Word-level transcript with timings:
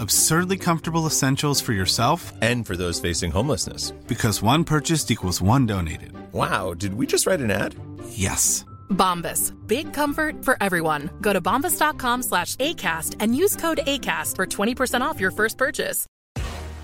Absurdly 0.00 0.56
comfortable 0.56 1.04
essentials 1.06 1.60
for 1.60 1.74
yourself 1.74 2.32
And 2.40 2.64
for 2.66 2.74
those 2.74 2.98
facing 2.98 3.30
homelessness. 3.30 3.90
because 4.06 4.40
one 4.42 4.64
purchased 4.64 5.10
equals 5.10 5.42
one 5.42 5.66
donated. 5.66 6.12
Wow, 6.32 6.72
did 6.74 6.94
we 6.94 7.06
just 7.06 7.26
write 7.26 7.40
an 7.40 7.50
ad? 7.50 7.74
Yes. 8.08 8.64
Bombas. 8.88 9.52
Big 9.66 9.92
comfort 9.92 10.42
for 10.42 10.56
everyone. 10.62 11.10
Go 11.20 11.32
to 11.34 11.40
bombas.com 11.42 12.22
slash 12.22 12.56
ACAST 12.56 13.16
and 13.20 13.36
use 13.36 13.56
code 13.56 13.80
ACAST 13.86 14.36
for 14.36 14.46
20% 14.46 15.02
off 15.02 15.20
your 15.20 15.30
first 15.32 15.58
purchase. 15.58 16.06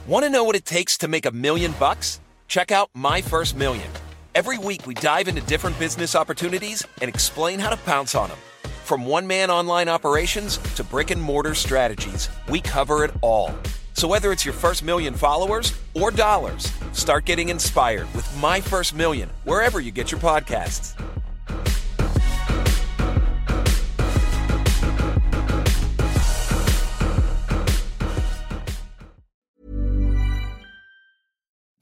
Want 0.07 0.25
to 0.25 0.31
know 0.31 0.45
what 0.45 0.55
it 0.55 0.67
takes 0.67 0.99
to 0.99 1.09
make 1.09 1.25
a 1.27 1.31
million 1.33 1.75
bucks? 1.81 2.21
Check 2.49 2.71
out 2.71 2.91
My 2.95 3.23
First 3.23 3.57
Million. 3.57 3.89
Every 4.35 4.59
week, 4.59 4.87
we 4.87 4.93
dive 4.95 5.27
into 5.27 5.41
different 5.47 5.77
business 5.79 6.15
opportunities 6.15 6.85
and 7.01 7.09
explain 7.09 7.59
how 7.59 7.71
to 7.71 7.77
pounce 7.79 8.15
on 8.15 8.29
them. 8.29 8.39
From 8.87 9.05
one 9.05 9.27
man 9.27 9.51
online 9.51 9.89
operations 9.89 10.59
to 10.77 10.85
brick 10.85 11.11
and 11.11 11.21
mortar 11.21 11.57
strategies, 11.57 12.29
we 12.49 12.61
cover 12.61 13.03
it 13.03 13.11
all. 13.21 13.53
So, 13.95 14.07
whether 14.07 14.31
it's 14.31 14.45
your 14.45 14.55
first 14.55 14.85
million 14.85 15.13
followers 15.13 15.75
or 15.95 16.13
dollars, 16.13 16.71
start 16.93 17.25
getting 17.25 17.49
inspired 17.49 18.07
with 18.15 18.25
My 18.41 18.61
First 18.61 18.95
Million 18.95 19.29
wherever 19.43 19.81
you 19.81 19.91
get 19.91 20.13
your 20.13 20.21
podcasts. 20.21 20.95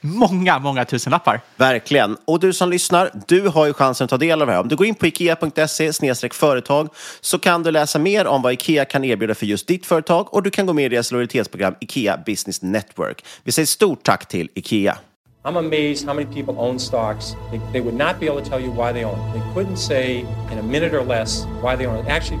många, 0.00 0.58
många 0.58 0.84
tusenlappar. 0.84 1.40
Verkligen. 1.56 2.16
Och 2.24 2.40
du 2.40 2.52
som 2.52 2.70
lyssnar, 2.70 3.10
du 3.26 3.48
har 3.48 3.66
ju 3.66 3.72
chansen 3.72 4.04
att 4.04 4.10
ta 4.10 4.16
del 4.16 4.40
av 4.40 4.46
det 4.46 4.52
här. 4.52 4.60
Om 4.60 4.68
du 4.68 4.76
går 4.76 4.86
in 4.86 4.94
på 4.94 5.06
ikea.se 5.06 5.92
företag 6.32 6.88
så 7.20 7.38
kan 7.38 7.62
du 7.62 7.70
läsa 7.70 7.98
mer 7.98 8.26
om 8.26 8.42
vad 8.42 8.52
Ikea 8.52 8.84
kan 8.84 9.04
erbjuda 9.04 9.34
för 9.34 9.46
just 9.46 9.66
ditt 9.66 9.86
företag 9.86 10.34
och 10.34 10.42
du 10.42 10.50
kan 10.50 10.66
gå 10.66 10.72
med 10.72 10.84
i 10.84 10.88
deras 10.88 11.12
lojalitetsprogram 11.12 11.74
Ikea 11.80 12.16
Business 12.26 12.62
Network. 12.62 13.24
Vi 13.44 13.52
säger 13.52 13.66
stort 13.66 14.02
tack 14.02 14.28
till 14.28 14.48
Ikea. 14.54 14.98
I'm 15.42 15.56
amazed 15.56 16.06
how 16.06 16.12
many 16.14 16.26
people 16.26 16.54
own 16.58 16.78
stocks. 16.78 17.34
They, 17.50 17.60
they 17.72 17.80
would 17.80 17.94
not 17.94 18.20
be 18.20 18.28
able 18.28 18.42
to 18.42 18.50
tell 18.50 18.60
you 18.60 18.70
why 18.70 18.92
they 18.92 19.04
own. 19.04 19.18
They 19.32 19.40
couldn't 19.54 19.78
say 19.78 20.18
in 20.52 20.58
a 20.58 20.62
minute 20.62 20.94
or 20.94 21.04
less 21.04 21.46
why 21.62 21.76
they 21.76 21.86
own. 21.86 22.06
Actually, 22.06 22.40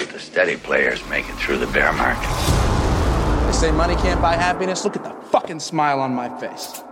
steady 0.31 0.57
players 0.57 0.99
make 1.09 1.19
it 1.29 1.37
through 1.45 1.59
the 1.65 1.71
bear 1.73 1.93
market. 1.93 2.29
They 3.45 3.53
say 3.53 3.71
money 3.71 3.95
can't 3.95 4.21
buy 4.21 4.35
happiness. 4.43 4.83
Look 4.83 4.95
at 4.95 5.03
the 5.03 5.11
fucking 5.31 5.59
smile 5.59 5.99
on 5.99 6.15
my 6.15 6.29
face. 6.39 6.83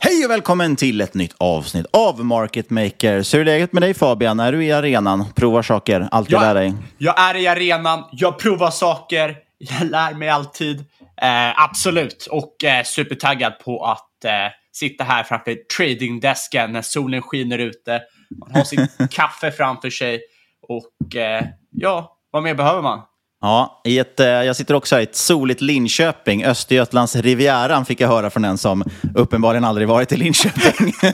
Hej 0.00 0.24
och 0.24 0.30
välkommen 0.30 0.76
till 0.76 1.00
ett 1.00 1.14
nytt 1.14 1.34
avsnitt 1.38 1.86
av 1.92 2.24
Market 2.24 2.70
Makers. 2.70 3.34
Hur 3.34 3.40
är 3.40 3.44
läget 3.44 3.72
med 3.72 3.82
dig 3.82 3.94
Fabian? 3.94 4.40
Är 4.40 4.52
du 4.52 4.64
i 4.64 4.72
arenan? 4.72 5.24
Provar 5.34 5.62
saker? 5.62 6.08
Alltid 6.10 6.32
Jag- 6.32 6.40
lär 6.40 6.54
dig? 6.54 6.74
Jag 6.98 7.20
är 7.20 7.36
i 7.36 7.46
arenan, 7.46 8.04
jag 8.12 8.38
provar 8.38 8.70
saker, 8.70 9.36
jag 9.58 9.90
lär 9.90 10.14
mig 10.14 10.28
alltid. 10.28 10.78
Eh, 11.22 11.62
absolut, 11.62 12.26
och 12.30 12.64
eh, 12.64 12.84
supertaggad 12.84 13.52
på 13.64 13.84
att 13.84 14.24
eh, 14.24 14.30
sitta 14.72 15.04
här 15.04 15.22
framför 15.22 15.56
tradingdesken 15.76 16.72
när 16.72 16.82
solen 16.82 17.22
skiner 17.22 17.58
ute. 17.58 18.00
Man 18.38 18.50
har 18.54 18.64
sitt 18.64 18.90
kaffe 19.10 19.50
framför 19.50 19.90
sig 19.90 20.20
och 20.68 21.16
eh, 21.16 21.44
ja, 21.70 22.14
vad 22.30 22.42
mer 22.42 22.54
behöver 22.54 22.82
man? 22.82 23.02
Ja, 23.40 23.80
i 23.84 23.98
ett, 23.98 24.20
eh, 24.20 24.26
jag 24.26 24.56
sitter 24.56 24.74
också 24.74 24.94
här 24.94 25.00
i 25.00 25.04
ett 25.04 25.16
soligt 25.16 25.60
Linköping. 25.60 26.44
Östergötlands 26.44 27.16
Rivieran 27.16 27.84
fick 27.84 28.00
jag 28.00 28.08
höra 28.08 28.30
från 28.30 28.44
en 28.44 28.58
som 28.58 28.84
uppenbarligen 29.14 29.64
aldrig 29.64 29.88
varit 29.88 30.12
i 30.12 30.16
Linköping. 30.16 30.92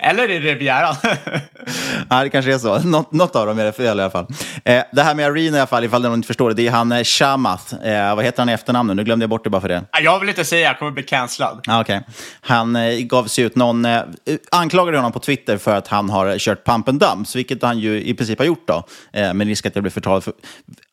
Eller 0.00 0.30
i 0.30 0.40
Rivieran. 0.40 0.96
Ja, 2.10 2.22
det 2.22 2.30
kanske 2.30 2.54
är 2.54 2.58
så. 2.58 2.78
Något, 2.78 3.12
något 3.12 3.36
av 3.36 3.46
dem 3.46 3.58
är 3.58 3.64
det 3.64 3.72
fel 3.72 3.98
i 3.98 4.02
alla 4.02 4.10
fall. 4.10 4.26
Eh, 4.64 4.82
det 4.92 5.02
här 5.02 5.14
med 5.14 5.26
Arena 5.26 5.56
i 5.56 5.60
alla 5.60 5.66
fall, 5.66 5.84
ifall 5.84 6.02
någon 6.02 6.14
inte 6.14 6.26
förstår 6.26 6.48
det, 6.48 6.54
det 6.54 6.66
är 6.66 6.70
han 6.70 6.92
eh, 6.92 7.04
Shamath. 7.04 7.74
Eh, 7.74 8.16
vad 8.16 8.24
heter 8.24 8.38
han 8.38 8.48
i 8.48 8.52
efternamn 8.52 8.96
Nu 8.96 9.04
glömde 9.04 9.22
jag 9.22 9.30
bort 9.30 9.44
det 9.44 9.50
bara 9.50 9.60
för 9.60 9.68
det. 9.68 9.84
jag 10.02 10.20
vill 10.20 10.28
inte 10.28 10.44
säga, 10.44 10.66
jag 10.68 10.78
kommer 10.78 10.90
bli 10.90 11.02
cancellad. 11.02 11.64
Ah, 11.68 11.80
okay. 11.80 12.00
Han 12.40 12.76
eh, 12.76 12.98
gav 12.98 13.24
sig 13.24 13.44
ut, 13.44 13.56
någon 13.56 13.84
eh, 13.84 14.02
anklagade 14.50 14.98
honom 14.98 15.12
på 15.12 15.18
Twitter 15.18 15.56
för 15.56 15.74
att 15.76 15.88
han 15.88 16.10
har 16.10 16.38
kört 16.38 16.64
pump 16.66 16.88
and 16.88 17.00
dumps, 17.00 17.36
vilket 17.36 17.62
han 17.62 17.78
ju 17.78 18.02
i 18.02 18.14
princip 18.14 18.38
har 18.38 18.46
gjort 18.46 18.68
då. 18.68 18.84
Eh, 19.12 19.34
med 19.34 19.46
risk 19.46 19.66
att 19.66 19.76
jag 19.76 19.82
blir 19.82 19.92
förtal 19.92 20.20
för, 20.22 20.32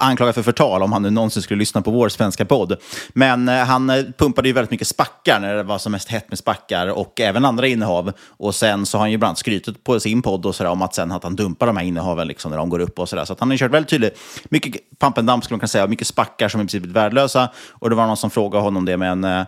anklagad 0.02 0.36
för 0.36 0.44
förtal 0.44 0.84
om 0.84 0.94
han 0.94 1.02
nu 1.02 1.10
någonsin 1.10 1.44
skulle 1.44 1.60
lyssna 1.60 1.82
på 1.82 1.92
vår 1.92 2.10
svenska 2.10 2.46
podd. 2.46 2.78
Men 3.14 3.50
eh, 3.50 3.56
han 3.56 3.90
eh, 3.90 4.04
pumpade 4.18 4.48
ju 4.48 4.54
väldigt 4.54 4.72
mycket 4.72 4.88
spackar 4.88 5.40
när 5.40 5.56
det 5.56 5.64
var 5.64 5.78
som 5.78 5.92
mest 5.92 6.10
hett 6.10 6.30
med 6.30 6.38
spackar 6.38 6.88
och 6.88 7.20
även 7.20 7.46
andra 7.46 7.68
innehav. 7.68 8.12
Och 8.28 8.56
sen 8.56 8.86
så 8.86 8.98
har 8.98 9.04
han 9.04 9.12
ju 9.12 9.18
bland 9.18 9.38
skrytit 9.38 9.84
på 9.84 10.00
sin 10.00 10.22
podd 10.22 10.46
och 10.46 10.56
sådär 10.56 10.70
om 10.70 10.82
att 10.82 10.96
sen 10.96 11.12
att 11.12 11.24
han 11.24 11.36
dumpar 11.36 11.68
de 11.68 11.78
här 11.78 11.84
innehaven 11.84 12.28
liksom 12.28 12.52
när 12.52 12.58
de 12.58 12.70
går 12.70 12.80
upp 12.80 13.00
och 13.00 13.10
sådär. 13.10 13.26
Så 13.26 13.34
att 13.34 13.40
han 13.40 13.50
har 13.50 13.58
kört 13.58 13.72
väldigt 13.72 13.90
tydligt. 13.90 14.20
Mycket 14.50 14.76
pump 15.00 15.18
and 15.18 15.28
dump 15.28 15.44
skulle 15.44 15.56
man 15.56 15.60
kunna 15.60 15.68
säga, 15.68 15.88
mycket 15.88 16.08
spackar 16.08 16.50
som 16.50 16.62
i 16.62 16.64
princip 16.64 16.84
är 16.84 16.88
värdelösa. 16.88 17.50
Och 17.70 17.90
det 17.90 17.96
var 17.96 18.08
någon 18.08 18.18
som 18.18 18.30
frågade 18.30 18.64
honom 18.64 18.86
det, 18.86 18.98
men 18.98 19.24
eh, 19.24 19.44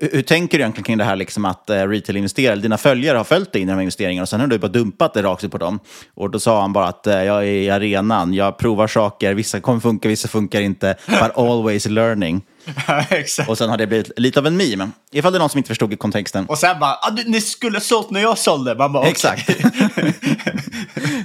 hur 0.00 0.22
tänker 0.22 0.58
du 0.58 0.62
egentligen 0.62 0.84
kring 0.84 0.98
det 0.98 1.04
här 1.04 1.16
liksom 1.16 1.44
att 1.44 1.70
uh, 1.70 1.74
retail-investerare, 1.74 2.56
dina 2.56 2.78
följare 2.78 3.16
har 3.16 3.24
följt 3.24 3.52
dig 3.52 3.62
in 3.62 3.68
i 3.68 3.70
de 3.70 3.74
här 3.74 3.82
investeringarna 3.82 4.22
och 4.22 4.28
sen 4.28 4.40
har 4.40 4.46
du 4.46 4.58
bara 4.58 4.68
dumpat 4.68 5.14
det 5.14 5.22
rakt 5.22 5.44
ut 5.44 5.52
på 5.52 5.58
dem. 5.58 5.80
Och 6.14 6.30
då 6.30 6.38
sa 6.38 6.60
han 6.60 6.72
bara 6.72 6.86
att 6.86 7.06
uh, 7.06 7.24
jag 7.24 7.42
är 7.42 7.44
i 7.44 7.70
arenan, 7.70 8.34
jag 8.34 8.58
provar 8.58 8.86
saker, 8.86 9.34
vissa 9.34 9.60
kommer 9.60 9.80
funka, 9.80 10.08
vissa 10.08 10.28
funkar 10.28 10.60
inte, 10.60 10.96
but 11.06 11.36
always 11.36 11.86
learning. 11.86 12.42
och 13.48 13.58
sen 13.58 13.70
har 13.70 13.76
det 13.76 13.86
blivit 13.86 14.10
lite 14.16 14.38
av 14.38 14.46
en 14.46 14.56
meme. 14.56 14.90
Ifall 15.12 15.32
det 15.32 15.36
är 15.36 15.40
någon 15.40 15.50
som 15.50 15.58
inte 15.58 15.68
förstod 15.68 15.98
kontexten. 15.98 16.46
Och 16.46 16.58
sen 16.58 16.80
bara, 16.80 16.90
ah, 16.90 17.16
ni 17.26 17.40
skulle 17.40 17.76
ha 17.76 17.80
sålt 17.80 18.10
när 18.10 18.20
jag 18.20 18.38
sålde. 18.38 18.74
Man 18.74 18.92
bara, 18.92 19.06
Exakt. 19.06 19.50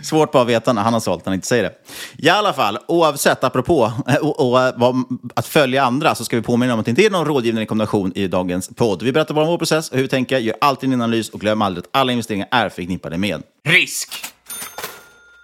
Svårt 0.04 0.32
bara 0.32 0.44
att 0.44 0.50
veta 0.50 0.74
när 0.74 0.82
han 0.82 0.94
har 0.94 1.00
sålt, 1.00 1.26
när 1.26 1.32
han 1.32 1.36
inte 1.36 1.48
säger 1.48 1.64
det. 1.64 1.74
I 2.18 2.30
alla 2.30 2.54
fall, 2.54 2.78
oavsett, 2.88 3.44
apropå 3.44 3.92
och, 4.22 4.40
och, 4.40 4.82
och, 4.82 4.96
att 5.36 5.48
följa 5.48 5.84
andra, 5.84 6.16
så 6.16 6.26
ska 6.26 6.36
vi 6.36 6.42
påminna 6.42 6.74
om 6.74 6.80
att 6.80 6.86
det 6.86 6.90
inte 6.90 7.06
är 7.06 7.10
någon 7.10 7.26
rådgivande 7.26 7.62
rekommendation 7.62 8.12
i 8.16 8.28
dagens 8.28 8.70
podd. 8.76 9.04
Vi 9.04 9.12
berättar 9.12 9.34
bara 9.34 9.46
om 9.46 9.52
vår 9.52 9.58
process 9.58 9.90
och 9.90 9.96
hur 9.96 10.04
vi 10.04 10.10
tänker, 10.10 10.38
gör 10.38 10.56
alltid 10.62 10.94
en 10.94 11.02
analys 11.02 11.30
och 11.30 11.40
glöm 11.40 11.62
aldrig 11.62 11.86
att 11.86 11.90
alla 11.94 12.12
investeringar 12.12 12.48
är 12.52 12.70
förknippade 12.70 13.18
med 13.18 13.44
risk. 13.66 14.10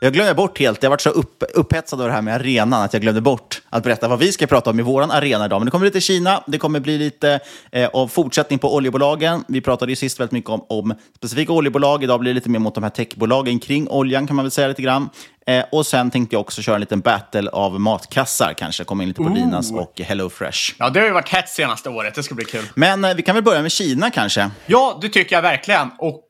Jag 0.03 0.13
glömde 0.13 0.33
bort 0.33 0.59
helt, 0.59 0.83
jag 0.83 0.89
varit 0.89 1.01
så 1.01 1.09
upp, 1.09 1.44
upphetsad 1.53 2.01
av 2.01 2.07
det 2.07 2.13
här 2.13 2.21
med 2.21 2.35
arenan 2.35 2.81
att 2.81 2.94
jag 2.94 3.01
glömde 3.01 3.21
bort 3.21 3.61
att 3.69 3.83
berätta 3.83 4.07
vad 4.07 4.19
vi 4.19 4.31
ska 4.31 4.47
prata 4.47 4.69
om 4.69 4.79
i 4.79 4.83
vår 4.83 5.01
arena 5.01 5.45
idag. 5.45 5.59
Men 5.59 5.65
det 5.65 5.71
kommer 5.71 5.85
lite 5.85 6.01
Kina, 6.01 6.44
det 6.47 6.57
kommer 6.57 6.79
bli 6.79 6.97
lite 6.97 7.39
eh, 7.71 7.89
av 7.94 8.07
fortsättning 8.07 8.59
på 8.59 8.75
oljebolagen. 8.75 9.44
Vi 9.47 9.61
pratade 9.61 9.91
ju 9.91 9.95
sist 9.95 10.19
väldigt 10.19 10.31
mycket 10.31 10.50
om, 10.50 10.65
om 10.69 10.95
specifika 11.17 11.53
oljebolag. 11.53 12.03
Idag 12.03 12.19
blir 12.19 12.31
det 12.31 12.35
lite 12.35 12.50
mer 12.50 12.59
mot 12.59 12.75
de 12.75 12.83
här 12.83 12.91
techbolagen 12.91 13.59
kring 13.59 13.89
oljan 13.89 14.27
kan 14.27 14.35
man 14.35 14.45
väl 14.45 14.51
säga 14.51 14.67
lite 14.67 14.81
grann. 14.81 15.09
Eh, 15.47 15.63
och 15.71 15.85
sen 15.85 16.11
tänkte 16.11 16.35
jag 16.35 16.41
också 16.41 16.61
köra 16.61 16.75
en 16.75 16.81
liten 16.81 17.00
battle 17.00 17.50
av 17.50 17.79
matkassar 17.79 18.53
kanske. 18.57 18.83
Komma 18.83 19.03
in 19.03 19.09
lite 19.09 19.21
på 19.21 19.29
Ooh. 19.29 19.35
Linas 19.35 19.71
och 19.71 20.01
Hello 20.01 20.29
Fresh. 20.29 20.75
Ja, 20.79 20.89
det 20.89 21.00
har 21.00 21.07
ju 21.07 21.13
varit 21.13 21.29
hett 21.29 21.50
senaste 21.50 21.89
året. 21.89 22.15
Det 22.15 22.23
ska 22.23 22.35
bli 22.35 22.45
kul. 22.45 22.65
Men 22.75 23.05
eh, 23.05 23.15
vi 23.15 23.21
kan 23.21 23.35
väl 23.35 23.44
börja 23.44 23.61
med 23.61 23.71
Kina 23.71 24.11
kanske? 24.11 24.50
Ja, 24.65 25.00
det 25.01 25.09
tycker 25.09 25.35
jag 25.35 25.41
verkligen. 25.41 25.91
Och 26.00 26.23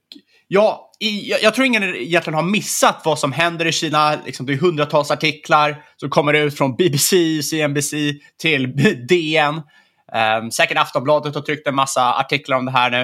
ja, 0.54 0.92
i, 1.00 1.30
jag, 1.30 1.44
jag, 1.44 1.54
tror 1.54 1.66
ingen 1.68 1.84
egentligen 1.84 2.36
har 2.36 2.44
missat 2.44 3.02
vad 3.06 3.20
som 3.20 3.32
händer 3.32 3.66
i 3.66 3.72
Kina. 3.72 4.16
Liksom, 4.26 4.46
det 4.46 4.54
är 4.54 4.58
hundratals 4.58 5.12
artiklar 5.12 5.84
som 5.98 6.10
kommer 6.10 6.34
ut 6.34 6.58
från 6.58 6.76
BBC, 6.76 7.44
CNBC 7.44 7.94
till 8.42 8.76
DN. 9.10 9.56
Um, 9.56 9.64
ehm, 10.14 10.52
säkert 10.52 10.78
Aftonbladet 10.78 11.36
har 11.36 11.42
tryckt 11.42 11.68
en 11.68 11.76
massa 11.76 12.14
artiklar 12.14 12.58
om 12.58 12.66
det 12.66 12.72
här 12.72 12.90
nu. 12.90 13.02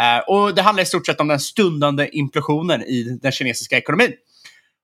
Uh, 0.00 0.28
och 0.28 0.54
det 0.54 0.62
handlar 0.62 0.82
i 0.82 0.86
stort 0.86 1.06
sett 1.06 1.20
om 1.20 1.28
den 1.28 1.40
stundande 1.40 2.08
implosionen 2.12 2.82
i 2.82 3.18
den 3.22 3.32
kinesiska 3.32 3.76
ekonomin. 3.76 4.12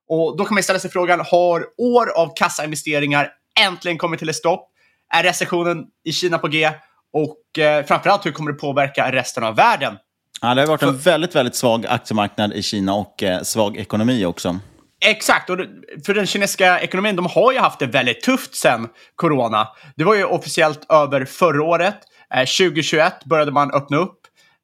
Och 0.09 0.37
då 0.37 0.45
kan 0.45 0.53
man 0.53 0.63
ställa 0.63 0.79
sig 0.79 0.91
frågan, 0.91 1.19
har 1.19 1.65
år 1.77 2.09
av 2.17 2.33
kassainvesteringar 2.35 3.31
äntligen 3.59 3.97
kommit 3.97 4.19
till 4.19 4.29
ett 4.29 4.35
stopp? 4.35 4.69
Är 5.13 5.23
recessionen 5.23 5.85
i 6.05 6.11
Kina 6.11 6.37
på 6.37 6.47
G? 6.47 6.71
Och 7.13 7.59
eh, 7.59 7.85
framförallt, 7.85 8.25
hur 8.25 8.31
kommer 8.31 8.51
det 8.51 8.57
påverka 8.57 9.11
resten 9.11 9.43
av 9.43 9.55
världen? 9.55 9.97
Ja, 10.41 10.55
det 10.55 10.61
har 10.61 10.67
varit 10.67 10.83
en 10.83 10.97
väldigt, 10.97 11.35
väldigt 11.35 11.55
svag 11.55 11.85
aktiemarknad 11.85 12.53
i 12.53 12.61
Kina 12.61 12.93
och 12.93 13.23
eh, 13.23 13.41
svag 13.41 13.77
ekonomi 13.77 14.25
också. 14.25 14.59
Exakt, 15.05 15.49
och 15.49 15.57
för 16.05 16.13
den 16.13 16.25
kinesiska 16.25 16.79
ekonomin, 16.79 17.15
de 17.15 17.25
har 17.25 17.51
ju 17.51 17.59
haft 17.59 17.79
det 17.79 17.85
väldigt 17.85 18.21
tufft 18.21 18.55
sen 18.55 18.87
corona. 19.15 19.67
Det 19.95 20.03
var 20.03 20.15
ju 20.15 20.23
officiellt 20.23 20.85
över 20.91 21.25
förra 21.25 21.63
året. 21.63 21.97
Eh, 22.33 22.39
2021 22.39 23.25
började 23.25 23.51
man 23.51 23.71
öppna 23.71 23.97
upp. 23.97 24.19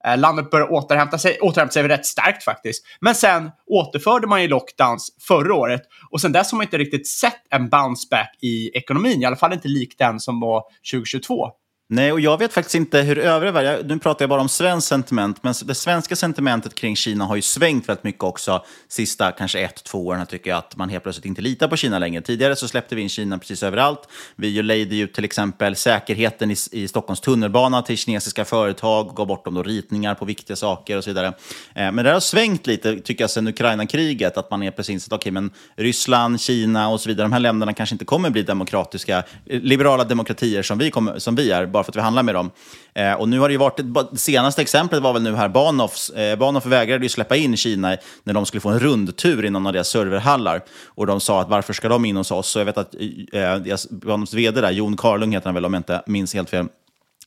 Eh, 0.06 0.18
landet 0.18 0.52
började 0.52 0.72
återhämta 0.72 1.18
sig, 1.18 1.40
återhämta 1.42 1.74
sig 1.74 1.88
rätt 1.88 2.06
starkt 2.06 2.44
faktiskt. 2.44 2.86
Men 3.00 3.16
sen 3.16 3.52
återförde 3.66 4.28
man 4.28 4.42
ju 4.42 4.48
lockdowns 4.48 5.10
förra 5.28 5.54
året 5.54 5.82
och 6.12 6.22
sen 6.22 6.32
dess 6.32 6.52
har 6.52 6.58
man 6.58 6.66
inte 6.66 6.78
riktigt 6.78 7.08
sett 7.08 7.42
en 7.50 7.70
bounce 7.70 8.08
back 8.12 8.38
i 8.42 8.78
ekonomin, 8.78 9.22
i 9.22 9.26
alla 9.26 9.36
fall 9.36 9.54
inte 9.54 9.68
lik 9.68 9.96
den 9.98 10.20
som 10.20 10.40
var 10.40 10.64
2022. 10.92 11.50
Nej, 11.88 12.12
och 12.12 12.20
jag 12.20 12.38
vet 12.38 12.54
faktiskt 12.54 12.76
inte 12.76 13.02
hur 13.02 13.18
övriga 13.18 13.52
världen... 13.52 13.88
Nu 13.88 14.00
pratar 14.00 14.24
jag 14.24 14.30
bara 14.30 14.42
om 14.42 14.50
svenskt 14.50 14.88
sentiment, 14.88 15.44
men 15.44 15.54
det 15.66 15.76
svenska 15.76 16.16
sentimentet 16.16 16.76
kring 16.76 16.96
Kina 16.96 17.26
har 17.26 17.36
ju 17.36 17.42
svängt 17.42 17.90
väldigt 17.90 18.04
mycket 18.04 18.24
också 18.24 18.66
sista 18.88 19.32
kanske 19.32 19.60
ett, 19.60 19.84
två 19.84 20.08
åren 20.08 20.26
tycker 20.26 20.50
jag 20.50 20.58
att 20.58 20.76
man 20.76 20.90
helt 20.90 21.04
plötsligt 21.04 21.26
inte 21.26 21.42
litar 21.42 21.68
på 21.68 21.78
Kina 21.78 22.00
längre. 22.00 22.22
Tidigare 22.22 22.56
så 22.56 22.68
släppte 22.68 22.96
vi 22.96 23.02
in 23.02 23.10
Kina 23.10 23.38
precis 23.38 23.64
överallt. 23.64 24.00
Vi 24.36 24.62
lejde 24.62 24.96
ju 24.96 25.08
till 25.08 25.26
exempel 25.26 25.76
säkerheten 25.76 26.52
i, 26.52 26.56
i 26.72 26.88
Stockholms 26.88 27.22
tunnelbana 27.22 27.82
till 27.82 27.98
kinesiska 27.98 28.46
företag, 28.46 29.16
gav 29.16 29.28
bort 29.28 29.46
dem 29.46 29.54
då 29.54 29.64
ritningar 29.64 30.16
på 30.16 30.26
viktiga 30.26 30.56
saker 30.56 30.98
och 30.98 31.04
så 31.04 31.10
vidare. 31.10 31.28
Eh, 31.76 31.92
men 31.92 31.96
det 31.96 32.12
har 32.12 32.20
svängt 32.20 32.68
lite, 32.68 33.00
tycker 33.00 33.24
jag, 33.24 33.32
sedan 33.32 33.48
Ukraina-kriget, 33.48 34.38
att 34.38 34.52
man 34.52 34.64
är 34.64 34.72
precis 34.72 35.08
att 35.08 35.14
okej, 35.14 35.18
okay, 35.18 35.32
men 35.32 35.52
Ryssland, 35.76 36.42
Kina 36.42 36.90
och 36.90 37.02
så 37.02 37.10
vidare, 37.10 37.26
de 37.26 37.34
här 37.34 37.40
länderna 37.40 37.74
kanske 37.74 37.96
inte 37.96 38.06
kommer 38.06 38.30
bli 38.30 38.42
demokratiska, 38.42 39.24
eh, 39.46 39.62
liberala 39.62 40.04
demokratier 40.04 40.64
som 40.64 40.78
vi, 40.78 40.92
kommer, 40.92 41.20
som 41.20 41.36
vi 41.36 41.52
är, 41.52 41.75
bara 41.75 41.83
för 41.83 41.92
att 41.92 41.95
vi 41.95 42.01
handlar 42.01 42.24
med 42.24 42.36
dem. 42.36 42.51
Eh, 42.94 43.13
och 43.13 43.30
nu 43.30 43.39
har 43.39 43.48
det 43.48 43.51
ju 43.51 43.57
varit, 43.57 43.80
det 44.12 44.18
senaste 44.18 44.62
exemplet 44.62 45.01
var 45.01 45.13
väl 45.13 45.22
nu 45.22 45.36
här, 45.36 45.50
Bahnhofs, 45.50 46.10
eh, 46.10 46.38
Bahnhof 46.38 46.66
vägrade 46.66 47.06
ju 47.06 47.10
släppa 47.10 47.36
in 47.36 47.57
Kina 47.57 47.98
när 48.24 48.33
de 48.33 48.45
skulle 48.45 48.62
få 48.62 48.69
en 48.69 48.80
rundtur 48.80 49.45
i 49.45 49.50
någon 49.50 49.68
av 49.68 49.74
deras 49.74 49.89
serverhallar. 49.89 50.63
Och 50.86 51.07
de 51.07 51.19
sa 51.19 51.42
att 51.42 51.50
varför 51.50 51.74
ska 51.74 51.89
de 51.89 52.06
in 52.06 52.18
hos 52.18 52.31
oss? 52.31 52.48
Så 52.48 52.60
jag 52.60 52.66
vet 52.66 52.77
att 52.77 52.95
eh, 53.33 53.77
Bahnhofs 53.89 54.33
vd 54.33 54.62
där, 54.62 54.72
Jon 54.72 54.98
Karlung 54.98 55.33
heter 55.33 55.45
han 55.45 55.56
väl 55.56 55.66
om 55.66 55.74
jag 55.74 55.80
inte 55.80 56.04
minns 56.06 56.33
helt 56.33 56.50
fel, 56.50 56.68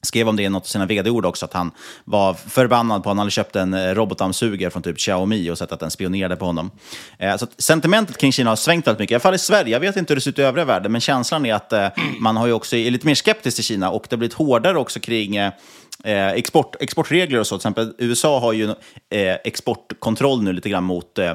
skrev 0.02 0.28
om 0.28 0.36
det 0.36 0.42
i 0.42 0.48
något 0.48 0.62
av 0.62 0.66
sina 0.66 0.86
vd-ord 0.86 1.26
också, 1.26 1.44
att 1.44 1.52
han 1.52 1.70
var 2.04 2.34
förbannad 2.34 3.02
på 3.02 3.08
att 3.08 3.10
han 3.10 3.18
hade 3.18 3.30
köpt 3.30 3.56
en 3.56 3.74
eh, 3.74 3.94
robotdammsugare 3.94 4.70
från 4.70 4.82
typ 4.82 4.98
Xiaomi 4.98 5.50
och 5.50 5.58
sett 5.58 5.72
att 5.72 5.80
den 5.80 5.90
spionerade 5.90 6.36
på 6.36 6.44
honom. 6.44 6.70
Eh, 7.18 7.36
så 7.36 7.46
sentimentet 7.58 8.18
kring 8.18 8.32
Kina 8.32 8.50
har 8.50 8.56
svängt 8.56 8.86
väldigt 8.86 8.98
mycket, 8.98 9.12
i 9.12 9.14
alla 9.14 9.20
fall 9.20 9.34
i 9.34 9.38
Sverige. 9.38 9.72
Jag 9.72 9.80
vet 9.80 9.96
inte 9.96 10.12
hur 10.12 10.16
det 10.16 10.20
ser 10.20 10.30
ut 10.30 10.38
i 10.38 10.42
övriga 10.42 10.64
världen, 10.64 10.92
men 10.92 11.00
känslan 11.00 11.46
är 11.46 11.54
att 11.54 11.72
eh, 11.72 11.88
man 12.20 12.36
har 12.36 12.46
ju 12.46 12.52
också 12.52 12.76
är 12.76 12.90
lite 12.90 13.06
mer 13.06 13.14
skeptisk 13.14 13.56
till 13.56 13.64
Kina 13.64 13.90
och 13.90 14.06
det 14.08 14.14
har 14.14 14.18
blivit 14.18 14.34
hårdare 14.34 14.78
också 14.78 15.00
kring 15.00 15.36
eh, 15.36 15.52
eh, 16.04 16.28
export, 16.28 16.76
exportregler 16.80 17.38
och 17.40 17.46
så. 17.46 17.58
Till 17.58 17.58
exempel 17.58 17.94
USA 17.98 18.38
har 18.38 18.52
ju 18.52 18.64
eh, 18.64 19.34
exportkontroll 19.44 20.42
nu 20.42 20.52
lite 20.52 20.68
grann 20.68 20.84
mot 20.84 21.18
eh, 21.18 21.34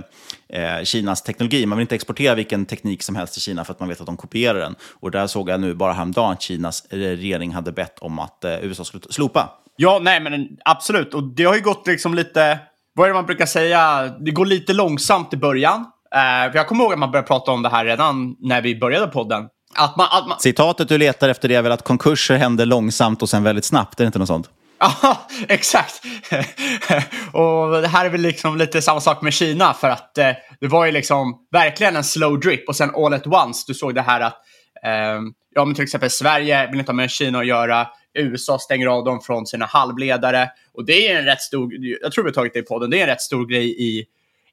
eh, 0.50 0.83
Kinas 0.83 1.21
teknologi. 1.21 1.65
Man 1.65 1.77
vill 1.77 1.84
inte 1.84 1.96
exportera 1.96 2.36
vilken 2.36 2.65
teknik 2.65 3.03
som 3.03 3.15
helst 3.15 3.34
till 3.34 3.41
Kina 3.41 3.65
för 3.65 3.74
att 3.74 3.79
man 3.79 3.89
vet 3.89 4.00
att 4.00 4.05
de 4.05 4.17
kopierar 4.17 4.60
den. 4.60 4.75
Och 5.00 5.12
där 5.12 5.27
såg 5.27 5.50
jag 5.50 5.60
nu 5.60 5.74
bara 5.74 5.93
häromdagen 5.93 6.32
att 6.32 6.41
Kinas 6.41 6.86
regering 6.89 7.53
hade 7.53 7.72
bett 7.72 8.00
om 8.00 8.20
att 8.20 8.43
eh, 8.43 8.65
USA 8.65 8.84
skulle 8.84 9.03
slopa. 9.10 9.50
Ja, 9.75 10.00
nej 10.01 10.20
men 10.20 10.48
absolut. 10.65 11.13
Och 11.13 11.24
det 11.24 11.43
har 11.43 11.55
ju 11.55 11.62
gått 11.62 11.88
liksom 11.88 12.13
lite, 12.13 12.60
vad 12.93 13.05
är 13.05 13.10
det 13.10 13.13
man 13.13 13.25
brukar 13.25 13.46
säga, 13.46 14.03
det 14.20 14.32
går 14.32 14.46
lite 14.46 14.74
långsamt 14.74 15.34
i 15.34 15.38
början. 15.38 15.86
Eh, 16.15 16.55
jag 16.55 16.67
kommer 16.67 16.84
ihåg 16.84 16.93
att 16.93 17.00
man 17.00 17.12
började 17.12 17.27
prata 17.27 17.51
om 17.51 17.62
det 17.62 17.70
här 17.70 17.86
redan 17.86 18.36
när 18.39 18.62
vi 18.62 18.79
började 18.79 19.08
podden. 19.08 19.48
Att 19.75 19.96
man, 19.96 20.08
att 20.12 20.27
man... 20.27 20.39
Citatet 20.39 20.89
du 20.89 20.98
letar 20.98 21.30
efter 21.30 21.50
det 21.50 21.56
är 21.56 21.62
väl 21.62 21.72
att 21.72 21.84
konkurser 21.84 22.36
händer 22.36 22.65
långsamt 22.65 23.22
och 23.22 23.30
sen 23.30 23.44
väldigt 23.44 23.65
snabbt, 23.65 24.00
är 24.00 24.03
det 24.03 24.08
inte 24.08 24.20
något 24.20 24.27
sånt? 24.27 24.50
Ja, 24.80 25.27
exakt. 25.48 26.01
och 27.34 27.82
det 27.82 27.88
här 27.88 28.06
är 28.06 28.10
väl 28.10 28.22
liksom 28.22 28.58
lite 28.58 28.82
samma 28.82 29.01
sak 29.01 29.22
med 29.22 29.34
Kina 29.34 29.74
för 29.74 29.89
att 29.89 30.18
eh, 30.18 30.32
det 30.60 30.68
var 30.68 30.86
ju 30.86 30.92
liksom 30.92 31.48
verkligen 31.51 31.96
en 31.96 32.03
slow 32.03 32.39
drip 32.39 32.68
och 32.68 32.75
sen 32.75 32.92
all 32.96 33.13
at 33.13 33.27
once. 33.27 33.63
Du 33.68 33.74
såg 33.74 33.96
det 33.96 34.01
här 34.01 34.22
att, 34.22 34.38
eh, 34.84 35.22
ja 35.56 35.65
men 35.65 35.75
till 35.75 35.84
exempel 35.84 36.10
Sverige 36.10 36.68
vill 36.72 36.80
inte 36.80 36.92
ha 36.92 36.96
med 36.96 37.12
Kina 37.12 37.39
att 37.39 37.48
göra. 37.48 37.88
USA 38.13 38.60
stänger 38.60 38.88
av 38.88 39.03
dem 39.03 39.22
från 39.22 39.46
sina 39.46 39.65
halvledare 39.65 40.50
och 40.74 40.86
det 40.86 41.08
är 41.08 41.20
en 41.20 41.25
rätt 41.25 41.42
stor, 41.42 41.72
jag 42.01 42.12
tror 42.12 42.24
vi 42.24 42.30
har 42.30 42.34
tagit 42.34 42.53
det 42.53 42.60
i 42.60 42.63
podden, 42.63 42.89
det 42.89 42.98
är 42.98 43.01
en 43.01 43.08
rätt 43.08 43.22
stor 43.22 43.46
grej 43.46 43.82
i, 43.84 44.06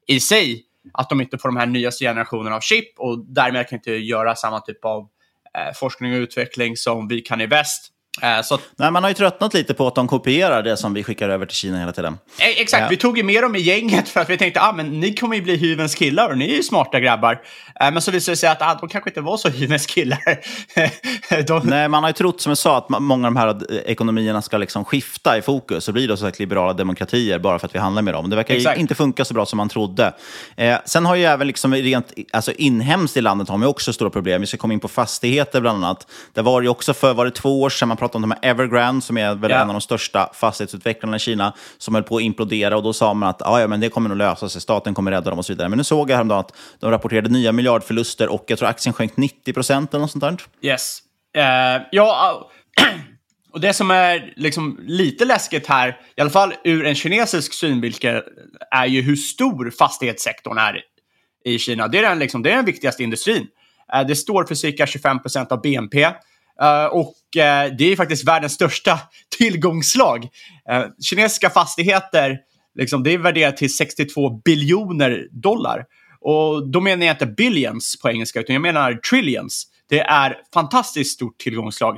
i 0.07 0.19
sig 0.19 0.65
att 0.93 1.09
de 1.09 1.21
inte 1.21 1.37
får 1.37 1.49
de 1.49 1.57
här 1.57 1.65
nya 1.65 1.91
generationerna 1.91 2.55
av 2.55 2.59
chip 2.59 2.99
och 2.99 3.25
därmed 3.25 3.69
kan 3.69 3.77
inte 3.79 3.91
göra 3.91 4.35
samma 4.35 4.59
typ 4.59 4.85
av 4.85 5.07
Eh, 5.57 5.73
forskning 5.75 6.13
och 6.13 6.17
utveckling 6.17 6.77
som 6.77 7.07
vi 7.07 7.21
kan 7.21 7.41
i 7.41 7.45
väst. 7.45 7.91
Eh, 8.21 8.41
så 8.43 8.55
att, 8.55 8.61
Nej, 8.75 8.91
man 8.91 9.03
har 9.03 9.09
ju 9.09 9.13
tröttnat 9.13 9.53
lite 9.53 9.73
på 9.73 9.87
att 9.87 9.95
de 9.95 10.07
kopierar 10.07 10.63
det 10.63 10.77
som 10.77 10.93
vi 10.93 11.03
skickar 11.03 11.29
över 11.29 11.45
till 11.45 11.55
Kina 11.57 11.79
hela 11.79 11.91
tiden. 11.91 12.17
Eh, 12.39 12.61
Exakt, 12.61 12.81
Ja. 12.81 12.87
vi 12.89 12.97
tog 12.97 13.17
ju 13.17 13.23
med 13.23 13.43
dem 13.43 13.55
i 13.55 13.59
gänget 13.59 14.09
för 14.09 14.19
att 14.19 14.29
vi 14.29 14.37
tänkte 14.37 14.61
ah, 14.61 14.71
men 14.73 14.99
ni 14.99 15.15
kommer 15.15 15.35
ju 15.35 15.41
bli 15.41 15.55
hyvens 15.57 15.95
killar 15.95 16.29
och 16.29 16.37
ni 16.37 16.51
är 16.51 16.55
ju 16.55 16.63
smarta 16.63 16.99
grabbar. 16.99 17.41
Eh, 17.79 17.91
Men 17.91 18.01
så 18.01 18.11
visade 18.11 18.31
det 18.31 18.37
sig 18.37 18.49
att 18.49 18.61
ah, 18.61 18.77
de 18.79 18.89
kanske 18.89 19.09
inte 19.09 19.21
var 19.21 19.37
så 19.37 19.49
hyvens 19.49 19.85
killar. 19.85 20.19
de, 21.47 21.61
Nej, 21.63 21.87
man 21.87 22.03
har 22.03 22.09
ju 22.09 22.13
trott, 22.13 22.41
som 22.41 22.49
jag 22.49 22.57
sa, 22.57 22.77
att 22.77 22.89
många 22.89 23.27
av 23.27 23.33
de 23.33 23.39
här 23.39 23.47
eh, 23.49 23.77
ekonomierna 23.91 24.41
ska 24.41 24.57
liksom 24.57 24.85
skifta 24.85 25.37
i 25.37 25.41
fokus 25.41 25.87
och 25.87 25.93
bli 25.93 26.07
då 26.07 26.17
så 26.17 26.25
sagt 26.25 26.39
liberala 26.39 26.73
demokratier 26.73 27.39
bara 27.39 27.59
för 27.59 27.67
att 27.67 27.75
vi 27.75 27.79
handlar 27.79 28.01
med 28.01 28.13
dem. 28.13 28.29
Det 28.29 28.35
verkar 28.35 28.55
Exakt. 28.55 28.79
inte 28.79 28.95
funka 28.95 29.25
så 29.25 29.33
bra 29.33 29.45
som 29.45 29.57
man 29.57 29.69
trodde. 29.69 30.13
Eh, 30.55 30.77
sen 30.85 31.05
har 31.05 31.15
ju 31.15 31.23
även 31.25 31.47
liksom 31.47 31.73
rent 31.75 32.13
alltså 32.33 32.51
inhemskt 32.51 33.17
i 33.17 33.21
landet 33.21 33.49
har 33.49 33.57
man 33.57 33.67
också 33.69 33.93
stora 33.93 34.09
problem. 34.09 34.41
Vi 34.41 34.47
ska 34.47 34.57
komma 34.57 34.73
in 34.73 34.79
på 34.79 34.87
fastigheter 34.87 35.61
bland 35.61 35.85
annat. 35.85 36.07
Det 36.33 36.41
var 36.41 36.61
ju 36.61 36.69
också 36.69 36.93
för, 36.93 37.13
var 37.13 37.25
det 37.25 37.31
två 37.31 37.61
år 37.61 37.69
sedan 37.69 37.87
man 37.87 37.97
pratade 38.01 38.23
om 38.23 38.29
de 38.29 38.31
här 38.41 38.51
Evergrande 38.51 39.01
som 39.01 39.17
är 39.17 39.35
väl 39.35 39.51
Ja. 39.51 39.57
en 39.61 39.67
av 39.69 39.73
de 39.73 39.81
största 39.81 40.29
fastighetsutvecklarna 40.33 41.15
i 41.15 41.19
Kina 41.19 41.53
som 41.77 41.95
höll 41.95 42.03
på 42.03 42.15
att 42.17 42.21
implodera 42.21 42.77
och 42.77 42.83
då 42.83 42.93
sa 42.93 43.13
man 43.13 43.29
att 43.29 43.41
"Ah, 43.41 43.59
ja, 43.61 43.67
men 43.67 43.79
det 43.79 43.89
kommer 43.89 44.09
nog 44.09 44.17
lösa 44.17 44.49
sig, 44.49 44.61
staten 44.61 44.93
kommer 44.93 45.11
rädda 45.11 45.29
dem 45.29 45.39
och 45.39 45.45
så 45.45 45.53
vidare. 45.53 45.69
Men 45.69 45.77
nu 45.77 45.83
såg 45.83 46.09
jag 46.09 46.15
häromdagen 46.15 46.39
att 46.39 46.53
de 46.79 46.91
rapporterade 46.91 47.29
nya 47.29 47.51
miljardförluster 47.51 48.29
och 48.29 48.43
jag 48.47 48.59
tror 48.59 48.69
aktien 48.69 48.93
sjönk 48.93 49.17
90 49.17 49.53
procent 49.53 49.93
eller 49.93 50.01
något 50.01 50.11
sånt 50.11 50.23
där. 50.23 50.37
Yes. 50.61 50.99
Eh, 51.37 51.81
ja, 51.91 52.49
och 53.53 53.59
det 53.61 53.73
som 53.73 53.91
är 53.91 54.33
liksom 54.35 54.79
lite 54.81 55.25
läskigt 55.25 55.67
här, 55.67 55.97
i 56.17 56.21
alla 56.21 56.29
fall 56.29 56.53
ur 56.63 56.85
en 56.85 56.95
kinesisk 56.95 57.53
synvinkel, 57.53 58.21
är 58.71 58.85
ju 58.85 59.01
hur 59.01 59.15
stor 59.15 59.71
fastighetssektorn 59.79 60.57
är 60.57 60.81
i 61.45 61.59
Kina. 61.59 61.87
Det 61.87 61.97
är 61.97 62.01
den, 62.01 62.19
liksom, 62.19 62.43
det 62.43 62.51
är 62.51 62.55
den 62.55 62.65
viktigaste 62.65 63.03
industrin. 63.03 63.47
Eh, 63.93 64.07
det 64.07 64.15
står 64.15 64.45
för 64.45 64.55
cirka 64.55 64.87
25 64.87 65.21
procent 65.21 65.51
av 65.51 65.61
BNP. 65.61 66.07
Eh, 66.61 66.85
och 66.85 67.37
eh, 67.37 67.71
det 67.77 67.91
är 67.91 67.95
faktiskt 67.95 68.27
världens 68.27 68.53
största 68.53 68.99
tillgångslag. 69.37 70.27
Eh, 70.69 70.83
kinesiska 71.03 71.49
fastigheter, 71.49 72.39
liksom, 72.75 73.03
det 73.03 73.13
är 73.13 73.17
värderat 73.17 73.57
till 73.57 73.75
62 73.75 74.29
biljoner 74.29 75.27
dollar. 75.31 75.85
Och 76.21 76.67
då 76.67 76.81
menar 76.81 77.05
jag 77.05 77.13
inte 77.13 77.25
billions 77.25 77.99
på 78.01 78.09
engelska, 78.09 78.39
utan 78.39 78.53
jag 78.53 78.61
menar 78.61 78.93
trillions. 78.93 79.67
Det 79.89 79.99
är 79.99 80.37
fantastiskt 80.53 81.13
stort 81.15 81.37
tillgångslag. 81.37 81.97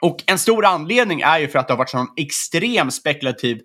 Och 0.00 0.22
en 0.26 0.38
stor 0.38 0.64
anledning 0.64 1.20
är 1.20 1.38
ju 1.38 1.48
för 1.48 1.58
att 1.58 1.68
det 1.68 1.72
har 1.72 1.78
varit 1.78 1.90
sån 1.90 2.08
extrem 2.16 2.90
spekulativ 2.90 3.60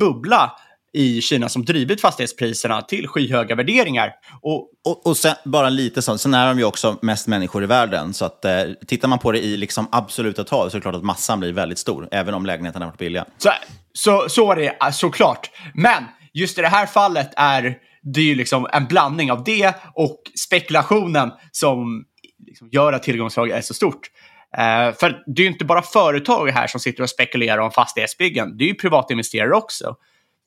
bubbla 0.00 0.52
i 0.92 1.20
Kina 1.20 1.48
som 1.48 1.64
drivit 1.64 2.00
fastighetspriserna 2.00 2.82
till 2.82 3.08
skyhöga 3.08 3.54
värderingar. 3.54 4.12
Och, 4.42 4.70
Och, 4.84 5.06
och 5.06 5.16
sen, 5.16 5.34
bara 5.44 5.68
lite 5.68 6.02
sånt, 6.02 6.20
sen 6.20 6.34
är 6.34 6.46
de 6.46 6.58
ju 6.58 6.64
också 6.64 6.98
mest 7.02 7.26
människor 7.26 7.62
i 7.62 7.66
världen. 7.66 8.14
Så 8.14 8.24
att, 8.24 8.44
eh, 8.44 8.52
tittar 8.86 9.08
man 9.08 9.18
på 9.18 9.32
det 9.32 9.38
i 9.38 9.56
liksom 9.56 9.88
absoluta 9.92 10.44
tal 10.44 10.70
så 10.70 10.76
är 10.76 10.78
det 10.78 10.82
klart 10.82 10.94
att 10.94 11.04
massan 11.04 11.40
blir 11.40 11.52
väldigt 11.52 11.78
stor, 11.78 12.08
även 12.10 12.34
om 12.34 12.46
lägenheterna 12.46 12.84
har 12.84 12.90
varit 12.90 12.98
billiga. 12.98 13.24
Så, 13.38 13.50
så, 13.92 14.28
så 14.28 14.52
är 14.52 14.56
det 14.56 14.92
såklart. 14.92 15.50
Men 15.74 16.04
just 16.32 16.58
i 16.58 16.60
det 16.60 16.68
här 16.68 16.86
fallet 16.86 17.30
är 17.36 17.78
det 18.02 18.22
ju 18.22 18.34
liksom 18.34 18.66
en 18.72 18.86
blandning 18.86 19.32
av 19.32 19.44
det 19.44 19.74
och 19.94 20.22
spekulationen 20.46 21.32
som 21.52 22.04
liksom 22.46 22.68
gör 22.72 22.92
att 22.92 23.02
tillgångslaget 23.02 23.56
är 23.56 23.60
så 23.60 23.74
stort. 23.74 24.10
Eh, 24.58 24.94
för 24.94 25.22
det 25.26 25.42
är 25.42 25.44
ju 25.44 25.52
inte 25.52 25.64
bara 25.64 25.82
företag 25.82 26.50
här 26.50 26.66
som 26.66 26.80
sitter 26.80 27.02
och 27.02 27.10
spekulerar 27.10 27.58
om 27.58 27.70
fastighetsbyggen. 27.70 28.56
Det 28.56 28.64
är 28.64 28.68
ju 28.68 28.74
privatinvesterare 28.74 29.54
också. 29.54 29.96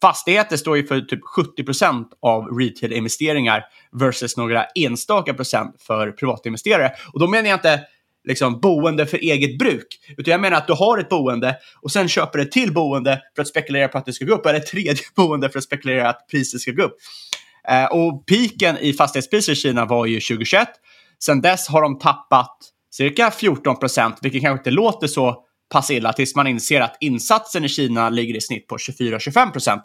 Fastigheter 0.01 0.57
står 0.57 0.77
ju 0.77 0.87
för 0.87 1.01
typ 1.01 1.19
70 1.23 1.63
procent 1.63 2.07
av 2.21 2.59
retail-investeringar 2.59 3.63
versus 3.91 4.37
några 4.37 4.65
enstaka 4.65 5.33
procent 5.33 5.75
för 5.79 6.11
privatinvesterare. 6.11 6.91
Och 7.13 7.19
då 7.19 7.27
menar 7.27 7.49
jag 7.49 7.57
inte 7.57 7.81
liksom, 8.23 8.59
boende 8.59 9.05
för 9.05 9.17
eget 9.17 9.57
bruk, 9.57 9.87
utan 10.17 10.31
jag 10.31 10.41
menar 10.41 10.57
att 10.57 10.67
du 10.67 10.73
har 10.73 10.97
ett 10.97 11.09
boende 11.09 11.55
och 11.81 11.91
sen 11.91 12.07
köper 12.07 12.39
ett 12.39 12.51
till 12.51 12.73
boende 12.73 13.21
för 13.35 13.41
att 13.41 13.47
spekulera 13.47 13.87
på 13.87 13.97
att 13.97 14.05
det 14.05 14.13
ska 14.13 14.25
gå 14.25 14.33
upp, 14.33 14.45
eller 14.45 14.59
ett 14.59 14.67
tredje 14.67 15.03
boende 15.15 15.49
för 15.49 15.59
att 15.59 15.63
spekulera 15.63 16.09
att 16.09 16.27
priset 16.31 16.61
ska 16.61 16.71
gå 16.71 16.83
upp. 16.83 16.97
Eh, 17.67 17.85
och 17.85 18.25
piken 18.25 18.77
i 18.77 18.93
fastighetspriser 18.93 19.53
i 19.53 19.55
Kina 19.55 19.85
var 19.85 20.05
ju 20.05 20.19
2021. 20.19 20.67
Sen 21.23 21.41
dess 21.41 21.67
har 21.67 21.81
de 21.81 21.99
tappat 21.99 22.57
cirka 22.91 23.31
14 23.31 23.79
procent, 23.79 24.17
vilket 24.21 24.41
kanske 24.41 24.59
inte 24.59 24.71
låter 24.71 25.07
så 25.07 25.45
pass 25.71 25.91
illa 25.91 26.13
tills 26.13 26.35
man 26.35 26.47
inser 26.47 26.81
att 26.81 26.97
insatsen 26.99 27.65
i 27.65 27.69
Kina 27.69 28.09
ligger 28.09 28.35
i 28.35 28.41
snitt 28.41 28.67
på 28.67 28.77
24-25 28.77 29.51
procent. 29.51 29.83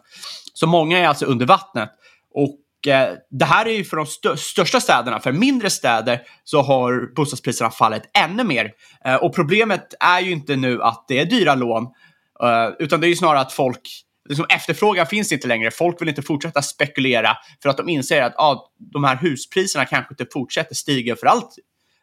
Så 0.53 0.67
många 0.67 0.99
är 0.99 1.07
alltså 1.07 1.25
under 1.25 1.45
vattnet. 1.45 1.89
Och 2.33 2.87
eh, 2.87 3.13
det 3.29 3.45
här 3.45 3.65
är 3.65 3.71
ju 3.71 3.83
för 3.83 3.97
de 3.97 4.03
st 4.03 4.37
största 4.37 4.79
städerna. 4.79 5.19
För 5.19 5.31
mindre 5.31 5.69
städer 5.69 6.21
så 6.43 6.61
har 6.61 7.15
bostadspriserna 7.15 7.71
fallit 7.71 8.03
ännu 8.17 8.43
mer. 8.43 8.71
Eh, 9.05 9.15
och 9.15 9.35
problemet 9.35 9.93
är 9.99 10.19
ju 10.19 10.31
inte 10.31 10.55
nu 10.55 10.83
att 10.83 11.05
det 11.07 11.19
är 11.19 11.25
dyra 11.25 11.55
lån, 11.55 11.83
eh, 12.43 12.69
utan 12.79 13.01
det 13.01 13.07
är 13.07 13.09
ju 13.09 13.15
snarare 13.15 13.39
att 13.39 13.53
folk 13.53 13.81
Liksom 14.29 14.45
efterfrågan 14.49 15.07
finns 15.07 15.31
inte 15.31 15.47
längre. 15.47 15.71
Folk 15.71 16.01
vill 16.01 16.09
inte 16.09 16.21
fortsätta 16.21 16.61
spekulera 16.61 17.37
för 17.63 17.69
att 17.69 17.77
de 17.77 17.89
inser 17.89 18.21
att 18.21 18.35
ah, 18.37 18.71
de 18.93 19.03
här 19.03 19.15
huspriserna 19.15 19.85
kanske 19.85 20.13
inte 20.13 20.25
fortsätter 20.33 20.75
stiga 20.75 21.15
för, 21.15 21.27
allt, 21.27 21.55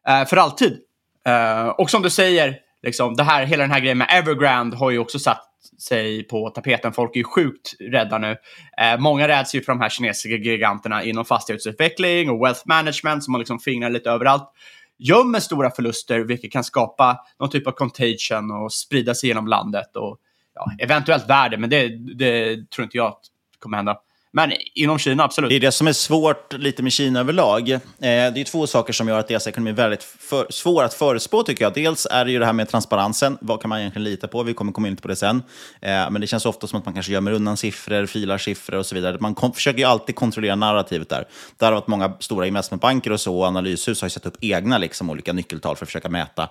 eh, 0.08 0.24
för 0.24 0.36
alltid. 0.36 0.78
Eh, 1.26 1.68
och 1.68 1.90
som 1.90 2.02
du 2.02 2.10
säger, 2.10 2.58
liksom, 2.84 3.16
det 3.16 3.22
här, 3.22 3.44
hela 3.44 3.62
den 3.62 3.70
här 3.70 3.80
grejen 3.80 3.98
med 3.98 4.08
Evergrande 4.10 4.76
har 4.76 4.90
ju 4.90 4.98
också 4.98 5.18
satt 5.18 5.50
sig 5.78 6.22
på 6.22 6.50
tapeten. 6.50 6.92
Folk 6.92 7.16
är 7.16 7.18
ju 7.18 7.24
sjukt 7.24 7.74
rädda 7.80 8.18
nu. 8.18 8.36
Eh, 8.80 8.98
många 8.98 9.28
räds 9.28 9.54
ju 9.54 9.62
för 9.62 9.72
de 9.72 9.80
här 9.80 9.88
kinesiska 9.88 10.36
giganterna 10.36 11.04
inom 11.04 11.24
fastighetsutveckling 11.24 12.30
och 12.30 12.46
wealth 12.46 12.62
management 12.64 13.24
som 13.24 13.34
har 13.34 13.38
liksom 13.38 13.58
fingrar 13.58 13.90
lite 13.90 14.10
överallt. 14.10 14.52
Gömmer 14.98 15.40
stora 15.40 15.70
förluster, 15.70 16.20
vilket 16.20 16.52
kan 16.52 16.64
skapa 16.64 17.18
någon 17.40 17.50
typ 17.50 17.66
av 17.66 17.72
contagion 17.72 18.50
och 18.50 18.72
sprida 18.72 19.14
sig 19.14 19.28
genom 19.28 19.46
landet. 19.46 19.96
Och, 19.96 20.18
ja, 20.54 20.70
eventuellt 20.78 21.30
värde, 21.30 21.56
men 21.56 21.70
det, 21.70 21.88
det 22.14 22.70
tror 22.70 22.84
inte 22.84 22.96
jag 22.96 23.16
kommer 23.58 23.76
hända. 23.76 23.96
Men 24.36 24.52
inom 24.74 24.98
Kina, 24.98 25.24
absolut. 25.24 25.50
Det 25.50 25.56
är 25.56 25.60
det 25.60 25.72
som 25.72 25.86
är 25.86 25.92
svårt 25.92 26.52
lite 26.52 26.82
med 26.82 26.92
Kina 26.92 27.20
överlag. 27.20 27.70
Eh, 27.70 27.78
det 27.98 28.08
är 28.40 28.44
två 28.44 28.66
saker 28.66 28.92
som 28.92 29.08
gör 29.08 29.18
att 29.18 29.28
deras 29.28 29.46
ekonomi 29.46 29.70
är 29.70 29.74
väldigt 29.74 30.02
för, 30.02 30.46
svår 30.50 30.84
att 30.84 30.94
förutspå 30.94 31.42
tycker 31.42 31.64
jag. 31.64 31.74
Dels 31.74 32.06
är 32.10 32.24
det 32.24 32.30
ju 32.30 32.38
det 32.38 32.46
här 32.46 32.52
med 32.52 32.68
transparensen. 32.68 33.38
Vad 33.40 33.60
kan 33.60 33.68
man 33.68 33.78
egentligen 33.78 34.04
lita 34.04 34.28
på? 34.28 34.42
Vi 34.42 34.54
kommer 34.54 34.72
komma 34.72 34.88
in 34.88 34.96
på 34.96 35.08
det 35.08 35.16
sen. 35.16 35.42
Eh, 35.80 35.90
men 35.90 36.20
det 36.20 36.26
känns 36.26 36.46
ofta 36.46 36.66
som 36.66 36.78
att 36.78 36.84
man 36.84 36.94
kanske 36.94 37.12
gömmer 37.12 37.32
undan 37.32 37.56
siffror, 37.56 38.06
filar 38.06 38.38
siffror 38.38 38.78
och 38.78 38.86
så 38.86 38.94
vidare. 38.94 39.16
Man 39.20 39.34
kom, 39.34 39.52
försöker 39.52 39.78
ju 39.78 39.84
alltid 39.84 40.14
kontrollera 40.14 40.54
narrativet 40.54 41.08
där. 41.08 41.24
Där 41.58 41.66
har 41.66 41.72
varit 41.72 41.86
många 41.86 42.12
stora 42.20 42.46
investmentbanker 42.46 43.12
och 43.12 43.20
så 43.20 43.38
och 43.38 43.46
analyshus 43.46 44.00
har 44.00 44.06
ju 44.06 44.10
satt 44.10 44.26
upp 44.26 44.36
egna 44.40 44.78
liksom, 44.78 45.10
olika 45.10 45.32
nyckeltal 45.32 45.76
för 45.76 45.84
att 45.84 45.88
försöka 45.88 46.08
mäta 46.08 46.48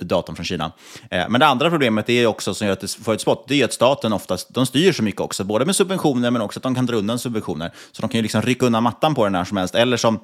datorn 0.00 0.36
från 0.36 0.46
Kina. 0.46 0.72
Eh, 1.10 1.28
men 1.28 1.40
det 1.40 1.46
andra 1.46 1.70
problemet 1.70 2.10
är 2.10 2.26
också 2.26 2.54
som 2.54 2.66
gör 2.66 2.72
att 2.72 2.80
det 2.80 2.98
är 2.98 3.04
förutspått, 3.04 3.48
det 3.48 3.54
är 3.54 3.58
ju 3.58 3.64
att 3.64 3.72
staten 3.72 4.12
oftast, 4.12 4.54
de 4.54 4.66
styr 4.66 4.92
så 4.92 5.02
mycket 5.02 5.20
också, 5.20 5.44
både 5.44 5.64
med 5.64 5.76
subventioner 5.76 6.30
men 6.30 6.42
också 6.42 6.58
att 6.58 6.62
de 6.62 6.74
kan 6.74 6.86
dra 6.86 6.96
undan 6.96 7.18
subventioner. 7.26 7.70
Så 7.92 8.02
de 8.02 8.08
kan 8.08 8.18
ju 8.18 8.22
liksom 8.22 8.42
rycka 8.42 8.66
undan 8.66 8.82
mattan 8.82 9.14
på 9.14 9.24
den 9.24 9.32
när 9.32 9.44
som 9.44 9.56
helst. 9.56 9.74
Eller 9.74 9.96
som 9.96 10.20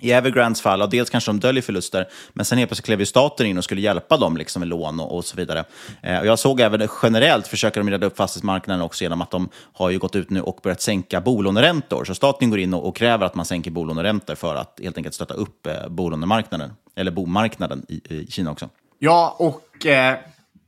i 0.00 0.12
Evergrandes 0.12 0.60
fall, 0.60 0.82
och 0.82 0.90
dels 0.90 1.10
kanske 1.10 1.30
de 1.30 1.40
döljer 1.40 1.62
förluster, 1.62 2.08
men 2.32 2.44
sen 2.44 2.58
helt 2.58 2.68
plötsligt 2.68 2.86
klev 2.86 3.00
ju 3.00 3.06
staten 3.06 3.46
in 3.46 3.58
och 3.58 3.64
skulle 3.64 3.80
hjälpa 3.80 4.16
dem 4.16 4.36
liksom 4.36 4.60
med 4.60 4.68
lån 4.68 5.00
och, 5.00 5.16
och 5.16 5.24
så 5.24 5.36
vidare. 5.36 5.64
Eh, 6.02 6.18
och 6.18 6.26
jag 6.26 6.38
såg 6.38 6.60
även 6.60 6.88
generellt 7.02 7.46
försöker 7.46 7.80
de 7.80 7.90
rädda 7.90 8.06
upp 8.06 8.16
fastighetsmarknaden 8.16 8.82
också 8.82 9.04
genom 9.04 9.22
att 9.22 9.30
de 9.30 9.48
har 9.72 9.90
ju 9.90 9.98
gått 9.98 10.16
ut 10.16 10.30
nu 10.30 10.40
och 10.40 10.60
börjat 10.62 10.80
sänka 10.80 11.20
bolåneräntor. 11.20 12.04
Så 12.04 12.14
staten 12.14 12.50
går 12.50 12.58
in 12.58 12.74
och, 12.74 12.88
och 12.88 12.96
kräver 12.96 13.26
att 13.26 13.34
man 13.34 13.44
sänker 13.44 13.70
bolåneräntor 13.70 14.34
för 14.34 14.54
att 14.54 14.80
helt 14.82 14.96
enkelt 14.96 15.14
stötta 15.14 15.34
upp 15.34 15.66
eh, 15.66 15.88
bolånemarknaden, 15.88 16.72
eller 16.96 17.10
bomarknaden 17.10 17.86
i, 17.88 17.94
i 17.94 18.26
Kina 18.30 18.50
också. 18.50 18.68
Ja, 18.98 19.36
och 19.38 19.86
eh, 19.86 20.18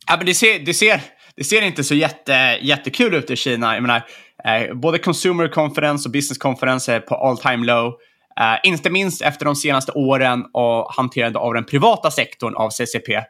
ja, 0.06 0.16
men 0.16 0.26
det, 0.26 0.34
ser, 0.34 0.58
det, 0.58 0.74
ser, 0.74 1.00
det 1.36 1.44
ser 1.44 1.62
inte 1.62 1.84
så 1.84 1.94
jätte, 1.94 2.58
jättekul 2.62 3.14
ut 3.14 3.30
i 3.30 3.36
Kina. 3.36 3.74
Jag 3.74 3.82
menar, 3.82 4.02
eh, 4.44 4.74
både 4.74 4.98
consumer 4.98 5.48
confidence 5.48 6.08
och 6.08 6.12
business 6.12 6.38
confidence 6.38 6.94
är 6.94 7.00
på 7.00 7.14
all 7.14 7.38
time 7.38 7.66
low. 7.66 7.94
Eh, 8.40 8.56
inte 8.62 8.90
minst 8.90 9.22
efter 9.22 9.44
de 9.44 9.56
senaste 9.56 9.92
åren 9.92 10.44
och 10.52 10.92
hanterande 10.94 11.38
av 11.38 11.54
den 11.54 11.64
privata 11.64 12.10
sektorn 12.10 12.54
av 12.54 12.70
CCP. 12.70 13.14
Eh, 13.14 13.22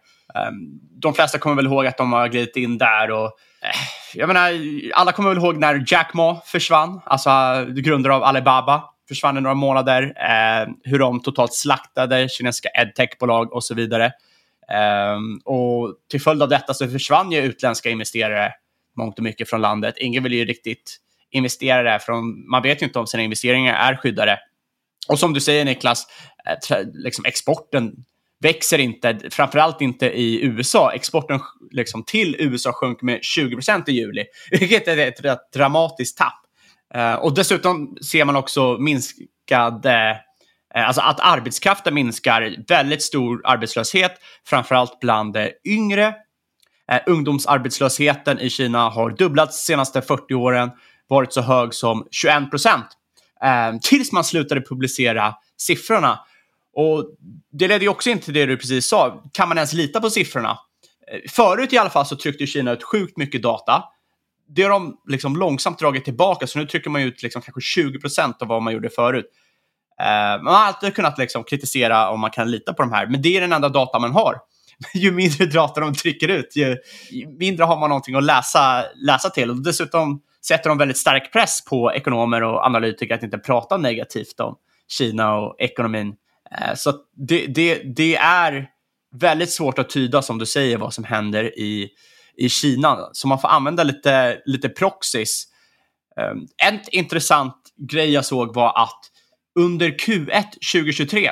de 1.02 1.14
flesta 1.14 1.38
kommer 1.38 1.56
väl 1.56 1.66
ihåg 1.66 1.86
att 1.86 1.96
de 1.96 2.12
har 2.12 2.28
glidit 2.28 2.56
in 2.56 2.78
där 2.78 3.10
och 3.10 3.24
eh, 3.62 3.70
jag 4.14 4.26
menar, 4.26 4.52
alla 4.94 5.12
kommer 5.12 5.28
väl 5.28 5.38
ihåg 5.38 5.56
när 5.56 5.84
Jack 5.86 6.14
Ma 6.14 6.40
försvann, 6.44 7.00
alltså 7.04 7.30
grundare 7.68 8.14
av 8.14 8.22
Alibaba 8.22 8.84
försvann 9.08 9.38
i 9.38 9.40
några 9.40 9.54
månader, 9.54 10.02
eh, 10.02 10.68
hur 10.82 10.98
de 10.98 11.20
totalt 11.20 11.54
slaktade 11.54 12.28
kinesiska 12.28 12.68
edtech-bolag 12.68 13.52
och 13.52 13.64
så 13.64 13.74
vidare. 13.74 14.12
Ehm, 14.72 15.38
och 15.44 15.94
till 16.10 16.20
följd 16.20 16.42
av 16.42 16.48
detta 16.48 16.74
så 16.74 16.88
försvann 16.88 17.32
ju 17.32 17.40
utländska 17.40 17.90
investerare 17.90 18.52
mångt 18.96 19.18
och 19.18 19.24
mycket 19.24 19.50
från 19.50 19.60
landet. 19.60 19.94
Ingen 19.98 20.22
vill 20.22 20.32
ju 20.32 20.44
riktigt 20.44 20.96
investera 21.30 21.82
där, 21.82 21.98
för 21.98 22.12
man 22.50 22.62
vet 22.62 22.82
ju 22.82 22.86
inte 22.86 22.98
om 22.98 23.06
sina 23.06 23.22
investeringar 23.22 23.74
är 23.74 23.96
skyddade. 23.96 24.38
Och 25.08 25.18
som 25.18 25.32
du 25.32 25.40
säger 25.40 25.64
Niklas, 25.64 26.06
eh, 26.70 26.78
liksom 26.94 27.24
exporten 27.24 27.92
växer 28.40 28.78
inte, 28.78 29.20
framförallt 29.30 29.80
inte 29.80 30.06
i 30.06 30.44
USA. 30.44 30.92
Exporten 30.92 31.40
liksom, 31.70 32.04
till 32.04 32.36
USA 32.38 32.72
sjönk 32.72 33.02
med 33.02 33.20
20% 33.20 33.88
i 33.88 33.92
juli, 33.92 34.24
vilket 34.50 34.88
är 34.88 34.98
ett 34.98 35.24
rätt 35.24 35.52
dramatiskt 35.52 36.18
tapp. 36.18 36.40
Ehm, 36.94 37.18
och 37.18 37.34
dessutom 37.34 37.96
ser 38.10 38.24
man 38.24 38.36
också 38.36 38.76
minskad, 38.78 39.86
eh, 39.86 40.16
Eh, 40.74 40.86
alltså 40.86 41.02
att 41.02 41.20
arbetskraften 41.20 41.94
minskar, 41.94 42.56
väldigt 42.68 43.02
stor 43.02 43.40
arbetslöshet, 43.44 44.12
framförallt 44.46 45.00
bland 45.00 45.36
eh, 45.36 45.48
yngre. 45.64 46.14
Eh, 46.92 47.00
ungdomsarbetslösheten 47.06 48.40
i 48.40 48.50
Kina 48.50 48.88
har 48.88 49.10
dubblats 49.10 49.66
de 49.66 49.72
senaste 49.72 50.02
40 50.02 50.34
åren, 50.34 50.70
varit 51.08 51.32
så 51.32 51.40
hög 51.40 51.74
som 51.74 52.06
21 52.10 52.50
procent. 52.50 52.86
Tills 53.82 54.12
man 54.12 54.24
slutade 54.24 54.60
publicera 54.60 55.34
siffrorna. 55.56 56.18
Och 56.74 57.04
det 57.52 57.68
ledde 57.68 57.84
ju 57.84 57.88
också 57.88 58.10
in 58.10 58.18
till 58.18 58.34
det 58.34 58.46
du 58.46 58.56
precis 58.56 58.88
sa. 58.88 59.22
Kan 59.32 59.48
man 59.48 59.58
ens 59.58 59.72
lita 59.72 60.00
på 60.00 60.10
siffrorna? 60.10 60.58
Förut 61.30 61.72
i 61.72 61.78
alla 61.78 61.90
fall 61.90 62.06
så 62.06 62.16
tryckte 62.16 62.46
Kina 62.46 62.72
ut 62.72 62.82
sjukt 62.82 63.16
mycket 63.16 63.42
data. 63.42 63.84
Det 64.48 64.62
har 64.62 64.70
de 64.70 64.96
liksom 65.06 65.36
långsamt 65.36 65.78
dragit 65.78 66.04
tillbaka, 66.04 66.46
så 66.46 66.58
nu 66.58 66.66
trycker 66.66 66.90
man 66.90 67.02
ut 67.02 67.22
liksom 67.22 67.42
kanske 67.42 67.60
20 67.60 67.98
procent 67.98 68.42
av 68.42 68.48
vad 68.48 68.62
man 68.62 68.72
gjorde 68.72 68.90
förut. 68.90 69.26
Eh, 70.00 70.42
man 70.42 70.54
har 70.54 70.64
alltid 70.64 70.94
kunnat 70.94 71.18
liksom 71.18 71.44
kritisera 71.44 72.10
om 72.10 72.20
man 72.20 72.30
kan 72.30 72.50
lita 72.50 72.74
på 72.74 72.82
de 72.82 72.92
här, 72.92 73.06
men 73.06 73.22
det 73.22 73.36
är 73.36 73.40
den 73.40 73.52
enda 73.52 73.68
data 73.68 73.98
man 73.98 74.12
har. 74.12 74.36
ju 74.94 75.10
mindre 75.10 75.46
data 75.46 75.80
de 75.80 75.94
trycker 75.94 76.28
ut, 76.28 76.56
ju 76.56 76.76
mindre 77.38 77.64
har 77.64 77.80
man 77.80 77.88
någonting 77.88 78.14
att 78.14 78.24
läsa, 78.24 78.84
läsa 78.94 79.30
till. 79.30 79.50
Och 79.50 79.62
dessutom 79.62 80.22
sätter 80.46 80.68
de 80.68 80.78
väldigt 80.78 80.98
stark 80.98 81.32
press 81.32 81.64
på 81.64 81.92
ekonomer 81.92 82.42
och 82.42 82.66
analytiker 82.66 83.14
att 83.14 83.22
inte 83.22 83.38
prata 83.38 83.76
negativt 83.76 84.40
om 84.40 84.56
Kina 84.88 85.34
och 85.34 85.54
ekonomin. 85.58 86.14
Eh, 86.50 86.74
så 86.74 86.92
det, 87.16 87.46
det, 87.46 87.82
det 87.96 88.16
är 88.16 88.68
väldigt 89.14 89.50
svårt 89.50 89.78
att 89.78 89.90
tyda, 89.90 90.22
som 90.22 90.38
du 90.38 90.46
säger, 90.46 90.78
vad 90.78 90.94
som 90.94 91.04
händer 91.04 91.58
i, 91.58 91.88
i 92.36 92.48
Kina. 92.48 93.08
Så 93.12 93.28
man 93.28 93.38
får 93.38 93.48
använda 93.48 93.82
lite, 93.82 94.42
lite 94.44 94.68
proxys. 94.68 95.44
Eh, 96.20 96.68
en 96.70 96.80
intressant 96.90 97.56
grej 97.90 98.10
jag 98.10 98.24
såg 98.24 98.54
var 98.54 98.82
att 98.82 99.00
under 99.56 99.88
Q1 99.88 100.44
2023 100.72 101.30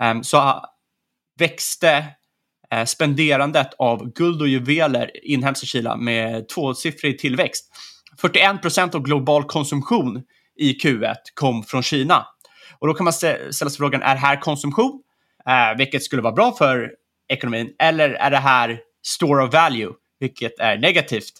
eh, 0.00 0.20
så 0.22 0.36
ah, 0.38 0.64
växte 1.38 2.04
eh, 2.70 2.84
spenderandet 2.84 3.74
av 3.78 4.12
guld 4.12 4.42
och 4.42 4.48
juveler 4.48 5.10
inhemskt 5.26 5.64
i 5.64 5.66
Kina 5.66 5.96
med 5.96 6.48
tvåsiffrig 6.48 7.18
tillväxt. 7.18 7.70
41 8.20 8.62
procent 8.62 8.94
av 8.94 9.02
global 9.02 9.44
konsumtion 9.44 10.22
i 10.56 10.72
Q1 10.72 11.14
kom 11.34 11.62
från 11.62 11.82
Kina. 11.82 12.26
Och 12.78 12.86
då 12.86 12.94
kan 12.94 13.04
man 13.04 13.12
ställa 13.12 13.52
sig 13.52 13.70
frågan, 13.70 14.02
är 14.02 14.14
det 14.14 14.20
här 14.20 14.40
konsumtion? 14.40 15.02
Eh, 15.46 15.78
vilket 15.78 16.02
skulle 16.02 16.22
vara 16.22 16.32
bra 16.32 16.52
för 16.52 16.92
ekonomin. 17.28 17.74
Eller 17.78 18.10
är 18.10 18.30
det 18.30 18.36
här 18.36 18.80
store 19.02 19.44
of 19.44 19.54
value? 19.54 19.92
Vilket 20.20 20.58
är 20.58 20.78
negativt. 20.78 21.32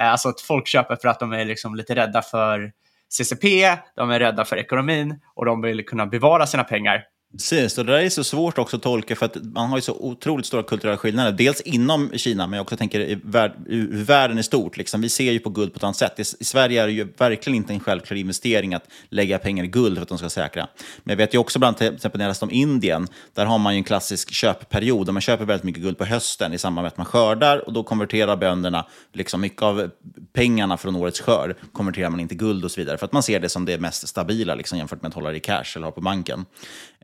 Eh, 0.00 0.10
alltså 0.10 0.28
att 0.28 0.40
folk 0.40 0.66
köper 0.66 0.96
för 0.96 1.08
att 1.08 1.20
de 1.20 1.32
är 1.32 1.44
liksom 1.44 1.74
lite 1.74 1.94
rädda 1.94 2.22
för 2.22 2.72
CCP, 3.18 3.76
de 3.96 4.10
är 4.10 4.20
rädda 4.20 4.44
för 4.44 4.56
ekonomin 4.56 5.20
och 5.34 5.44
de 5.44 5.60
vill 5.62 5.86
kunna 5.86 6.06
bevara 6.06 6.46
sina 6.46 6.64
pengar. 6.64 7.02
Precis, 7.34 7.78
och 7.78 7.86
det 7.86 7.92
där 7.92 8.00
är 8.00 8.08
så 8.08 8.24
svårt 8.24 8.58
också 8.58 8.76
att 8.76 8.82
tolka 8.82 9.16
för 9.16 9.26
att 9.26 9.36
man 9.42 9.70
har 9.70 9.78
ju 9.78 9.82
så 9.82 9.92
otroligt 9.92 10.46
stora 10.46 10.62
kulturella 10.62 10.96
skillnader. 10.96 11.32
Dels 11.32 11.60
inom 11.60 12.10
Kina, 12.14 12.46
men 12.46 12.56
jag 12.56 12.62
också 12.62 12.76
tänker 12.76 13.00
i, 13.00 13.20
värld, 13.22 13.52
i 13.68 13.80
världen 13.86 14.38
i 14.38 14.42
stort. 14.42 14.76
Liksom. 14.76 15.00
Vi 15.00 15.08
ser 15.08 15.32
ju 15.32 15.38
på 15.38 15.50
guld 15.50 15.72
på 15.72 15.76
ett 15.76 15.84
annat 15.84 15.96
sätt. 15.96 16.20
I, 16.20 16.24
Sverige 16.24 16.82
är 16.82 16.86
det 16.86 16.92
ju 16.92 17.08
verkligen 17.18 17.56
inte 17.56 17.72
en 17.72 17.80
självklar 17.80 18.16
investering 18.16 18.74
att 18.74 18.88
lägga 19.08 19.38
pengar 19.38 19.64
i 19.64 19.66
guld 19.66 19.96
för 19.96 20.02
att 20.02 20.08
de 20.08 20.18
ska 20.18 20.30
säkra. 20.30 20.68
Men 20.98 21.12
jag 21.12 21.16
vet 21.16 21.34
ju 21.34 21.38
också 21.38 21.58
bland 21.58 21.76
till 21.76 21.94
exempel 21.94 22.18
när 22.18 22.24
jag 22.24 22.30
läste 22.30 22.44
om 22.44 22.50
Indien, 22.50 23.08
där 23.32 23.46
har 23.46 23.58
man 23.58 23.74
ju 23.74 23.78
en 23.78 23.84
klassisk 23.84 24.32
köpperiod. 24.32 25.06
Där 25.06 25.12
man 25.12 25.22
köper 25.22 25.44
väldigt 25.44 25.64
mycket 25.64 25.82
guld 25.82 25.98
på 25.98 26.04
hösten 26.04 26.52
i 26.52 26.58
samband 26.58 26.84
med 26.84 26.88
att 26.88 26.96
man 26.96 27.06
skördar 27.06 27.66
och 27.66 27.72
då 27.72 27.82
konverterar 27.82 28.36
bönderna 28.36 28.86
liksom 29.12 29.40
mycket 29.40 29.62
av 29.62 29.90
pengarna 30.32 30.76
från 30.76 30.96
årets 30.96 31.20
skörd 31.20 31.56
konverterar 31.72 32.10
man 32.10 32.20
inte 32.20 32.32
till 32.32 32.38
guld 32.46 32.64
och 32.64 32.70
så 32.70 32.80
vidare. 32.80 32.98
För 32.98 33.06
att 33.06 33.12
man 33.12 33.22
ser 33.22 33.40
det 33.40 33.48
som 33.48 33.64
det 33.64 33.78
mest 33.78 34.08
stabila 34.08 34.54
liksom, 34.54 34.78
jämfört 34.78 35.02
med 35.02 35.08
att 35.08 35.14
hålla 35.14 35.30
det 35.30 35.36
i 35.36 35.40
cash 35.40 35.76
eller 35.76 35.84
ha 35.84 35.92
på 35.92 36.00
banken. 36.00 36.44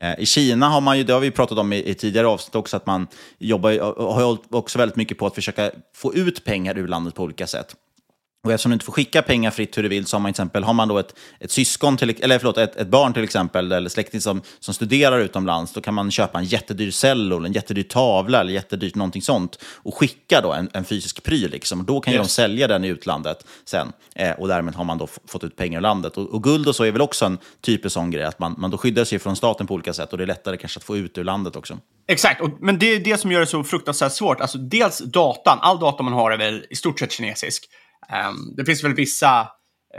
Eh, 0.01 0.19
I 0.19 0.25
Kina 0.25 0.69
har 0.69 0.81
man 0.81 0.97
ju, 0.97 1.03
det 1.03 1.13
har 1.13 1.19
vi 1.19 1.31
pratat 1.31 1.57
om 1.57 1.73
i, 1.73 1.89
i 1.89 1.93
tidigare 1.93 2.27
avsnitt 2.27 2.55
också, 2.55 2.77
att 2.77 2.85
man 2.85 3.07
jobbar, 3.39 3.71
har 4.13 4.37
också 4.49 4.79
väldigt 4.79 4.95
mycket 4.95 5.17
på 5.17 5.27
att 5.27 5.35
försöka 5.35 5.71
få 5.95 6.13
ut 6.13 6.43
pengar 6.43 6.77
ur 6.77 6.87
landet 6.87 7.15
på 7.15 7.23
olika 7.23 7.47
sätt. 7.47 7.75
Och 8.43 8.51
eftersom 8.51 8.69
du 8.69 8.73
inte 8.73 8.85
får 8.85 8.93
skicka 8.93 9.21
pengar 9.21 9.51
fritt 9.51 9.77
hur 9.77 9.83
du 9.83 9.89
vill 9.89 10.05
så 10.05 10.17
har 10.17 10.21
man 10.21 10.29
till 10.29 10.33
exempel, 10.33 10.63
har 10.63 10.73
man 10.73 10.87
då 10.87 10.97
ett, 10.97 11.15
ett 11.39 11.51
syskon, 11.51 11.97
till, 11.97 12.23
eller 12.23 12.39
förlåt, 12.39 12.57
ett, 12.57 12.75
ett 12.75 12.87
barn 12.87 13.13
till 13.13 13.23
exempel, 13.23 13.71
eller 13.71 13.89
släkting 13.89 14.21
som, 14.21 14.41
som 14.59 14.73
studerar 14.73 15.19
utomlands, 15.19 15.73
då 15.73 15.81
kan 15.81 15.93
man 15.93 16.11
köpa 16.11 16.39
en 16.39 16.45
jättedyr 16.45 16.91
cello, 16.91 17.37
eller 17.37 17.47
en 17.47 17.53
jättedyr 17.53 17.83
tavla 17.83 18.41
eller 18.41 18.53
jättedyrt 18.53 18.95
någonting 18.95 19.21
sånt 19.21 19.59
och 19.63 19.95
skicka 19.97 20.41
då 20.41 20.53
en, 20.53 20.69
en 20.73 20.85
fysisk 20.85 21.23
pryl. 21.23 21.51
Liksom. 21.51 21.79
Och 21.79 21.85
då 21.85 22.01
kan 22.01 22.13
Yes. 22.13 22.27
de 22.27 22.29
sälja 22.29 22.67
den 22.67 22.85
i 22.85 22.87
utlandet 22.87 23.45
sen. 23.65 23.91
Eh, 24.15 24.31
och 24.31 24.47
därmed 24.47 24.75
har 24.75 24.83
man 24.83 24.97
då 24.97 25.07
fått 25.27 25.43
ut 25.43 25.55
pengar 25.55 25.79
ur 25.79 25.81
landet. 25.81 26.17
Och, 26.17 26.29
och 26.29 26.43
guld 26.43 26.67
och 26.67 26.75
så 26.75 26.83
är 26.83 26.91
väl 26.91 27.01
också 27.01 27.25
en 27.25 27.37
typisk 27.61 27.93
sån 27.93 28.11
grej, 28.11 28.23
att 28.23 28.39
man, 28.39 28.55
man 28.57 28.71
då 28.71 28.77
skyddar 28.77 29.03
sig 29.03 29.19
från 29.19 29.35
staten 29.35 29.67
på 29.67 29.73
olika 29.73 29.93
sätt 29.93 30.11
och 30.11 30.17
det 30.17 30.23
är 30.23 30.27
lättare 30.27 30.57
kanske 30.57 30.77
att 30.77 30.83
få 30.83 30.97
ut 30.97 31.17
ur 31.17 31.23
landet 31.23 31.55
också. 31.55 31.77
Exakt, 32.07 32.41
och, 32.41 32.49
men 32.59 32.79
det 32.79 32.85
är 32.85 32.99
det 32.99 33.17
som 33.17 33.31
gör 33.31 33.39
det 33.39 33.45
så 33.45 33.63
fruktansvärt 33.63 34.11
svårt. 34.11 34.41
Alltså 34.41 34.57
dels 34.57 34.97
datan, 34.99 35.57
all 35.61 35.79
data 35.79 36.03
man 36.03 36.13
har 36.13 36.31
är 36.31 36.37
väl 36.37 36.65
i 36.69 36.75
stort 36.75 36.99
sett 36.99 37.11
kinesisk. 37.11 37.69
Ehm, 38.11 38.55
det 38.57 38.65
finns 38.65 38.83
väl 38.83 38.93
vissa 38.93 39.47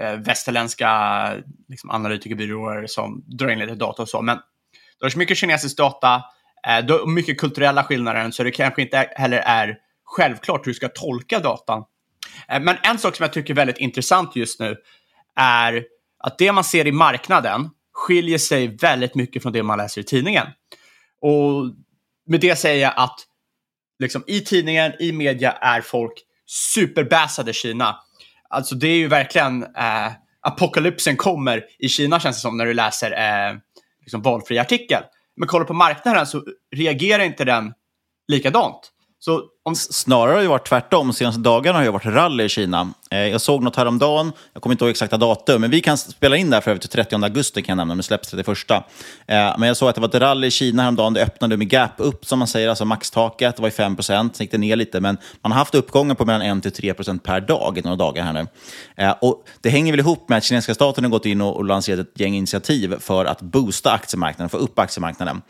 uh, 0.01 0.21
västerländska 0.25 1.35
liksom, 1.69 1.91
analytikerbyråer 1.91 2.87
som 2.87 3.25
drar 3.27 3.49
in 3.49 3.59
lite 3.59 3.75
data 3.75 4.03
och 4.03 4.09
så, 4.09 4.23
men 4.23 4.39
det 5.01 5.07
är 5.07 5.11
så 5.11 5.19
mycket 5.19 5.37
kinesisk 5.37 5.77
data, 5.77 6.17
uh, 6.17 6.87
det 6.87 6.95
är 6.95 7.07
mycket 7.07 7.41
kulturella 7.41 7.85
skillnader, 7.85 8.31
så 8.31 8.43
det 8.43 8.51
kanske 8.51 8.83
inte 8.83 9.09
heller 9.17 9.39
är 9.39 9.79
självklart 10.05 10.67
hur 10.67 10.71
du 10.71 10.75
ska 10.75 10.89
tolka 10.89 11.39
datan. 11.39 11.85
Eh, 12.49 12.61
men 12.61 12.77
en 12.83 12.99
sak 12.99 13.17
som 13.17 13.25
jag 13.25 13.33
tycker 13.33 13.55
är 13.55 13.57
väldigt 13.57 13.79
intressant 13.79 14.37
just 14.37 14.61
nu 14.61 14.77
är 15.37 15.85
att 16.19 16.39
det 16.39 16.53
man 16.53 16.65
ser 16.65 16.87
i 16.87 16.93
marknaden 16.93 17.71
skiljer 17.93 18.39
sig 18.39 18.77
väldigt 18.77 19.15
mycket 19.15 19.43
från 19.43 19.53
det 19.53 19.63
man 19.63 19.79
läser 19.79 20.01
i 20.01 20.05
tidningen. 20.05 20.47
Och 21.21 21.75
med 22.27 22.41
det 22.41 22.57
säger 22.57 22.83
jag 22.83 22.93
att 22.97 23.21
liksom, 23.99 24.25
i 24.27 24.41
tidningen, 24.41 24.93
i 25.01 25.13
media 25.13 25.53
är 25.53 25.81
folk 25.81 26.13
superbassade 26.53 27.53
Kina. 27.53 27.97
Alltså 28.49 28.75
det 28.75 28.89
är 28.89 28.97
ju 28.97 29.09
verkligen 29.09 29.63
eh, 29.63 30.13
apokalypsen 30.41 31.17
kommer 31.17 31.65
i 31.79 31.89
Kina 31.89 32.21
känns 32.21 32.37
det 32.37 32.41
som 32.41 32.57
när 32.57 32.67
du 32.67 32.75
läser 32.75 33.11
eh, 33.13 33.57
liksom 34.01 34.23
valfri 34.23 34.59
artikel. 34.59 35.03
Men 35.37 35.49
kollar 35.49 35.65
på 35.65 35.75
marknaden 35.75 36.27
så 36.27 36.45
reagerar 36.77 37.23
inte 37.23 37.45
den 37.45 37.73
likadant. 38.29 38.93
Så. 39.19 39.43
Snarare 39.75 40.35
har 40.35 40.43
det 40.43 40.49
varit 40.49 40.69
tvärtom. 40.69 41.07
De 41.07 41.13
senaste 41.13 41.41
dagarna 41.41 41.79
har 41.79 41.85
det 41.85 41.91
varit 41.91 42.07
rally 42.07 42.45
i 42.45 42.49
Kina. 42.49 42.93
Eh, 43.11 43.19
jag 43.19 43.41
såg 43.41 43.63
något 43.63 43.77
häromdagen, 43.77 44.33
jag 44.53 44.63
kommer 44.63 44.75
inte 44.75 44.85
ihåg 44.85 44.91
exakta 44.91 45.17
datum, 45.17 45.61
men 45.61 45.71
vi 45.71 45.81
kan 45.81 45.99
spela 45.99 46.37
in 46.37 46.51
det 46.51 46.57
här 46.57 46.61
för 46.61 46.71
övrigt 46.71 46.91
30 46.91 47.25
augusti 47.25 47.63
kan 47.63 47.73
jag 47.73 47.77
nämna, 47.77 47.95
men 47.95 48.03
släpps 48.03 48.29
31. 48.29 48.71
Eh, 49.27 49.59
men 49.59 49.63
jag 49.63 49.77
såg 49.77 49.89
att 49.89 49.95
det 49.95 50.01
var 50.01 50.09
ett 50.09 50.15
rally 50.15 50.47
i 50.47 50.51
Kina 50.51 50.83
häromdagen, 50.83 51.15
det 51.15 51.23
öppnade 51.23 51.57
med 51.57 51.73
gap 51.73 51.91
upp 51.97 52.27
som 52.27 52.39
man 52.39 52.49
säger, 52.49 52.69
alltså 52.69 52.85
maxtaket, 52.85 53.57
det 53.57 53.63
var 53.63 53.69
i 53.69 53.73
5 53.73 53.97
procent, 53.97 54.37
sen 54.37 54.45
gick 54.45 54.51
det 54.51 54.59
ner 54.59 54.77
lite, 54.77 55.01
men 55.01 55.19
man 55.43 55.53
har 55.53 55.59
haft 55.59 55.75
uppgångar 55.75 56.15
på 56.15 56.25
mellan 56.25 56.63
1-3 56.63 56.93
procent 56.93 57.23
per 57.23 57.41
dag 57.41 57.79
i 57.79 57.83
några 57.83 57.97
dagar 57.97 58.25
här 58.25 58.33
nu. 58.33 58.47
Eh, 58.97 59.15
och 59.21 59.45
det 59.61 59.71
hänger 59.71 59.93
väl 59.93 60.01
ihop 60.01 60.29
med 60.29 60.39
att 60.39 60.45
kinesiska 60.45 60.75
staten 60.75 61.05
har 61.05 61.11
gått 61.11 61.27
in 61.27 61.41
och, 61.41 61.65
lanserat 61.65 62.01
ett 62.01 62.21
gäng 62.21 62.35
initiativ 62.35 62.99
för 63.01 63.25
att 63.25 63.41
boosta 63.41 63.93
aktiemarknaden, 63.93 64.49
få 64.49 64.57
upp 64.57 64.79
aktiemarknaden. 64.79 65.43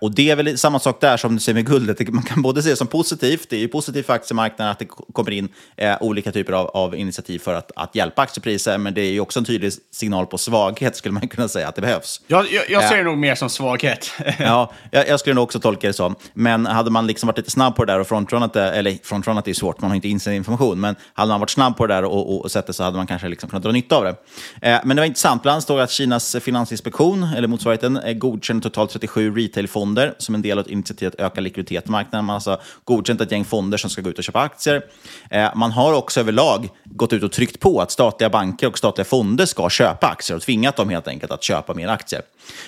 Och 0.00 0.14
det 0.14 0.30
är 0.30 0.36
väl 0.36 0.58
samma 0.58 0.78
sak 0.78 1.00
där 1.00 1.16
som 1.16 1.34
du 1.34 1.40
säger 1.40 1.54
med 1.54 1.66
guldet, 1.66 2.08
man 2.08 2.22
kan 2.22 2.42
både 2.42 2.62
se 2.62 2.70
det 2.70 2.76
som 2.76 2.86
positivt, 2.86 3.39
det 3.48 3.56
är 3.56 3.60
ju 3.60 3.68
positivt 3.68 4.06
för 4.06 4.12
aktiemarknaden 4.12 4.72
att 4.72 4.78
det 4.78 4.84
ko- 4.84 5.04
kommer 5.12 5.30
in 5.30 5.48
eh, 5.76 5.96
olika 6.00 6.32
typer 6.32 6.52
av, 6.52 6.66
av 6.66 6.94
initiativ 6.96 7.38
för 7.38 7.54
att, 7.54 7.70
att 7.76 7.94
hjälpa 7.94 8.22
aktiepriser, 8.22 8.78
men 8.78 8.94
det 8.94 9.00
är 9.00 9.10
ju 9.12 9.20
också 9.20 9.38
en 9.38 9.44
tydlig 9.44 9.72
signal 9.92 10.26
på 10.26 10.38
svaghet, 10.38 10.96
skulle 10.96 11.12
man 11.12 11.28
kunna 11.28 11.48
säga, 11.48 11.68
att 11.68 11.74
det 11.74 11.80
behövs. 11.80 12.20
Jag, 12.26 12.52
jag, 12.52 12.70
jag 12.70 12.82
ser 12.84 12.94
Eh, 12.94 12.98
det 12.98 13.04
nog 13.04 13.18
mer 13.18 13.34
som 13.34 13.50
svaghet. 13.50 14.10
Ja, 14.38 14.72
jag, 14.90 15.08
jag 15.08 15.20
skulle 15.20 15.34
nog 15.34 15.44
också 15.44 15.60
tolka 15.60 15.86
det 15.86 15.92
så. 15.92 16.14
Men 16.34 16.66
hade 16.66 16.90
man 16.90 17.06
liksom 17.06 17.26
varit 17.26 17.36
lite 17.38 17.50
snabb 17.50 17.76
på 17.76 17.84
det 17.84 17.92
där 17.92 18.00
och 18.00 18.06
frontrunnat 18.06 18.52
det, 18.52 18.72
eller 18.72 18.98
frontrunnat 19.02 19.46
är 19.46 19.50
ju 19.50 19.54
svårt, 19.54 19.80
man 19.80 19.90
har 19.90 19.94
inte 19.96 20.08
insedd 20.08 20.34
information, 20.34 20.80
men 20.80 20.96
hade 21.14 21.28
man 21.28 21.40
varit 21.40 21.50
snabb 21.50 21.76
på 21.76 21.86
det 21.86 21.94
där 21.94 22.04
och, 22.04 22.30
och, 22.34 22.40
och 22.44 22.50
sett 22.50 22.66
det 22.66 22.72
så 22.72 22.82
hade 22.84 22.96
man 22.96 23.06
kanske 23.06 23.28
liksom 23.28 23.50
kunnat 23.50 23.62
dra 23.62 23.72
nytta 23.72 23.96
av 23.96 24.04
det. 24.04 24.14
Eh, 24.62 24.80
men 24.84 24.96
det 24.96 25.00
var 25.00 25.06
intressant, 25.06 25.42
bland 25.42 25.52
annat 25.52 25.64
står 25.64 25.80
att 25.80 25.90
Kinas 25.90 26.36
finansinspektion, 26.40 27.22
eller 27.36 27.48
motsvarigheten, 27.48 27.96
eh, 27.96 28.12
godkänner 28.14 28.60
totalt 28.60 28.90
37 28.90 29.34
retailfonder 29.36 30.14
som 30.18 30.34
en 30.34 30.42
del 30.42 30.58
av 30.58 30.64
ett 30.64 30.70
initiativ 30.70 31.08
att 31.08 31.20
öka 31.20 31.40
likviditet 31.40 31.84
på 31.84 31.92
marknaden. 31.92 32.24
Man 32.24 32.32
har 32.32 32.34
alltså 32.34 32.60
godkänt 32.84 33.20
ett 33.30 33.32
gäng 33.32 33.44
fonder 33.44 33.78
som 33.78 33.90
ska 33.90 34.02
gå 34.02 34.10
ut 34.10 34.18
och 34.18 34.24
köpa 34.24 34.40
aktier. 34.40 34.82
Eh, 35.30 35.50
man 35.54 35.72
har 35.72 35.92
också 35.92 36.20
överlag 36.20 36.68
gått 36.84 37.12
ut 37.12 37.22
och 37.22 37.32
tryckt 37.32 37.60
på 37.60 37.80
att 37.80 37.90
statliga 37.90 38.30
banker 38.30 38.66
och 38.66 38.78
statliga 38.78 39.04
fonder 39.04 39.46
ska 39.46 39.70
köpa 39.70 40.06
aktier 40.06 40.36
och 40.36 40.42
tvingat 40.42 40.76
dem 40.76 40.88
helt 40.88 41.08
enkelt 41.08 41.32
att 41.32 41.42
köpa 41.42 41.74
mer 41.74 41.88
aktier. 41.88 42.22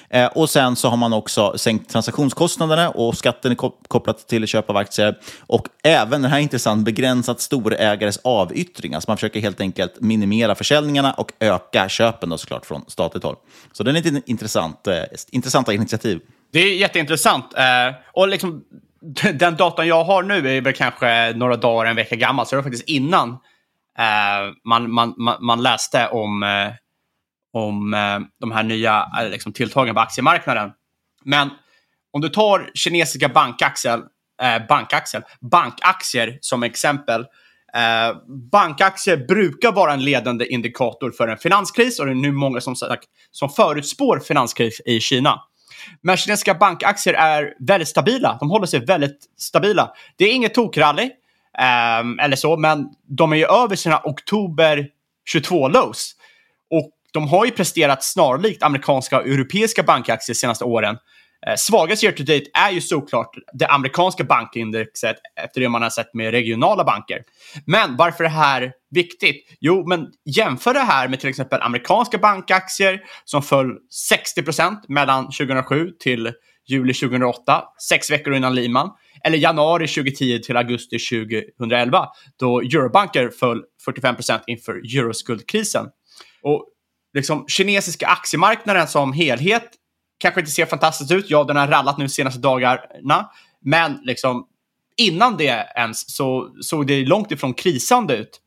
Eh, 0.09 0.27
och 0.27 0.51
sen 0.51 0.77
så 0.77 0.88
har 0.88 0.96
man 0.96 1.12
också 1.12 1.59
sänkt 1.59 1.90
transaktionskostnaderna 1.90 2.90
och 2.90 3.16
skatten 3.16 3.53
är 3.53 3.57
kopplat 3.88 4.29
till 4.29 4.46
köp 4.46 4.70
av 4.70 4.77
aktier. 4.77 5.18
Och 5.40 5.68
även, 5.83 6.22
det 6.22 6.29
här 6.29 6.38
är 6.38 6.42
intressant, 6.42 6.85
begränsat 6.85 7.40
storägares 7.40 8.18
avyttringar. 8.25 9.01
Så 9.01 9.11
man 9.11 9.16
försöker 9.16 9.40
helt 9.40 9.61
enkelt 9.61 10.01
minimera 10.01 10.55
försäljningarna 10.55 11.12
och 11.12 11.33
öka 11.40 11.88
köpen 11.88 12.29
då 12.29 12.38
såklart 12.38 12.66
från 12.66 12.85
statligt 12.88 13.25
håll. 13.25 13.37
Så 13.72 13.83
det 13.83 13.90
är 13.90 13.92
lite 13.92 14.22
intressant, 14.27 14.87
eh, 14.87 15.03
intressanta 15.31 15.72
initiativ. 15.72 16.20
Det 16.53 16.61
är 16.61 16.75
jätteintressant. 16.75 17.44
Och 18.12 18.29
liksom, 18.29 18.64
den 19.35 19.57
datan 19.57 19.88
jag 19.88 20.05
har 20.05 20.23
nu 20.23 20.57
är 20.57 20.61
väl 20.61 20.73
kanske 20.73 21.33
några 21.37 21.57
dagar, 21.57 21.91
en 21.91 21.97
vecka 21.97 22.17
gammal. 22.17 22.47
Så 22.47 22.55
det 22.55 22.57
var 22.57 22.62
faktiskt 22.62 22.88
innan 22.88 23.29
eh, 23.99 24.55
man, 24.65 24.93
man, 24.93 25.15
man, 25.17 25.45
man 25.45 25.62
läste 25.62 26.09
om, 26.09 26.43
eh, 26.43 26.73
om 27.53 27.95
eh, 27.95 28.21
de 28.41 28.53
här 28.53 28.62
nya 28.62 29.07
eh, 29.21 29.31
liksom, 29.31 29.53
tilltagen 29.53 29.95
på 29.95 30.01
aktiemarknaden. 30.01 30.71
Men 31.25 31.51
om 32.12 32.21
du 32.21 32.29
tar 32.29 32.71
kinesiska 32.75 33.29
bankaktier, 33.29 34.01
eh. 34.43 34.67
Bankaktier 35.41 36.38
som 36.41 36.62
exempel. 36.62 37.21
Eh, 37.75 38.17
bankaktier 38.53 39.17
brukar 39.17 39.73
vara 39.73 39.93
en 39.93 40.05
ledande 40.05 40.47
indikator 40.47 41.11
för 41.11 41.29
en 41.29 41.38
finanskris 41.38 42.01
och 42.01 42.07
det 42.07 42.12
är 42.12 42.15
nu 42.15 42.33
många 42.33 42.61
som, 42.61 42.77
sagt, 42.77 43.05
som 43.31 43.49
förutspår 43.49 44.21
finanskris 44.21 44.81
i 44.87 45.01
Kina. 45.01 45.41
Men 46.01 46.16
kinesiska 46.16 46.55
bankaktier 46.55 47.14
är 47.14 47.55
väldigt 47.59 47.88
stabila. 47.88 48.37
De 48.40 48.51
håller 48.51 48.66
sig 48.66 48.85
väldigt 48.85 49.18
stabila. 49.38 49.90
Det 50.16 50.25
är 50.25 50.33
inget 50.33 50.55
tokrally 50.55 51.11
um, 52.03 52.18
eller 52.18 52.37
så, 52.37 52.57
men 52.57 52.88
de 53.09 53.33
är 53.33 53.37
ju 53.37 53.47
över 53.47 53.77
sina 53.77 54.01
oktober 54.05 54.88
22 55.25 55.68
lows. 55.68 56.12
Och 56.71 56.90
de 57.12 57.29
har 57.29 57.45
ju 57.45 57.51
presterat 57.51 58.05
snarlikt 58.05 58.62
amerikanska 58.62 59.18
och 59.21 59.27
europeiska 59.27 59.83
bankaktier 59.83 60.35
de 60.35 60.38
senaste 60.38 60.64
åren. 60.64 60.97
Eh, 61.46 61.55
svagast 61.57 62.05
year 62.05 62.16
to 62.16 62.22
date 62.22 62.44
är 62.55 62.70
ju 62.70 62.81
såklart 62.81 63.37
det 63.52 63.66
amerikanska 63.66 64.24
bankindexet 64.24 65.16
efter 65.44 65.61
det 65.61 65.68
man 65.68 65.83
har 65.83 65.90
sett 65.90 66.14
med 66.14 66.31
regionala 66.31 66.85
banker. 66.85 67.22
Men 67.66 67.96
varför 67.96 68.24
är 68.24 68.28
det 68.28 68.35
här 68.35 68.72
viktigt? 68.90 69.57
Jo, 69.61 69.88
men 69.88 70.07
jämför 70.24 70.74
det 70.74 70.81
här 70.81 71.09
med 71.09 71.20
till 71.20 71.28
exempel 71.28 71.62
amerikanska 71.62 72.18
bankaktier 72.18 73.00
som 73.24 73.42
föll 73.42 73.78
60% 74.11 74.76
mellan 74.88 75.24
2007 75.24 75.90
till 76.00 76.33
juli 76.68 76.94
2008, 76.94 77.64
sex 77.88 78.11
veckor 78.11 78.35
innan 78.35 78.55
Lehman, 78.55 78.90
eller 79.24 79.38
januari 79.38 79.88
2010 79.88 80.38
till 80.38 80.57
augusti 80.57 80.98
2011, 80.98 82.09
då 82.38 82.61
eurobanker 82.61 83.31
föll 83.40 83.62
45% 83.87 84.40
inför 84.46 84.72
euroskuldkrisen. 84.72 85.87
Och 86.42 86.68
liksom 87.14 87.44
kinesiska 87.48 88.07
aktiemarknaden 88.07 88.88
som 88.88 89.12
helhet 89.12 89.70
kanske 90.22 90.40
inte 90.40 90.52
ser 90.52 90.66
fantastiskt 90.66 91.12
ut. 91.12 91.30
Ja, 91.30 91.44
den 91.44 91.56
har 91.56 91.68
rallat 91.68 91.98
nu 91.98 92.08
senaste 92.08 92.40
dagarna. 92.40 93.30
Men 93.61 93.98
liksom, 94.02 94.46
innan 94.96 95.37
det 95.37 95.66
ens 95.76 96.16
så 96.16 96.54
såg 96.61 96.87
det 96.87 97.04
långt 97.04 97.32
ifrån 97.32 97.54
krisande 97.54 98.16
ut. 98.16 98.40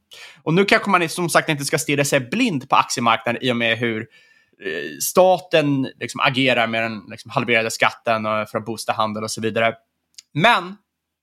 Och 0.43 0.53
nu 0.53 0.65
kanske 0.65 0.89
man 0.89 1.09
som 1.09 1.29
sagt 1.29 1.49
inte 1.49 1.65
ska 1.65 1.77
stirra 1.77 2.05
sig 2.05 2.19
blind 2.19 2.69
på 2.69 2.75
aktiemarknaden 2.75 3.43
i 3.43 3.51
och 3.51 3.57
med 3.57 3.77
hur 3.77 4.01
eh, 4.01 4.97
staten 5.01 5.87
liksom 5.99 6.19
agerar 6.19 6.67
med 6.67 6.83
den 6.83 7.01
liksom 7.09 7.31
halverade 7.31 7.71
skatten 7.71 8.23
för 8.23 8.57
att 8.57 8.65
boosta 8.65 8.93
handel 8.93 9.23
och 9.23 9.31
så 9.31 9.41
vidare. 9.41 9.73
Men 10.33 10.75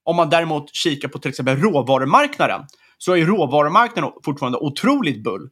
om 0.04 0.16
man 0.16 0.30
däremot 0.30 0.74
kikar 0.74 1.08
på 1.08 1.18
till 1.18 1.28
exempel 1.28 1.56
råvarumarknaden 1.56 2.66
så 2.98 3.16
är 3.16 3.26
råvarumarknaden 3.26 4.10
fortfarande 4.24 4.58
otroligt 4.58 5.24
bull. 5.24 5.50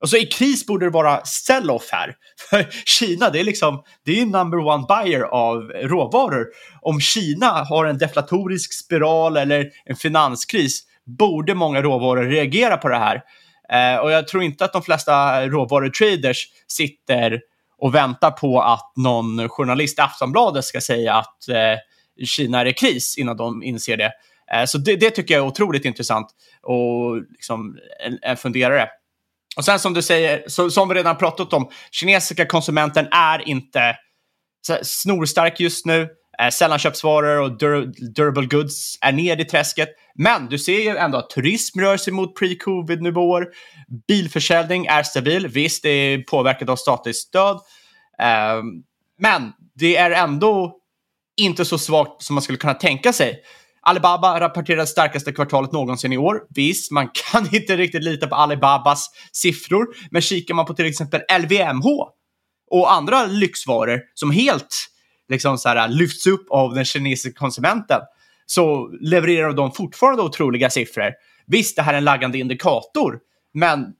Och 0.00 0.08
så 0.08 0.16
i 0.16 0.26
kris 0.26 0.66
borde 0.66 0.86
det 0.86 0.90
vara 0.90 1.24
sell-off 1.24 1.88
här. 1.92 2.14
För 2.50 2.66
Kina, 2.84 3.30
det 3.30 3.40
är 3.40 3.44
liksom, 3.44 3.82
det 4.04 4.20
är 4.20 4.26
number 4.26 4.58
one 4.58 4.86
buyer 4.88 5.20
av 5.20 5.58
råvaror. 5.62 6.46
Om 6.80 7.00
Kina 7.00 7.46
har 7.46 7.84
en 7.84 7.98
deflatorisk 7.98 8.84
spiral 8.84 9.36
eller 9.36 9.70
en 9.84 9.96
finanskris 9.96 10.82
borde 11.18 11.54
många 11.54 11.82
råvaror 11.82 12.24
reagera 12.24 12.76
på 12.76 12.88
det 12.88 12.98
här. 12.98 13.22
Eh, 13.72 14.00
och 14.00 14.10
jag 14.10 14.28
tror 14.28 14.42
inte 14.42 14.64
att 14.64 14.72
de 14.72 14.82
flesta 14.82 15.46
råvarutraders 15.46 16.48
sitter 16.68 17.40
och 17.78 17.94
väntar 17.94 18.30
på 18.30 18.60
att 18.60 18.92
någon 18.96 19.48
journalist 19.48 19.98
i 19.98 20.02
Aftonbladet 20.02 20.64
ska 20.64 20.80
säga 20.80 21.14
att 21.14 21.48
eh, 21.48 22.24
Kina 22.26 22.60
är 22.60 22.66
i 22.66 22.72
kris 22.72 23.18
innan 23.18 23.36
de 23.36 23.62
inser 23.62 23.96
det. 23.96 24.12
Eh, 24.54 24.64
så 24.64 24.78
det, 24.78 24.96
det, 24.96 25.10
tycker 25.10 25.34
jag 25.34 25.44
är 25.44 25.48
otroligt 25.48 25.84
intressant 25.84 26.26
och 26.62 27.16
liksom 27.30 27.78
en, 28.06 28.18
en 28.22 28.36
funderare. 28.36 28.88
Och 29.58 29.64
sen 29.64 29.78
som 29.78 29.94
du 29.94 30.02
säger, 30.02 30.44
så, 30.46 30.70
som 30.70 30.88
vi 30.88 30.94
redan 30.94 31.16
pratat 31.16 31.52
om, 31.52 31.70
kinesiska 31.90 32.46
konsumenten 32.46 33.08
är 33.10 33.48
inte 33.48 33.96
snorstark 34.82 35.60
just 35.60 35.86
nu. 35.86 36.08
Eh, 36.42 36.50
sällanköpsvaror 36.50 37.40
och 37.40 37.58
dur 37.58 37.92
durable 38.14 38.46
goods 38.46 38.98
är 39.00 39.12
ner 39.12 39.40
i 39.40 39.44
träsket. 39.44 39.88
Men 40.14 40.46
du 40.46 40.58
ser 40.58 40.80
ju 40.80 40.96
ändå 40.96 41.18
att 41.18 41.30
turism 41.30 41.80
rör 41.80 41.96
sig 41.96 42.12
mot 42.12 42.38
pre-covid-nivåer. 42.38 43.46
Bilförsäljning 44.08 44.86
är 44.86 45.02
stabil. 45.02 45.48
Visst, 45.48 45.82
det 45.82 45.88
är 45.88 46.18
påverkat 46.18 46.68
av 46.68 46.76
statligt 46.76 47.16
stöd. 47.16 47.56
Eh, 48.22 48.62
men 49.18 49.52
det 49.74 49.96
är 49.96 50.10
ändå 50.10 50.76
inte 51.40 51.64
så 51.64 51.78
svagt 51.78 52.22
som 52.22 52.34
man 52.34 52.42
skulle 52.42 52.58
kunna 52.58 52.74
tänka 52.74 53.12
sig. 53.12 53.42
Alibaba 53.88 54.40
rapporterar 54.40 54.84
starkaste 54.84 55.32
kvartalet 55.32 55.72
någonsin 55.72 56.12
i 56.12 56.18
år. 56.18 56.42
Visst, 56.54 56.90
man 56.90 57.08
kan 57.08 57.48
inte 57.54 57.76
riktigt 57.76 58.04
lita 58.04 58.26
på 58.26 58.34
Alibabas 58.34 59.10
siffror, 59.32 59.86
men 60.10 60.22
kikar 60.22 60.54
man 60.54 60.66
på 60.66 60.74
till 60.74 60.86
exempel 60.86 61.20
LVMH 61.40 61.86
och 62.70 62.92
andra 62.92 63.26
lyxvaror 63.26 64.00
som 64.14 64.30
helt 64.30 64.88
liksom 65.28 65.58
så 65.58 65.68
här, 65.68 65.88
lyfts 65.88 66.26
upp 66.26 66.46
av 66.50 66.74
den 66.74 66.84
kinesiska 66.84 67.38
konsumenten 67.38 68.00
så 68.46 68.88
levererar 69.00 69.52
de 69.52 69.72
fortfarande 69.72 70.22
otroliga 70.22 70.70
siffror. 70.70 71.12
Visst, 71.46 71.76
det 71.76 71.82
här 71.82 71.94
är 71.94 71.98
en 71.98 72.04
laggande 72.04 72.38
indikator, 72.38 73.18
men 73.54 73.92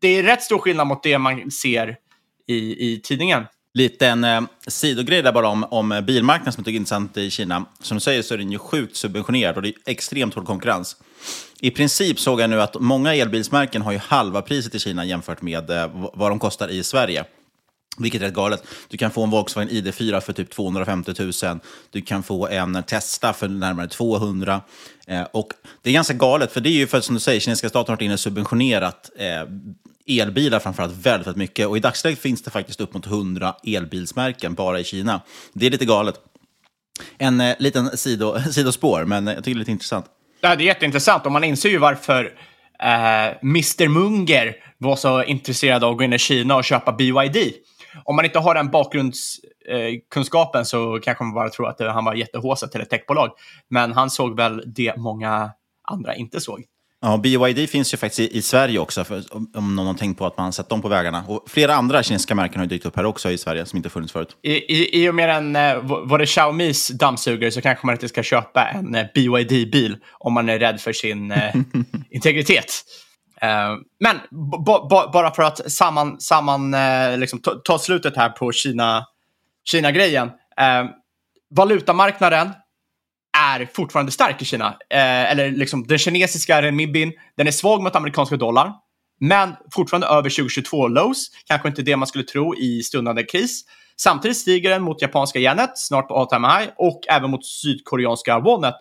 det 0.00 0.08
är 0.08 0.22
rätt 0.22 0.42
stor 0.42 0.58
skillnad 0.58 0.86
mot 0.86 1.02
det 1.02 1.18
man 1.18 1.50
ser 1.50 1.96
i, 2.46 2.92
i 2.92 3.00
tidningen. 3.00 3.46
Liten 3.74 4.24
eh, 4.24 4.40
sidogrej 4.66 5.22
där 5.22 5.32
bara 5.32 5.48
om, 5.48 5.64
om 5.64 6.02
bilmarknaden 6.06 6.52
som 6.52 6.60
jag 6.60 6.64
tycker 6.64 6.76
är 6.76 6.80
intressant 6.80 7.16
i 7.16 7.30
Kina. 7.30 7.64
Som 7.80 7.96
du 7.96 8.00
säger 8.00 8.22
så 8.22 8.34
är 8.34 8.38
den 8.38 8.52
ju 8.52 8.58
sjukt 8.58 8.96
subventionerad 8.96 9.56
och 9.56 9.62
det 9.62 9.68
är 9.68 9.74
extremt 9.86 10.34
hård 10.34 10.46
konkurrens. 10.46 10.96
I 11.60 11.70
princip 11.70 12.20
såg 12.20 12.40
jag 12.40 12.50
nu 12.50 12.62
att 12.62 12.80
många 12.80 13.14
elbilsmärken 13.14 13.82
har 13.82 13.92
ju 13.92 13.98
halva 13.98 14.42
priset 14.42 14.74
i 14.74 14.78
Kina 14.78 15.04
jämfört 15.04 15.42
med 15.42 15.70
eh, 15.70 16.10
vad 16.14 16.30
de 16.30 16.38
kostar 16.38 16.68
i 16.68 16.82
Sverige. 16.82 17.24
Vilket 17.98 18.22
är 18.22 18.26
rätt 18.26 18.34
galet. 18.34 18.64
Du 18.88 18.96
kan 18.96 19.10
få 19.10 19.22
en 19.22 19.30
Volkswagen 19.30 19.70
ID4 19.70 20.20
för 20.20 20.32
typ 20.32 20.50
250 20.50 21.12
000. 21.18 21.60
Du 21.90 22.02
kan 22.02 22.22
få 22.22 22.48
en 22.48 22.82
Tesla 22.82 23.32
för 23.32 23.48
närmare 23.48 23.88
200. 23.88 24.60
Eh, 25.06 25.22
och 25.22 25.52
det 25.82 25.90
är 25.90 25.94
ganska 25.94 26.14
galet, 26.14 26.52
för 26.52 26.60
det 26.60 26.68
är 26.68 26.72
ju 26.72 26.86
för 26.86 26.98
att 26.98 27.04
som 27.04 27.14
du 27.14 27.20
säger, 27.20 27.40
kinesiska 27.40 27.68
staten 27.68 27.92
har 27.92 27.96
varit 27.96 28.04
inne 28.04 28.14
och 28.14 28.20
subventionerat 28.20 29.10
eh, 29.16 29.48
elbilar 30.06 30.58
framförallt 30.58 31.06
väldigt, 31.06 31.26
väldigt 31.26 31.38
mycket. 31.38 31.66
Och 31.66 31.76
i 31.76 31.80
dagsläget 31.80 32.18
finns 32.18 32.42
det 32.42 32.50
faktiskt 32.50 32.80
upp 32.80 32.94
mot 32.94 33.06
100 33.06 33.54
elbilsmärken 33.66 34.54
bara 34.54 34.80
i 34.80 34.84
Kina. 34.84 35.20
Det 35.52 35.66
är 35.66 35.70
lite 35.70 35.84
galet. 35.84 36.14
En 37.18 37.40
eh, 37.40 37.54
liten 37.58 37.96
sido, 37.96 38.40
sidospår, 38.50 39.04
men 39.04 39.26
jag 39.26 39.36
tycker 39.36 39.50
det 39.50 39.56
är 39.56 39.58
lite 39.58 39.70
intressant. 39.70 40.06
Ja, 40.40 40.56
det 40.56 40.64
är 40.64 40.66
jätteintressant 40.66 41.26
och 41.26 41.32
man 41.32 41.44
inser 41.44 41.68
ju 41.68 41.78
varför 41.78 42.24
eh, 42.78 43.26
Mr 43.42 43.88
Munger 43.88 44.56
var 44.78 44.96
så 44.96 45.22
intresserad 45.22 45.84
av 45.84 45.92
att 45.92 45.98
gå 45.98 46.04
in 46.04 46.12
i 46.12 46.18
Kina 46.18 46.56
och 46.56 46.64
köpa 46.64 46.92
BYD. 46.92 47.52
Om 48.04 48.16
man 48.16 48.24
inte 48.24 48.38
har 48.38 48.54
den 48.54 48.70
bakgrundskunskapen 48.70 50.60
eh, 50.60 50.64
så 50.64 51.00
kanske 51.02 51.24
man 51.24 51.34
bara 51.34 51.50
tror 51.50 51.68
att 51.68 51.80
han 51.80 52.04
var 52.04 52.14
jättehåsad 52.14 52.72
till 52.72 52.80
ett 52.80 52.90
techbolag. 52.90 53.30
Men 53.70 53.92
han 53.92 54.10
såg 54.10 54.36
väl 54.36 54.62
det 54.66 54.96
många 54.96 55.50
andra 55.88 56.14
inte 56.14 56.40
såg. 56.40 56.64
Ja, 57.04 57.16
BYD 57.16 57.70
finns 57.70 57.94
ju 57.94 57.98
faktiskt 57.98 58.20
i, 58.20 58.38
i 58.38 58.42
Sverige 58.42 58.78
också, 58.78 59.04
för, 59.04 59.22
om 59.54 59.76
någon 59.76 59.86
har 59.86 59.94
tänkt 59.94 60.18
på 60.18 60.26
att 60.26 60.36
man 60.36 60.52
sett 60.52 60.68
dem 60.68 60.82
på 60.82 60.88
vägarna. 60.88 61.24
Och 61.28 61.44
flera 61.46 61.74
andra 61.74 62.02
kinesiska 62.02 62.34
märken 62.34 62.60
har 62.60 62.66
dykt 62.66 62.86
upp 62.86 62.96
här 62.96 63.04
också 63.04 63.30
i 63.30 63.38
Sverige, 63.38 63.66
som 63.66 63.76
inte 63.76 63.90
funnits 63.90 64.12
förut. 64.12 64.36
I, 64.42 64.52
i, 64.52 65.04
i 65.04 65.08
och 65.08 65.14
med 65.14 65.30
en, 65.30 65.56
eh, 65.56 65.78
var 65.82 66.18
det 66.18 66.26
Xiaomis 66.26 66.88
dammsugare 66.88 67.50
så 67.50 67.60
kanske 67.60 67.86
man 67.86 67.94
inte 67.94 68.08
ska 68.08 68.22
köpa 68.22 68.68
en 68.68 68.94
eh, 68.94 69.06
BYD-bil 69.14 69.96
om 70.18 70.32
man 70.32 70.48
är 70.48 70.58
rädd 70.58 70.80
för 70.80 70.92
sin 70.92 71.30
eh, 71.30 71.54
integritet. 72.10 72.82
Men 74.00 74.16
bara 75.12 75.34
för 75.34 75.42
att 75.42 75.72
samman, 75.72 76.20
samman 76.20 76.76
liksom 77.20 77.38
ta, 77.38 77.54
ta, 77.64 77.78
slutet 77.78 78.16
här 78.16 78.28
på 78.28 78.52
Kina-grejen. 78.52 80.30
Kina 80.30 80.82
uh, 80.82 80.90
valutamarknaden 81.50 82.50
är 83.42 83.68
fortfarande 83.74 84.12
stark 84.12 84.42
i 84.42 84.44
Kina. 84.44 84.66
Eh, 84.90 85.30
eller 85.30 85.50
liksom 85.50 85.86
den 85.86 85.98
kinesiska 85.98 86.62
renminbin, 86.62 87.12
den 87.36 87.46
är 87.46 87.50
svag 87.50 87.82
mot 87.82 87.96
amerikanska 87.96 88.36
dollar. 88.36 88.72
Men 89.20 89.52
fortfarande 89.72 90.06
över 90.06 90.30
2022 90.30 90.88
lows. 90.88 91.30
Kanske 91.46 91.68
inte 91.68 91.82
det 91.82 91.96
man 91.96 92.08
skulle 92.08 92.24
tro 92.24 92.54
i 92.54 92.82
stundande 92.82 93.22
kris. 93.22 93.64
Samtidigt 93.96 94.36
stiger 94.36 94.70
den 94.70 94.82
mot 94.82 95.02
japanska 95.02 95.38
yenet, 95.38 95.78
snart 95.78 96.08
på 96.08 96.16
all 96.16 96.26
time 96.26 96.48
high, 96.48 96.70
och 96.76 97.00
även 97.08 97.30
mot 97.30 97.46
sydkoreanska 97.46 98.40
wonet. 98.40 98.74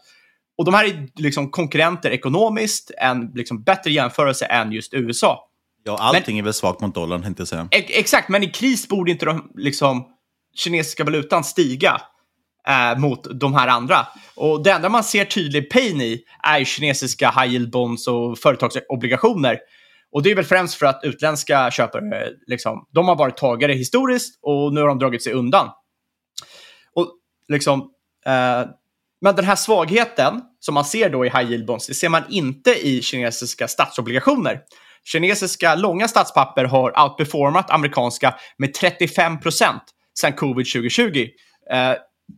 Och 0.58 0.65
de 0.65 0.74
här 0.74 0.86
är 0.86 1.08
liksom 1.15 1.52
konkurrenter 1.52 2.12
ekonomiskt, 2.12 2.91
en 2.97 3.32
liksom 3.36 3.63
bättre 3.63 3.91
jämförelse 3.91 4.45
än 4.45 4.71
just 4.71 4.93
USA. 4.93 5.47
Ja, 5.84 5.97
allting 6.00 6.36
men, 6.36 6.43
är 6.43 6.43
väl 6.43 6.54
svagt 6.54 6.82
mot 6.82 6.95
dollarn, 6.95 7.26
inte 7.26 7.45
säga. 7.45 7.67
Exakt, 7.71 8.30
men 8.30 8.43
i 8.43 8.47
kris 8.47 8.88
borde 8.88 9.12
inte 9.12 9.26
de 9.26 9.52
liksom, 9.56 10.06
kinesiska 10.56 11.04
valutan 11.04 11.43
stiga 11.43 12.02
eh, 12.67 13.00
mot 13.00 13.39
de 13.39 13.54
här 13.54 13.67
andra. 13.67 14.08
Och 14.36 14.63
det 14.63 14.71
enda 14.71 14.89
man 14.89 15.04
ser 15.04 15.26
tydlig 15.26 15.69
pain 15.71 16.02
i 16.02 16.24
är 16.43 16.63
kinesiska 16.63 17.32
high 17.32 17.54
yield 17.54 17.71
bonds 17.71 18.08
och 18.08 18.39
företagsobligationer. 18.39 19.60
Och 20.12 20.24
det 20.24 20.32
är 20.32 20.36
väl 20.36 20.45
främst 20.45 20.76
för 20.76 20.86
att 20.86 21.00
utländska 21.04 21.71
köpare, 21.71 22.21
eh, 22.21 22.30
liksom, 22.47 22.88
de 22.91 23.08
har 23.08 23.15
varit 23.15 23.38
tagare 23.38 23.74
historiskt 23.74 24.39
och 24.41 24.74
nu 24.74 24.82
har 24.82 24.88
de 24.88 25.00
dragit 25.00 25.24
sig 25.24 25.34
undan. 25.34 25.69
Och 26.95 27.12
liksom, 27.47 27.80
eh, 28.26 28.65
men 29.21 29.36
den 29.36 29.45
här 29.45 29.56
svagheten 29.56 30.41
som 30.60 30.74
man 30.74 30.86
ser 30.86 31.10
då 31.10 31.26
i 31.26 31.30
high 31.30 31.52
yield 31.52 31.65
bonds, 31.65 31.88
det 31.88 31.93
ser 31.93 32.10
man 32.10 32.24
inte 32.30 32.88
i 32.88 33.02
kinesiska 33.02 33.67
statsobligationer. 33.67 34.60
Kinesiska 35.04 35.76
långa 35.76 36.08
statspapper 36.08 36.65
har 36.65 37.04
outperformat 37.04 37.71
amerikanska 37.71 38.36
med 38.58 38.74
35 38.74 39.39
procent 39.39 39.84
sedan 40.19 40.34
covid 40.34 40.71
2020. 40.71 41.28
Eh, 41.71 41.95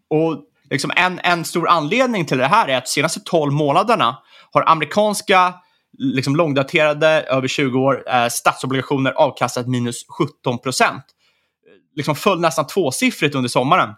och 0.10 0.44
liksom 0.70 0.92
en, 0.96 1.20
en 1.24 1.46
stor 1.46 1.68
anledning 1.70 2.26
till 2.26 2.38
det 2.38 2.48
här 2.48 2.68
är 2.68 2.78
att 2.78 2.86
de 2.86 2.92
senaste 2.92 3.20
12 3.20 3.54
månaderna 3.54 4.18
har 4.52 4.70
amerikanska 4.70 5.54
liksom 5.98 6.36
långdaterade, 6.36 7.08
över 7.08 7.48
20 7.48 7.80
år, 7.80 8.04
eh, 8.10 8.28
statsobligationer 8.28 9.12
avkastat 9.12 9.68
minus 9.68 10.06
17 10.08 10.60
procent. 10.60 11.04
Liksom 11.96 12.16
föll 12.16 12.40
nästan 12.40 12.68
tvåsiffrigt 12.68 13.36
under 13.36 13.50
sommaren. 13.50 13.90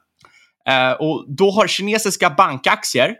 Eh, 0.68 0.92
och 0.92 1.26
då 1.38 1.52
har 1.52 1.68
kinesiska 1.68 2.30
bankaktier, 2.30 3.16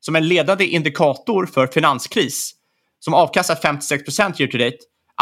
som 0.00 0.16
är 0.16 0.20
en 0.20 0.28
ledande 0.28 0.64
indikator 0.66 1.46
för 1.46 1.66
finanskris, 1.66 2.54
som 3.00 3.14
avkastat 3.14 3.62
56 3.62 4.04
procent 4.04 4.40
year 4.40 4.50
to 4.50 4.58
date, 4.58 4.76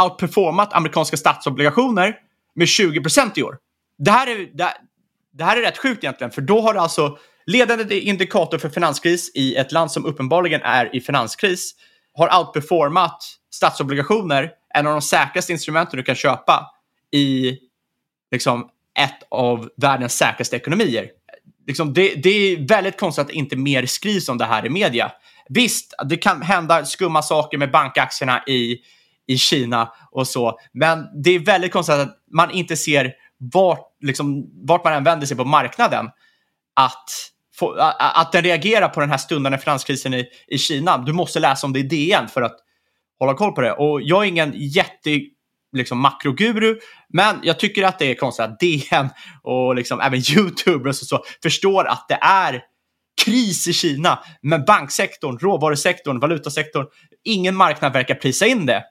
outperformat 0.05 0.73
amerikanska 0.73 1.17
statsobligationer 1.17 2.15
med 2.55 2.69
20 2.69 3.01
procent 3.01 3.39
i 3.39 3.43
år. 3.43 3.59
Det 3.99 4.11
här, 4.11 4.27
är, 4.27 4.57
det, 4.57 4.75
det 5.39 5.45
här 5.45 5.57
är 5.57 5.61
rätt 5.61 5.79
sjukt 5.79 6.05
egentligen, 6.05 6.31
för 6.31 6.43
då 6.43 6.61
har 6.61 6.75
det 6.75 6.81
alltså 6.81 7.19
ledande 7.47 8.01
indikator 8.01 8.59
för 8.59 8.69
finanskris 8.69 9.31
i 9.35 9.57
ett 9.57 9.73
land 9.73 9.93
som 9.93 10.07
uppenbarligen 10.07 10.63
är 10.63 10.97
i 10.97 11.01
finanskris 11.01 11.75
har 12.15 12.39
outperformat 12.41 13.25
statsobligationer, 13.51 14.51
en 14.75 14.87
av 14.87 14.93
de 14.93 15.03
säkraste 15.03 15.53
instrumenten 15.53 15.97
du 15.97 16.03
kan 16.03 16.15
köpa 16.15 16.71
i 17.13 17.59
liksom, 18.31 18.69
ett 18.99 19.27
av 19.31 19.69
världens 19.77 20.17
säkraste 20.17 20.57
ekonomier. 20.57 21.09
Liksom, 21.67 21.95
det, 21.95 22.15
det 22.15 22.31
är 22.31 22.69
väldigt 22.69 23.01
konstigt 23.01 23.25
att 23.25 23.31
inte 23.31 23.57
mer 23.57 23.87
skrivs 23.87 24.29
om 24.29 24.39
det 24.39 24.45
här 24.45 24.67
i 24.67 24.71
media. 24.71 25.13
Visst, 25.49 25.95
det 26.09 26.17
kan 26.17 26.43
hända 26.43 26.85
skumma 26.85 27.23
saker 27.23 27.59
med 27.59 27.71
bankaktierna 27.71 28.43
i, 28.47 28.79
i 29.27 29.39
Kina 29.39 29.93
och 30.11 30.29
så, 30.29 30.59
men 30.73 31.23
det 31.23 31.31
är 31.31 31.39
väldigt 31.39 31.73
konstigt 31.73 31.95
att 31.95 32.19
man 32.33 32.51
inte 32.51 32.77
ser 32.77 33.13
vart, 33.39 33.87
liksom, 34.01 34.51
vart 34.67 34.85
man 34.85 34.93
än 34.93 35.05
vänder 35.05 35.27
sig 35.27 35.37
på 35.37 35.45
marknaden, 35.45 36.07
att 36.77 37.11
få, 37.59 37.73
att 37.99 38.33
den 38.33 38.43
reagerar 38.43 38.89
på 38.89 39.01
den 39.01 39.11
här 39.11 39.19
stundande 39.19 39.59
finanskrisen 39.59 40.15
i, 40.15 40.27
i 40.49 40.59
Kina. 40.59 40.99
Du 40.99 41.13
måste 41.13 41.41
läsa 41.41 41.67
om 41.67 41.73
det 41.73 41.79
i 41.79 41.83
DN 41.83 42.29
för 42.29 42.43
att 42.43 42.57
hålla 43.19 43.35
koll 43.35 43.53
på 43.53 43.61
det. 43.61 43.73
Och 43.73 44.03
jag 44.03 44.25
är 44.25 44.29
ingen 44.29 44.53
jätte 44.57 45.21
liksom, 45.77 45.99
makroguru, 45.99 46.79
men 47.09 47.37
jag 47.43 47.59
tycker 47.59 47.85
att 47.85 47.99
det 47.99 48.11
är 48.11 48.15
konstigt 48.15 48.45
att 48.45 48.61
DN 48.61 49.09
och 49.43 49.75
liksom, 49.75 50.01
även 50.01 50.19
YouTubers 50.19 51.03
och 51.03 51.07
så 51.07 51.25
förstår 51.43 51.85
att 51.85 52.07
det 52.09 52.19
är 52.23 52.63
kris 53.25 53.69
i 53.69 53.73
Kina. 53.73 54.19
Men 54.43 54.65
banksektorn, 54.65 55.39
råvarusektorn, 55.39 56.21
valutasektorn, 56.21 56.87
ingen 57.25 57.57
marknad 57.57 57.93
verkar 57.93 58.15
prisa 58.15 58.47
in 58.47 58.67
det. 58.67 58.85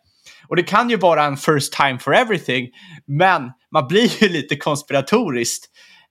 Och 0.48 0.56
det 0.56 0.64
kan 0.64 0.90
ju 0.90 0.98
vara 0.98 1.24
en 1.24 1.38
first 1.38 1.74
time 1.74 2.00
for 2.00 2.16
everything, 2.16 2.70
men 3.08 3.52
man 3.72 3.88
blir 3.88 4.24
ju 4.24 4.30
lite 4.34 4.56
konspiratoriskt 4.56 5.70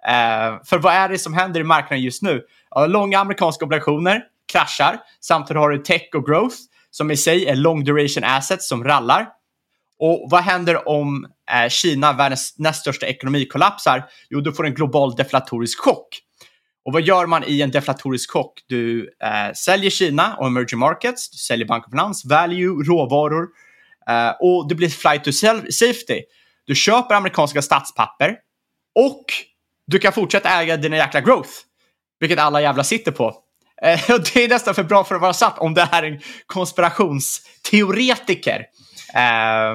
Eh, 0.08 0.60
för 0.64 0.78
vad 0.78 0.94
är 0.94 1.08
det 1.08 1.18
som 1.18 1.34
händer 1.34 1.60
i 1.60 1.64
marknaden 1.64 2.02
just 2.02 2.22
nu? 2.22 2.42
Ja, 2.70 2.86
långa 2.86 3.18
amerikanska 3.18 3.64
obligationer 3.64 4.22
kraschar. 4.52 5.00
Samtidigt 5.20 5.60
har 5.60 5.70
du 5.70 5.78
tech 5.78 6.08
och 6.14 6.26
growth 6.26 6.56
som 6.90 7.10
i 7.10 7.16
sig 7.16 7.46
är 7.46 7.56
long 7.56 7.84
duration 7.84 8.24
assets 8.24 8.68
som 8.68 8.84
rallar. 8.84 9.28
Och 9.98 10.28
vad 10.30 10.42
händer 10.42 10.88
om 10.88 11.26
eh, 11.50 11.68
Kina, 11.68 12.12
världens 12.12 12.54
näst 12.58 12.80
största 12.80 13.06
ekonomi, 13.06 13.46
kollapsar? 13.46 14.04
Jo, 14.30 14.40
du 14.40 14.52
får 14.52 14.66
en 14.66 14.74
global 14.74 15.14
deflatorisk 15.16 15.80
chock. 15.80 16.08
Och 16.84 16.92
vad 16.92 17.02
gör 17.02 17.26
man 17.26 17.44
i 17.46 17.62
en 17.62 17.70
deflatorisk 17.70 18.30
chock? 18.30 18.52
Du 18.66 19.10
eh, 19.22 19.52
säljer 19.54 19.90
Kina 19.90 20.36
och 20.36 20.46
emerging 20.46 20.78
markets, 20.78 21.30
du 21.30 21.36
säljer 21.36 21.66
bank 21.66 21.84
och 21.84 21.90
finans, 21.90 22.24
value, 22.24 22.84
råvaror 22.84 23.46
Uh, 24.10 24.32
och 24.40 24.68
det 24.68 24.74
blir 24.74 24.88
flight 24.88 25.24
to 25.24 25.32
safety. 25.70 26.22
Du 26.66 26.74
köper 26.74 27.14
amerikanska 27.14 27.62
statspapper 27.62 28.36
och 28.94 29.24
du 29.86 29.98
kan 29.98 30.12
fortsätta 30.12 30.48
äga 30.48 30.76
dina 30.76 30.96
jäkla 30.96 31.20
growth. 31.20 31.50
Vilket 32.20 32.38
alla 32.38 32.60
jävla 32.60 32.84
sitter 32.84 33.12
på. 33.12 33.34
Uh, 33.84 33.90
det 34.34 34.44
är 34.44 34.48
nästan 34.48 34.74
för 34.74 34.82
bra 34.82 35.04
för 35.04 35.14
att 35.14 35.20
vara 35.20 35.32
sant 35.32 35.54
om 35.58 35.74
det 35.74 35.88
är 35.92 36.02
en 36.02 36.20
konspirationsteoretiker. 36.46 38.66
Eh, 39.14 39.74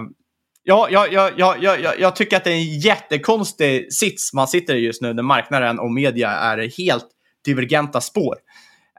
ja, 0.63 0.87
ja, 0.91 1.07
ja, 1.11 1.31
ja, 1.37 1.55
ja, 1.59 1.93
jag 1.99 2.15
tycker 2.15 2.37
att 2.37 2.43
det 2.43 2.51
är 2.51 2.55
en 2.55 2.79
jättekonstig 2.79 3.93
sits 3.93 4.33
man 4.33 4.47
sitter 4.47 4.75
i 4.75 4.79
just 4.79 5.01
nu 5.01 5.13
när 5.13 5.23
marknaden 5.23 5.79
och 5.79 5.91
media 5.91 6.29
är 6.29 6.77
helt 6.77 7.07
divergenta 7.45 8.01
spår. 8.01 8.35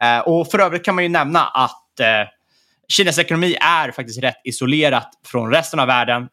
Eh, 0.03 0.19
och 0.19 0.51
för 0.51 0.59
övrigt 0.59 0.85
kan 0.85 0.95
man 0.95 1.05
ju 1.05 1.11
nämna 1.11 1.47
att 1.47 2.01
eh, 2.01 2.29
Kinas 2.97 3.19
ekonomi 3.19 3.57
är 3.61 3.91
faktiskt 3.91 4.23
rätt 4.23 4.41
isolerat 4.45 5.11
från 5.27 5.51
resten 5.51 5.81
av 5.81 5.87
världen. 5.87 6.29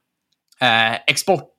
Eh, 0.61 0.93
export, 0.93 1.57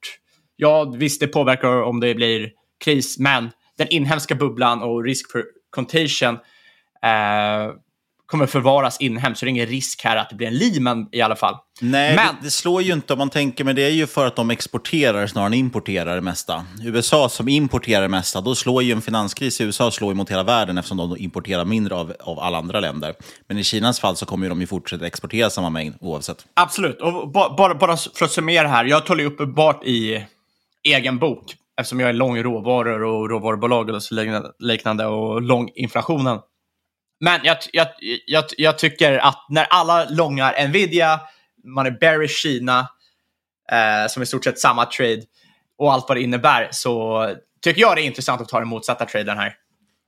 ja 0.56 0.84
visst 0.84 1.20
det 1.20 1.26
påverkar 1.26 1.82
om 1.82 2.00
det 2.00 2.14
blir 2.14 2.50
kris, 2.84 3.18
men 3.18 3.50
den 3.78 3.88
inhemska 3.88 4.34
bubblan 4.34 4.82
och 4.82 5.04
risk 5.04 5.32
för 5.32 5.44
contagion 5.70 6.34
eh, 7.02 7.72
kommer 8.28 8.46
förvaras 8.46 9.00
inhemskt, 9.00 9.38
så 9.38 9.44
det 9.44 9.48
är 9.48 9.50
ingen 9.50 9.66
risk 9.66 10.04
här 10.04 10.16
att 10.16 10.30
det 10.30 10.36
blir 10.36 10.46
en 10.46 10.58
Lehman 10.58 11.08
i 11.12 11.20
alla 11.20 11.36
fall. 11.36 11.54
Nej, 11.80 12.16
men... 12.16 12.26
det, 12.26 12.34
det, 12.42 12.50
slår 12.50 12.82
ju 12.82 12.92
inte 12.92 13.12
om 13.12 13.18
man 13.18 13.30
tänker, 13.30 13.64
men 13.64 13.76
det 13.76 13.82
är 13.82 13.90
ju 13.90 14.06
för 14.06 14.26
att 14.26 14.36
de 14.36 14.50
exporterar 14.50 15.26
snarare 15.26 15.46
än 15.46 15.54
importerar 15.54 16.14
det 16.14 16.20
mesta. 16.20 16.64
USA 16.84 17.28
som 17.28 17.48
importerar 17.48 18.02
det 18.02 18.08
mesta, 18.08 18.40
då 18.40 18.54
slår 18.54 18.82
ju 18.82 18.92
en 18.92 19.02
finanskris 19.02 19.60
i 19.60 19.64
USA 19.64 19.90
slår 19.90 20.14
mot 20.14 20.30
hela 20.30 20.42
världen 20.42 20.78
eftersom 20.78 20.96
de 20.96 21.16
importerar 21.16 21.64
mindre 21.64 21.94
av, 21.94 22.12
av 22.20 22.38
alla 22.38 22.58
andra 22.58 22.80
länder. 22.80 23.14
Men 23.46 23.58
i 23.58 23.64
Kinas 23.64 24.00
fall 24.00 24.16
så 24.16 24.26
kommer 24.26 24.48
de 24.48 24.60
ju 24.60 24.66
fortsätta 24.66 25.06
exportera 25.06 25.50
samma 25.50 25.70
mängd 25.70 25.94
oavsett. 26.00 26.46
Absolut, 26.54 27.00
och 27.00 27.30
bara, 27.30 27.74
bara 27.74 27.96
för 27.96 28.24
att 28.24 28.32
summera 28.32 28.68
här, 28.68 28.84
jag 28.84 29.06
talar 29.06 29.20
ju 29.20 29.26
uppenbart 29.26 29.84
i 29.84 30.24
egen 30.84 31.18
bok 31.18 31.54
eftersom 31.80 32.00
jag 32.00 32.08
är 32.08 32.12
lång 32.12 32.36
i 32.36 32.42
råvaror 32.42 33.02
och 33.02 33.30
råvarubolag 33.30 33.90
och 33.90 34.02
liknande 34.58 35.06
och 35.06 35.42
lång 35.42 35.70
inflationen. 35.74 36.38
Men 37.20 37.40
jag, 37.44 37.57
jag, 37.72 37.88
jag, 38.26 38.44
jag 38.57 38.78
tycker 38.78 39.18
att 39.18 39.46
när 39.48 39.64
alla 39.64 40.04
långar 40.04 40.68
Nvidia, 40.68 41.20
man 41.64 41.87
är 41.87 41.90
bearish 41.90 42.42
Kina, 42.42 42.88
eh, 43.72 44.09
som 44.09 44.22
i 44.22 44.26
stort 44.26 44.44
sett 44.44 44.59
samma 44.59 44.85
trade 44.85 45.22
och 45.78 45.92
allt 45.92 46.09
vad 46.09 46.16
det 46.16 46.22
innebär, 46.22 46.68
så 46.70 47.26
tycker 47.62 47.81
jag 47.81 47.96
det 47.96 48.02
är 48.02 48.07
intressant 48.07 48.40
att 48.40 48.48
ta 48.48 48.59
den 48.59 48.68
motsatta 48.68 49.04
traden 49.04 49.38
här. 49.38 49.54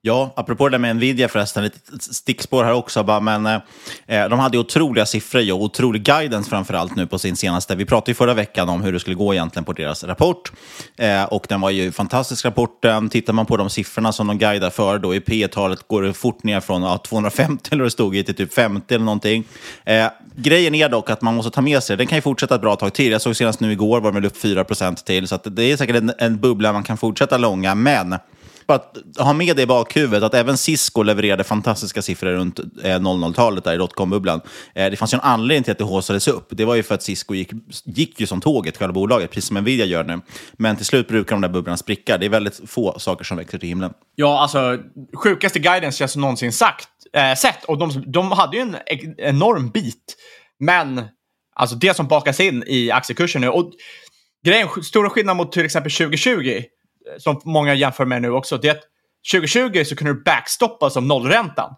Ja, 0.02 0.32
apropå 0.36 0.68
det 0.68 0.78
med 0.78 0.96
Nvidia 0.96 1.28
förresten, 1.28 1.64
ett 1.64 1.74
stickspår 2.00 2.64
här 2.64 2.72
också. 2.72 3.02
Bara, 3.02 3.20
men, 3.20 3.46
eh, 3.46 4.28
de 4.28 4.38
hade 4.38 4.58
otroliga 4.58 5.06
siffror 5.06 5.52
och 5.52 5.62
otrolig 5.62 6.02
guidance 6.02 6.50
framför 6.50 6.74
allt 6.74 6.96
nu 6.96 7.06
på 7.06 7.18
sin 7.18 7.36
senaste. 7.36 7.74
Vi 7.74 7.84
pratade 7.84 8.10
ju 8.10 8.14
förra 8.14 8.34
veckan 8.34 8.68
om 8.68 8.82
hur 8.82 8.92
det 8.92 9.00
skulle 9.00 9.16
gå 9.16 9.34
egentligen 9.34 9.64
på 9.64 9.72
deras 9.72 10.04
rapport. 10.04 10.52
Eh, 10.96 11.24
och 11.24 11.46
den 11.48 11.60
var 11.60 11.70
ju 11.70 11.92
fantastisk 11.92 12.44
rapporten. 12.44 13.08
Tittar 13.08 13.32
man 13.32 13.46
på 13.46 13.56
de 13.56 13.70
siffrorna 13.70 14.12
som 14.12 14.26
de 14.26 14.38
guidar 14.38 14.70
för, 14.70 14.98
då 14.98 15.14
i 15.14 15.20
P 15.20 15.48
talet 15.48 15.88
går 15.88 16.02
det 16.02 16.12
fort 16.12 16.42
ner 16.42 16.60
från 16.60 16.82
ja, 16.82 16.98
250 16.98 17.68
eller 17.72 17.84
det 17.84 17.90
stod 17.90 18.16
i 18.16 18.24
till 18.24 18.34
typ 18.34 18.54
50 18.54 18.94
eller 18.94 19.04
någonting. 19.04 19.44
Eh, 19.84 20.06
grejen 20.36 20.74
är 20.74 20.88
dock 20.88 21.10
att 21.10 21.22
man 21.22 21.34
måste 21.34 21.50
ta 21.50 21.60
med 21.60 21.82
sig 21.82 21.96
den 21.96 22.06
kan 22.06 22.18
ju 22.18 22.22
fortsätta 22.22 22.54
ett 22.54 22.60
bra 22.60 22.76
tag 22.76 22.92
till. 22.92 23.12
Jag 23.12 23.20
såg 23.20 23.36
senast 23.36 23.60
nu 23.60 23.72
igår 23.72 24.00
var 24.00 24.12
den 24.12 24.24
upp 24.24 24.36
4% 24.36 25.04
till, 25.04 25.28
så 25.28 25.36
det 25.36 25.72
är 25.72 25.76
säkert 25.76 25.96
en, 25.96 26.12
en 26.18 26.40
bubbla 26.40 26.72
man 26.72 26.82
kan 26.82 26.96
fortsätta 26.96 27.38
långa, 27.38 27.74
men 27.74 28.16
att 28.72 28.96
ha 29.18 29.32
med 29.32 29.56
det 29.56 29.62
i 29.62 29.66
bakhuvudet 29.66 30.22
att 30.22 30.34
även 30.34 30.56
Cisco 30.56 31.02
levererade 31.02 31.44
fantastiska 31.44 32.02
siffror 32.02 32.30
runt 32.30 32.58
eh, 32.58 32.64
00-talet 32.84 33.64
där 33.64 33.74
i 33.74 33.76
dotcom-bubblan. 33.76 34.40
Eh, 34.74 34.90
det 34.90 34.96
fanns 34.96 35.14
ju 35.14 35.16
en 35.16 35.20
anledning 35.20 35.64
till 35.64 35.72
att 35.72 35.78
det 35.78 35.84
håsades 35.84 36.28
upp. 36.28 36.46
Det 36.50 36.64
var 36.64 36.74
ju 36.74 36.82
för 36.82 36.94
att 36.94 37.02
Cisco 37.02 37.34
gick, 37.34 37.50
gick 37.84 38.20
ju 38.20 38.26
som 38.26 38.40
tåget, 38.40 38.76
själva 38.76 38.92
bolaget, 38.92 39.30
precis 39.30 39.48
som 39.48 39.56
Nvidia 39.56 39.86
gör 39.86 40.04
nu. 40.04 40.20
Men 40.52 40.76
till 40.76 40.86
slut 40.86 41.08
brukar 41.08 41.34
de 41.34 41.40
där 41.40 41.48
bubblorna 41.48 41.76
spricka. 41.76 42.18
Det 42.18 42.26
är 42.26 42.30
väldigt 42.30 42.60
få 42.66 42.98
saker 42.98 43.24
som 43.24 43.36
växer 43.36 43.58
till 43.58 43.68
himlen. 43.68 43.92
Ja, 44.14 44.40
alltså 44.40 44.78
sjukaste 45.14 45.58
guidance 45.58 46.02
jag 46.02 46.16
någonsin 46.16 46.52
sagt, 46.52 46.88
eh, 47.12 47.34
sett. 47.34 47.64
Och 47.64 47.78
de, 47.78 48.04
de 48.06 48.32
hade 48.32 48.56
ju 48.56 48.62
en 48.62 48.76
enorm 49.18 49.70
bit. 49.70 50.16
Men 50.60 51.02
alltså 51.54 51.76
det 51.76 51.96
som 51.96 52.08
bakas 52.08 52.40
in 52.40 52.64
i 52.66 52.90
aktiekursen 52.90 53.40
nu. 53.40 53.48
Och 53.48 53.72
grejen, 54.44 54.68
stora 54.82 55.10
skillnad 55.10 55.36
mot 55.36 55.52
till 55.52 55.64
exempel 55.64 55.92
2020 55.92 56.62
som 57.18 57.40
många 57.44 57.74
jämför 57.74 58.04
med 58.04 58.22
nu 58.22 58.30
också, 58.30 58.58
det 58.58 58.68
är 58.68 58.72
att 58.72 58.82
2020 59.32 59.84
så 59.84 59.96
kunde 59.96 60.14
du 60.14 60.22
backstoppa 60.22 60.90
som 60.90 61.08
nollräntan. 61.08 61.74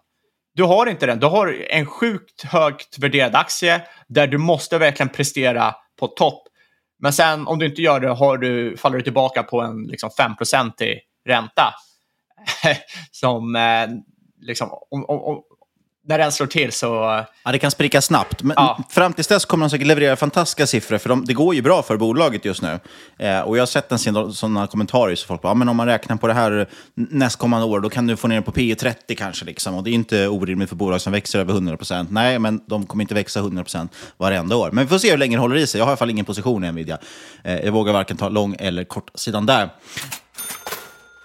Du 0.55 0.63
har 0.63 0.85
inte 0.87 1.05
den. 1.05 1.19
Du 1.19 1.27
har 1.27 1.65
en 1.69 1.85
sjukt 1.85 2.43
högt 2.43 2.99
värderad 2.99 3.35
aktie 3.35 3.81
där 4.07 4.27
du 4.27 4.37
måste 4.37 4.77
verkligen 4.77 5.09
prestera 5.09 5.75
på 5.99 6.07
topp. 6.07 6.43
Men 6.99 7.13
sen 7.13 7.47
om 7.47 7.59
du 7.59 7.65
inte 7.65 7.81
gör 7.81 7.99
det 7.99 8.09
har 8.09 8.37
du, 8.37 8.77
faller 8.77 8.97
du 8.97 9.03
tillbaka 9.03 9.43
på 9.43 9.61
en 9.61 9.83
liksom, 9.83 10.09
5-procentig 10.09 10.99
ränta. 11.25 11.73
som 13.11 13.55
eh, 13.55 13.87
liksom, 14.41 14.69
om, 14.91 15.05
om, 15.05 15.43
när 16.07 16.17
den 16.17 16.31
slår 16.31 16.47
till 16.47 16.71
så... 16.71 16.85
Ja, 17.43 17.51
det 17.51 17.59
kan 17.59 17.71
spricka 17.71 18.01
snabbt. 18.01 18.43
Men 18.43 18.53
ja. 18.57 18.83
fram 18.89 19.13
tills 19.13 19.27
dess 19.27 19.45
kommer 19.45 19.65
de 19.65 19.69
säkert 19.69 19.87
leverera 19.87 20.15
fantastiska 20.15 20.67
siffror, 20.67 20.97
för 20.97 21.09
de, 21.09 21.25
det 21.25 21.33
går 21.33 21.55
ju 21.55 21.61
bra 21.61 21.83
för 21.83 21.97
bolaget 21.97 22.45
just 22.45 22.61
nu. 22.61 22.79
Eh, 23.19 23.39
och 23.39 23.57
jag 23.57 23.61
har 23.61 23.65
sett 23.65 23.91
en 23.91 24.33
sådana 24.33 24.67
kommentarer, 24.67 25.15
så 25.15 25.27
folk 25.27 25.41
bara, 25.41 25.49
ja, 25.49 25.53
men 25.53 25.69
om 25.69 25.77
man 25.77 25.87
räknar 25.87 26.17
på 26.17 26.27
det 26.27 26.33
här 26.33 26.69
nästkommande 26.95 27.67
år, 27.67 27.79
då 27.79 27.89
kan 27.89 28.07
du 28.07 28.15
få 28.15 28.27
ner 28.27 28.35
det 28.35 28.41
på 28.41 28.51
P 28.51 28.75
30 28.75 29.15
kanske. 29.15 29.45
Liksom. 29.45 29.75
Och 29.75 29.83
det 29.83 29.89
är 29.89 29.93
inte 29.93 30.27
orimligt 30.27 30.69
för 30.69 30.75
bolag 30.75 31.01
som 31.01 31.13
växer 31.13 31.39
över 31.39 31.53
100 31.53 31.77
procent. 31.77 32.11
Nej, 32.11 32.39
men 32.39 32.61
de 32.67 32.85
kommer 32.85 33.01
inte 33.01 33.15
växa 33.15 33.39
100 33.39 33.63
procent 33.63 33.95
varenda 34.17 34.55
år. 34.55 34.71
Men 34.71 34.85
vi 34.85 34.89
får 34.89 34.97
se 34.97 35.11
hur 35.11 35.17
länge 35.17 35.37
det 35.37 35.41
håller 35.41 35.55
i 35.55 35.67
sig. 35.67 35.79
Jag 35.79 35.85
har 35.85 35.89
i 35.89 35.91
alla 35.91 35.97
fall 35.97 36.09
ingen 36.09 36.25
position 36.25 36.63
i 36.63 36.71
Nvidia. 36.71 36.97
Eh, 37.43 37.55
jag 37.55 37.71
vågar 37.71 37.93
varken 37.93 38.17
ta 38.17 38.29
lång 38.29 38.55
eller 38.59 38.83
kort 38.83 39.11
sidan 39.15 39.45
där. 39.45 39.69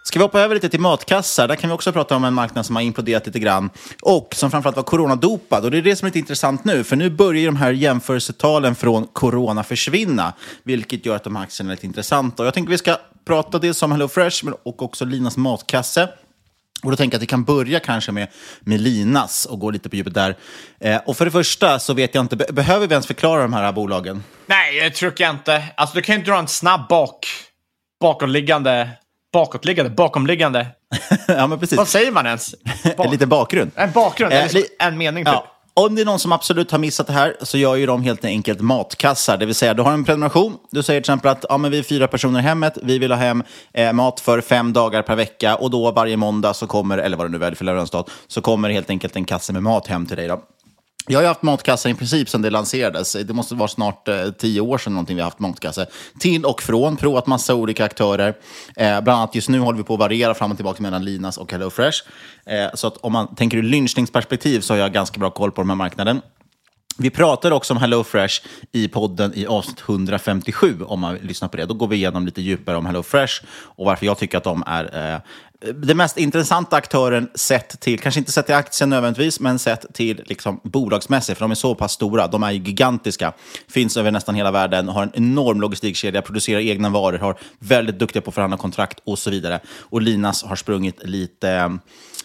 Ska 0.08 0.18
vi 0.18 0.22
hoppa 0.22 0.40
över 0.40 0.54
lite 0.54 0.68
till 0.68 0.80
matkassar? 0.80 1.48
Där 1.48 1.56
kan 1.56 1.70
vi 1.70 1.74
också 1.74 1.92
prata 1.92 2.16
om 2.16 2.24
en 2.24 2.34
marknad 2.34 2.66
som 2.66 2.76
har 2.76 2.82
imploderat 2.82 3.26
lite 3.26 3.38
grann 3.38 3.70
och 4.02 4.34
som 4.34 4.50
framförallt 4.50 4.76
var 4.76 4.82
coronadopad. 4.82 5.64
Och 5.64 5.70
det 5.70 5.78
är 5.78 5.82
det 5.82 5.96
som 5.96 6.06
är 6.06 6.08
lite 6.08 6.18
intressant 6.18 6.64
nu, 6.64 6.84
för 6.84 6.96
nu 6.96 7.10
börjar 7.10 7.40
ju 7.40 7.46
de 7.46 7.56
här 7.56 7.72
jämförelsetalen 7.72 8.74
från 8.74 9.06
corona 9.06 9.64
försvinna, 9.64 10.32
vilket 10.62 11.06
gör 11.06 11.16
att 11.16 11.24
de 11.24 11.36
här 11.36 11.42
aktierna 11.42 11.72
är 11.72 11.76
lite 11.76 11.86
intressanta. 11.86 12.42
Och 12.42 12.46
jag 12.46 12.54
tänker 12.54 12.70
vi 12.70 12.78
ska 12.78 12.96
prata 13.26 13.58
dels 13.58 13.82
om 13.82 13.92
HelloFresh 13.92 14.48
och 14.62 14.82
också 14.82 15.04
Linas 15.04 15.36
matkasse. 15.36 16.08
Och 16.82 16.90
då 16.90 16.96
tänker 16.96 17.14
jag 17.14 17.18
att 17.18 17.22
vi 17.22 17.26
kan 17.26 17.44
börja 17.44 17.80
kanske 17.80 18.12
med, 18.12 18.28
med 18.60 18.80
Linas 18.80 19.46
och 19.46 19.58
gå 19.58 19.70
lite 19.70 19.88
på 19.88 19.96
djupet 19.96 20.14
där. 20.14 20.36
Eh, 20.80 21.00
och 21.06 21.16
för 21.16 21.24
det 21.24 21.30
första 21.30 21.78
så 21.78 21.94
vet 21.94 22.14
jag 22.14 22.24
inte, 22.24 22.36
be 22.36 22.46
behöver 22.52 22.86
vi 22.86 22.92
ens 22.92 23.06
förklara 23.06 23.42
de 23.42 23.52
här 23.52 23.72
bolagen? 23.72 24.24
Nej, 24.46 24.80
det 24.80 24.90
tror 24.90 25.12
jag 25.16 25.30
inte. 25.30 25.64
Alltså, 25.76 25.96
du 25.96 26.02
kan 26.02 26.16
ju 26.16 26.22
dra 26.22 26.38
en 26.38 26.48
snabb 26.48 26.88
bak, 26.88 27.26
bakomliggande 28.00 28.90
bakåtliggande, 29.42 29.90
bakomliggande. 29.90 30.66
ja, 31.28 31.46
men 31.46 31.58
precis. 31.58 31.78
Vad 31.78 31.88
säger 31.88 32.12
man 32.12 32.26
ens? 32.26 32.54
Bak 32.96 33.10
lite 33.10 33.26
bakgrund. 33.26 33.70
En 33.74 33.92
bakgrund, 33.92 34.32
Eh, 34.32 34.42
liksom 34.42 34.60
li- 34.60 34.66
en 34.78 34.98
mening 34.98 35.24
typ. 35.24 35.34
Ja. 35.34 35.46
Om 35.74 35.94
det 35.94 36.02
är 36.02 36.06
någon 36.06 36.18
som 36.18 36.32
absolut 36.32 36.70
har 36.70 36.78
missat 36.78 37.06
det 37.06 37.12
här 37.12 37.36
så 37.42 37.58
gör 37.58 37.74
ju 37.76 37.86
de 37.86 38.02
helt 38.02 38.24
enkelt 38.24 38.60
matkassar. 38.60 39.36
Det 39.36 39.46
vill 39.46 39.54
säga, 39.54 39.74
du 39.74 39.82
har 39.82 39.92
en 39.92 40.04
prenumeration. 40.04 40.56
Du 40.70 40.82
säger 40.82 41.00
till 41.00 41.02
exempel 41.12 41.30
att 41.30 41.44
ja, 41.48 41.58
men 41.58 41.70
vi 41.70 41.78
är 41.78 41.82
fyra 41.82 42.08
personer 42.08 42.40
i 42.40 42.42
hemmet. 42.42 42.78
Vi 42.82 42.98
vill 42.98 43.10
ha 43.12 43.18
hem 43.18 43.42
eh, 43.74 43.92
mat 43.92 44.20
för 44.20 44.40
fem 44.40 44.72
dagar 44.72 45.02
per 45.02 45.16
vecka. 45.16 45.56
Och 45.56 45.70
då 45.70 45.90
varje 45.90 46.16
måndag 46.16 46.54
så 46.54 46.66
kommer, 46.66 46.98
eller 46.98 47.16
vad 47.16 47.26
det 47.26 47.30
nu 47.30 47.38
väljer 47.38 47.56
för 47.56 47.64
leveransdag, 47.64 48.04
så 48.26 48.40
kommer 48.40 48.70
helt 48.70 48.90
enkelt 48.90 49.16
en 49.16 49.24
kasse 49.24 49.52
med 49.52 49.62
mat 49.62 49.86
hem 49.86 50.06
till 50.06 50.16
dig. 50.16 50.28
Då. 50.28 50.40
Jag 51.10 51.18
har 51.18 51.22
ju 51.22 51.28
haft 51.28 51.42
matkassar 51.42 51.90
i 51.90 51.94
princip 51.94 52.28
sedan 52.28 52.42
det 52.42 52.50
lanserades. 52.50 53.12
Det 53.12 53.32
måste 53.32 53.54
vara 53.54 53.68
snart 53.68 54.08
eh, 54.08 54.30
tio 54.30 54.60
år 54.60 54.78
sedan 54.78 54.92
någonting 54.92 55.16
vi 55.16 55.22
har 55.22 55.26
haft 55.26 55.38
matkasse. 55.38 55.86
Till 56.18 56.44
och 56.44 56.62
från, 56.62 56.96
provat 56.96 57.26
massa 57.26 57.54
olika 57.54 57.84
aktörer. 57.84 58.34
Eh, 58.76 59.00
bland 59.00 59.08
annat 59.08 59.34
just 59.34 59.48
nu 59.48 59.58
håller 59.58 59.78
vi 59.78 59.84
på 59.84 59.94
att 59.94 60.00
variera 60.00 60.34
fram 60.34 60.50
och 60.50 60.56
tillbaka 60.58 60.82
mellan 60.82 61.04
Linas 61.04 61.38
och 61.38 61.52
HelloFresh. 61.52 61.98
Eh, 62.46 62.74
så 62.74 62.86
att 62.86 62.96
om 62.96 63.12
man 63.12 63.34
tänker 63.34 63.56
ur 63.56 63.62
lynchningsperspektiv 63.62 64.60
så 64.60 64.72
har 64.74 64.78
jag 64.78 64.92
ganska 64.92 65.20
bra 65.20 65.30
koll 65.30 65.52
på 65.52 65.60
den 65.62 65.70
här 65.70 65.76
marknaden. 65.76 66.20
Vi 67.00 67.10
pratade 67.10 67.54
också 67.54 67.74
om 67.74 67.80
HelloFresh 67.80 68.40
i 68.72 68.88
podden 68.88 69.32
i 69.34 69.46
avsnitt 69.46 69.80
157, 69.88 70.82
om 70.82 71.00
man 71.00 71.14
lyssnar 71.14 71.48
på 71.48 71.56
det. 71.56 71.66
Då 71.66 71.74
går 71.74 71.88
vi 71.88 71.96
igenom 71.96 72.26
lite 72.26 72.42
djupare 72.42 72.76
om 72.76 72.86
HelloFresh 72.86 73.42
och 73.48 73.86
varför 73.86 74.06
jag 74.06 74.18
tycker 74.18 74.38
att 74.38 74.44
de 74.44 74.64
är 74.66 75.14
eh, 75.14 75.20
den 75.60 75.96
mest 75.96 76.18
intressanta 76.18 76.76
aktören 76.76 77.28
sett 77.34 77.80
till, 77.80 78.00
kanske 78.00 78.18
inte 78.18 78.32
sett 78.32 78.46
till 78.46 78.54
aktien 78.54 78.90
nödvändigtvis, 78.90 79.40
men 79.40 79.58
sett 79.58 79.94
till 79.94 80.22
liksom, 80.26 80.60
bolagsmässigt, 80.62 81.38
för 81.38 81.44
de 81.44 81.50
är 81.50 81.54
så 81.54 81.74
pass 81.74 81.92
stora. 81.92 82.26
De 82.26 82.42
är 82.42 82.50
ju 82.50 82.58
gigantiska, 82.58 83.32
finns 83.68 83.96
över 83.96 84.10
nästan 84.10 84.34
hela 84.34 84.50
världen, 84.50 84.88
har 84.88 85.02
en 85.02 85.12
enorm 85.14 85.60
logistikkedja, 85.60 86.22
producerar 86.22 86.60
egna 86.60 86.88
varor, 86.88 87.18
har 87.18 87.38
väldigt 87.58 87.98
duktiga 87.98 88.22
på 88.22 88.28
att 88.30 88.34
förhandla 88.34 88.56
kontrakt 88.56 89.00
och 89.04 89.18
så 89.18 89.30
vidare. 89.30 89.60
Och 89.78 90.02
Linas 90.02 90.44
har 90.44 90.56
sprungit 90.56 91.04
lite 91.04 91.78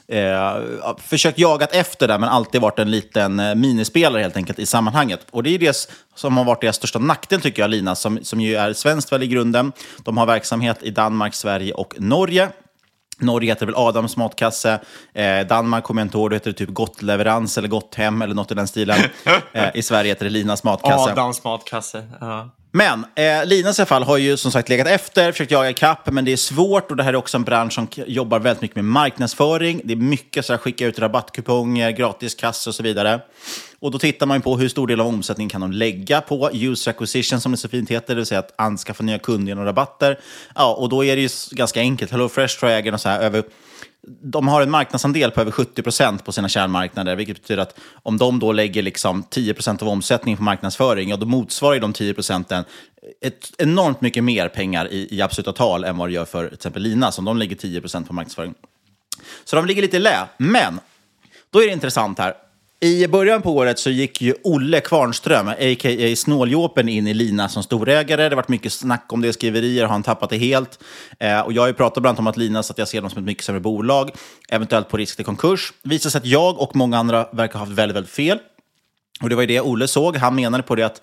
eh, 0.08 0.58
försökt 0.98 1.40
jagat 1.40 1.74
efter 1.74 2.08
det, 2.08 2.18
men 2.18 2.30
alltid 2.30 2.62
varit 2.62 2.80
en 2.80 2.92
liten 2.92 3.40
eh, 3.40 3.56
minispelare 3.56 4.22
helt 4.22 4.38
enkelt 4.38 4.60
i 4.60 4.66
sammanhanget. 4.66 5.20
Och 5.32 5.44
det 5.44 5.50
är 5.50 5.60
det 5.60 5.90
som 6.16 6.38
har 6.38 6.44
varit 6.46 6.62
deras 6.62 6.76
största 6.76 7.00
nackdel 7.00 7.42
tycker 7.42 7.62
jag, 7.62 7.70
Linas, 7.72 8.02
som, 8.02 8.20
som 8.24 8.42
ju 8.42 8.56
är 8.56 8.74
svenskt 8.74 9.12
väl 9.12 9.24
i 9.24 9.28
grunden. 9.28 9.72
De 10.04 10.18
har 10.18 10.26
verksamhet 10.26 10.78
i 10.82 10.90
Danmark, 10.90 11.34
Sverige 11.34 11.74
och 11.74 11.96
Norge. 11.98 12.50
Norge 13.20 13.52
heter 13.52 13.66
väl 13.66 13.76
Adams 13.78 14.18
matkasse. 14.18 14.80
Eh, 15.14 15.48
Danmark 15.48 15.84
kommer 15.84 16.02
jag 16.02 16.06
inte 16.06 16.18
ihåg, 16.18 16.30
det 16.30 16.36
heter 16.36 16.52
typ 16.52 16.70
Gott 16.70 17.02
leverans 17.02 17.58
eller 17.58 17.68
Gott 17.68 17.96
hem 17.96 18.22
eller 18.22 18.36
något 18.36 18.52
i 18.52 18.56
den 18.56 18.68
stilen. 18.68 19.00
Eh, 19.54 19.70
I 19.74 19.82
Sverige 19.82 20.12
heter 20.12 20.26
det 20.26 20.32
Linas 20.32 20.64
matkasse. 20.64 21.12
Adams 21.12 21.44
matkasse. 21.44 22.08
Ja. 22.22 22.50
Men 22.76 23.06
eh, 23.16 23.46
Linas 23.46 23.80
i 23.80 23.82
alla 23.82 23.86
fall 23.86 24.04
har 24.04 24.18
ju 24.18 24.38
som 24.38 24.52
sagt 24.52 24.70
legat 24.70 24.88
efter, 24.88 25.32
försökt 25.32 25.52
jaga 25.52 25.70
ikapp, 25.70 26.12
men 26.12 26.26
det 26.26 26.32
är 26.32 26.38
svårt 26.38 26.92
och 26.92 26.98
det 26.98 27.04
här 27.04 27.14
är 27.14 27.18
också 27.18 27.38
en 27.38 27.44
bransch 27.44 27.74
som 27.74 27.88
jobbar 28.08 28.40
väldigt 28.40 28.62
mycket 28.62 28.76
med 28.76 28.86
marknadsföring. 28.86 29.82
Det 29.84 29.94
är 29.94 29.98
mycket 29.98 30.46
så 30.46 30.54
här, 30.54 30.58
skicka 30.58 30.86
ut 30.86 31.00
rabattkuponger, 31.00 31.92
gratiskassor 31.92 32.72
och 32.72 32.76
så 32.76 32.84
vidare. 32.84 33.22
Och 33.80 33.92
då 33.92 34.00
tittar 34.00 34.26
man 34.26 34.38
ju 34.38 34.42
på 34.42 34.58
hur 34.58 34.70
stor 34.70 34.88
del 34.88 35.00
av 35.00 35.08
omsättningen 35.08 35.50
kan 35.50 35.62
de 35.62 35.72
lägga 35.72 36.22
på 36.22 36.50
user 36.54 36.92
acquisition, 36.92 37.42
som 37.42 37.52
det 37.52 37.58
så 37.58 37.70
fint 37.70 37.92
heter, 37.92 38.08
det 38.08 38.16
vill 38.16 38.26
säga 38.26 38.40
att 38.40 38.54
anskaffa 38.56 39.04
nya 39.04 39.20
kunder 39.20 39.52
genom 39.52 39.66
rabatter. 39.66 40.20
Ja, 40.56 40.74
och 40.74 40.90
då 40.90 41.06
är 41.06 41.16
det 41.16 41.22
ju 41.22 41.30
ganska 41.52 41.80
enkelt. 41.80 42.12
HelloFresh 42.12 42.60
tror 42.60 42.72
jag 42.72 42.80
äger 42.80 42.92
något 42.92 43.02
så 43.02 43.10
här 43.10 43.22
över 43.22 43.44
de 44.08 44.48
har 44.48 44.62
en 44.62 44.72
marknadsandel 44.72 45.32
på 45.32 45.42
över 45.42 45.52
70 45.52 45.82
procent 45.82 46.26
på 46.26 46.32
sina 46.32 46.50
kärnmarknader, 46.50 47.16
vilket 47.16 47.42
betyder 47.42 47.62
att 47.62 47.80
om 48.04 48.18
de 48.18 48.40
då 48.40 48.52
lägger 48.52 48.82
liksom 48.82 49.24
10 49.24 49.54
procent 49.54 49.82
av 49.82 49.90
omsättningen 49.90 50.38
på 50.38 50.44
marknadsföring, 50.44 51.10
ja, 51.10 51.18
då 51.18 51.26
motsvarar 51.26 51.74
ju 51.74 51.80
de 51.80 51.94
10 51.94 52.14
procenten 52.14 52.64
ett 53.22 53.52
enormt 53.58 54.02
mycket 54.02 54.24
mer 54.24 54.50
pengar 54.50 54.88
i, 54.92 55.08
i 55.12 55.22
absoluta 55.22 55.54
tal 55.54 55.84
än 55.84 55.98
vad 55.98 56.10
det 56.10 56.14
gör 56.14 56.26
för 56.26 56.46
till 56.46 56.54
exempel 56.54 56.82
Lina, 56.82 57.12
som 57.12 57.26
de 57.26 57.38
lägger 57.38 57.56
10 57.56 57.82
procent 57.82 58.08
på 58.08 58.14
marknadsföring. 58.14 58.54
Så 59.44 59.56
de 59.56 59.66
ligger 59.66 59.82
lite 59.82 59.98
i 59.98 60.00
lä. 60.00 60.28
Men 60.38 60.80
då 61.50 61.62
är 61.62 61.68
det 61.68 61.74
intressant 61.74 62.20
här. 62.20 62.34
I 62.84 63.08
början 63.08 63.42
på 63.42 63.56
året 63.56 63.80
så 63.80 63.90
gick 63.90 64.22
ju 64.22 64.34
Olle 64.44 64.80
Kvarnström, 64.82 65.48
a.k.a. 65.48 66.16
Snåljåpen, 66.16 66.90
in 66.90 67.08
i 67.08 67.14
Lina 67.14 67.50
som 67.50 67.64
storägare. 67.64 68.24
Det 68.24 68.30
har 68.30 68.36
varit 68.36 68.48
mycket 68.48 68.74
snack 68.74 69.06
om 69.14 69.22
det, 69.22 69.34
skriverier, 69.34 69.84
har 69.84 69.90
han 69.90 70.04
tappat 70.04 70.30
det 70.30 70.38
helt? 70.38 70.80
Eh, 71.20 71.40
och 71.40 71.54
jag 71.54 71.62
har 71.62 71.68
ju 71.68 71.74
pratat 71.74 72.02
bland 72.02 72.08
annat 72.08 72.20
om 72.20 72.28
att 72.28 72.38
Lina, 72.38 72.64
så 72.64 72.72
att 72.74 72.78
jag 72.78 72.88
ser 72.88 73.02
dem 73.02 73.10
som 73.10 73.20
ett 73.20 73.26
mycket 73.26 73.44
sämre 73.44 73.62
bolag, 73.62 74.12
eventuellt 74.50 74.90
på 74.90 74.98
risk 74.98 75.16
till 75.16 75.26
konkurs. 75.26 75.74
Visar 75.84 76.10
sig 76.10 76.20
att 76.20 76.26
jag 76.26 76.60
och 76.60 76.76
många 76.76 76.98
andra 76.98 77.28
verkar 77.32 77.54
ha 77.54 77.66
haft 77.66 77.78
väldigt, 77.78 77.96
väldigt 77.96 78.14
fel. 78.14 78.40
Och 79.22 79.30
det 79.30 79.36
var 79.36 79.44
ju 79.44 79.48
det 79.48 79.62
Olle 79.62 79.88
såg. 79.88 80.18
Han 80.18 80.36
menade 80.36 80.64
på 80.64 80.76
det 80.76 80.84
att 80.84 81.02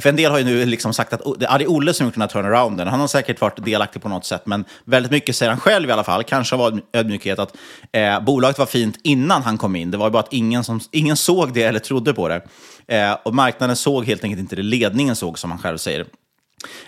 för 0.00 0.08
en 0.08 0.16
del 0.16 0.30
har 0.30 0.38
ju 0.38 0.44
nu 0.44 0.66
liksom 0.66 0.94
sagt 0.94 1.12
att 1.12 1.20
oh, 1.20 1.38
det 1.38 1.46
är 1.46 1.70
Olle 1.70 1.94
som 1.94 2.06
gjort 2.06 2.14
den 2.14 2.20
här 2.20 2.28
turnarounden. 2.28 2.88
Han 2.88 3.00
har 3.00 3.06
säkert 3.06 3.40
varit 3.40 3.64
delaktig 3.64 4.02
på 4.02 4.08
något 4.08 4.24
sätt, 4.24 4.42
men 4.44 4.64
väldigt 4.84 5.12
mycket 5.12 5.36
säger 5.36 5.50
han 5.50 5.60
själv 5.60 5.88
i 5.88 5.92
alla 5.92 6.04
fall, 6.04 6.24
kanske 6.24 6.56
av 6.56 6.80
ödmjukhet, 6.92 7.38
att 7.38 7.56
eh, 7.92 8.20
bolaget 8.20 8.58
var 8.58 8.66
fint 8.66 8.98
innan 9.02 9.42
han 9.42 9.58
kom 9.58 9.76
in. 9.76 9.90
Det 9.90 9.96
var 9.96 10.06
ju 10.06 10.10
bara 10.10 10.22
att 10.22 10.32
ingen, 10.32 10.64
som, 10.64 10.80
ingen 10.90 11.16
såg 11.16 11.52
det 11.52 11.62
eller 11.62 11.80
trodde 11.80 12.14
på 12.14 12.28
det. 12.28 12.42
Eh, 12.86 13.16
och 13.22 13.34
marknaden 13.34 13.76
såg 13.76 14.04
helt 14.04 14.24
enkelt 14.24 14.40
inte 14.40 14.56
det 14.56 14.62
ledningen 14.62 15.16
såg, 15.16 15.38
som 15.38 15.50
han 15.50 15.60
själv 15.60 15.78
säger. 15.78 16.06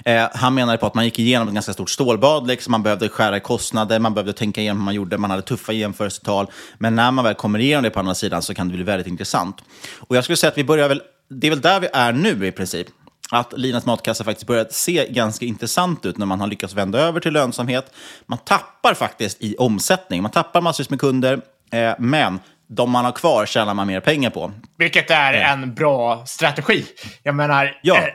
Eh, 0.05 0.29
han 0.35 0.55
menade 0.55 0.79
på 0.79 0.87
att 0.87 0.95
man 0.95 1.05
gick 1.05 1.19
igenom 1.19 1.49
ett 1.49 1.55
ganska 1.55 1.73
stort 1.73 1.91
stålbad. 1.91 2.47
Liksom. 2.47 2.71
Man 2.71 2.83
behövde 2.83 3.09
skära 3.09 3.37
i 3.37 3.41
kostnader, 3.41 3.99
man 3.99 4.15
behövde 4.15 4.33
tänka 4.33 4.61
igenom 4.61 4.79
hur 4.79 4.85
man 4.85 4.95
gjorde, 4.95 5.19
man 5.19 5.31
hade 5.31 5.43
tuffa 5.43 5.73
jämförelsetal. 5.73 6.47
Men 6.79 6.95
när 6.95 7.11
man 7.11 7.25
väl 7.25 7.35
kommer 7.35 7.59
igenom 7.59 7.83
det 7.83 7.91
på 7.91 8.01
andra 8.01 8.15
sidan 8.15 8.43
så 8.43 8.55
kan 8.55 8.69
det 8.69 8.75
bli 8.75 8.85
väldigt 8.85 9.07
intressant. 9.07 9.57
Och 9.99 10.17
jag 10.17 10.25
skulle 10.25 10.37
säga 10.37 10.51
att 10.51 10.59
vi 10.59 10.65
börjar 10.65 10.89
väl, 10.89 11.03
det 11.31 11.47
är 11.47 11.51
väl 11.51 11.61
där 11.61 11.81
vi 11.81 11.89
är 11.93 12.13
nu 12.13 12.47
i 12.47 12.53
princip. 12.53 12.87
Att 13.33 13.53
Linas 13.59 13.87
matkassa 13.87 14.25
faktiskt 14.25 14.47
börjar 14.47 14.67
se 14.71 15.07
ganska 15.11 15.45
intressant 15.45 16.07
ut 16.07 16.19
när 16.19 16.27
man 16.27 16.41
har 16.41 16.47
lyckats 16.47 16.75
vända 16.75 16.99
över 16.99 17.21
till 17.21 17.33
lönsamhet. 17.33 17.93
Man 18.27 18.39
tappar 18.39 18.95
faktiskt 18.95 19.37
i 19.43 19.57
omsättning, 19.57 20.23
man 20.23 20.31
tappar 20.31 20.61
massvis 20.61 20.91
med 20.91 21.01
kunder, 21.01 21.41
eh, 21.73 21.93
men 21.99 22.41
de 22.69 22.91
man 22.91 23.05
har 23.05 23.13
kvar 23.13 23.47
tjänar 23.47 23.75
man 23.75 23.87
mer 23.87 24.01
pengar 24.01 24.31
på. 24.31 24.53
Vilket 24.79 25.11
är 25.11 25.33
en 25.33 25.75
bra 25.75 26.27
strategi. 26.27 26.85
Jag 27.23 27.35
menar, 27.35 27.79
Ja. 27.83 27.97
eh, 27.97 28.13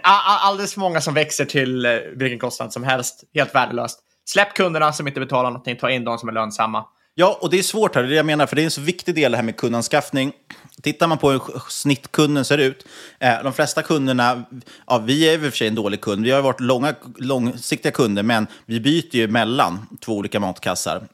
alldeles 0.47 0.73
för 0.73 0.79
många 0.79 1.01
som 1.01 1.13
växer 1.13 1.45
till 1.45 1.85
eh, 1.85 1.91
vilken 2.15 2.39
kostnad 2.39 2.73
som 2.73 2.83
helst. 2.83 3.23
Helt 3.35 3.55
värdelöst. 3.55 3.99
Släpp 4.25 4.53
kunderna 4.53 4.93
som 4.93 5.07
inte 5.07 5.19
betalar 5.19 5.49
någonting, 5.49 5.75
ta 5.75 5.89
in 5.89 6.03
de 6.03 6.17
som 6.17 6.29
är 6.29 6.33
lönsamma. 6.33 6.85
Ja, 7.17 7.37
och 7.41 7.49
det 7.49 7.59
är 7.59 7.63
svårt 7.63 7.95
här, 7.95 8.01
det 8.01 8.07
är 8.07 8.09
det 8.09 8.15
jag 8.15 8.25
menar, 8.25 8.45
för 8.45 8.55
det 8.55 8.61
är 8.61 8.65
en 8.65 8.71
så 8.71 8.81
viktig 8.81 9.15
del 9.15 9.31
det 9.31 9.37
här 9.37 9.43
med 9.43 9.57
kundanskaffning. 9.57 10.31
Tittar 10.81 11.07
man 11.07 11.17
på 11.17 11.31
hur 11.31 11.41
snittkunden 11.69 12.45
ser 12.45 12.57
ut, 12.57 12.85
eh, 13.19 13.43
de 13.43 13.53
flesta 13.53 13.81
kunderna, 13.81 14.43
ja, 14.87 14.97
vi 14.97 15.29
är 15.29 15.33
i 15.33 15.37
och 15.37 15.41
för 15.41 15.51
sig 15.51 15.67
en 15.67 15.75
dålig 15.75 16.01
kund, 16.01 16.25
vi 16.25 16.31
har 16.31 16.41
varit 16.41 16.59
långa, 16.59 16.95
långsiktiga 17.17 17.91
kunder, 17.91 18.23
men 18.23 18.47
vi 18.65 18.79
byter 18.79 19.15
ju 19.15 19.27
mellan 19.27 19.87
två 19.99 20.13
olika 20.13 20.39
matkassar. 20.39 21.07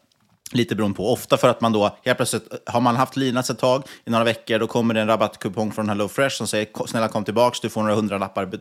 Lite 0.53 0.75
beroende 0.75 0.97
på. 0.97 1.13
Ofta 1.13 1.37
för 1.37 1.49
att 1.49 1.61
man 1.61 1.71
då, 1.71 1.97
helt 2.05 2.17
plötsligt, 2.17 2.47
har 2.65 2.81
man 2.81 2.95
haft 2.95 3.17
Linas 3.17 3.49
ett 3.49 3.59
tag, 3.59 3.83
i 4.05 4.09
några 4.09 4.23
veckor, 4.23 4.59
då 4.59 4.67
kommer 4.67 4.93
det 4.93 5.01
en 5.01 5.07
rabattkupong 5.07 5.71
från 5.71 5.89
HelloFresh 5.89 6.35
som 6.35 6.47
säger 6.47 6.87
snälla 6.87 7.07
kom 7.07 7.23
tillbaks, 7.23 7.59
du 7.59 7.69
får 7.69 7.81
några 7.81 7.95
hundralappar 7.95 8.45
be- 8.45 8.57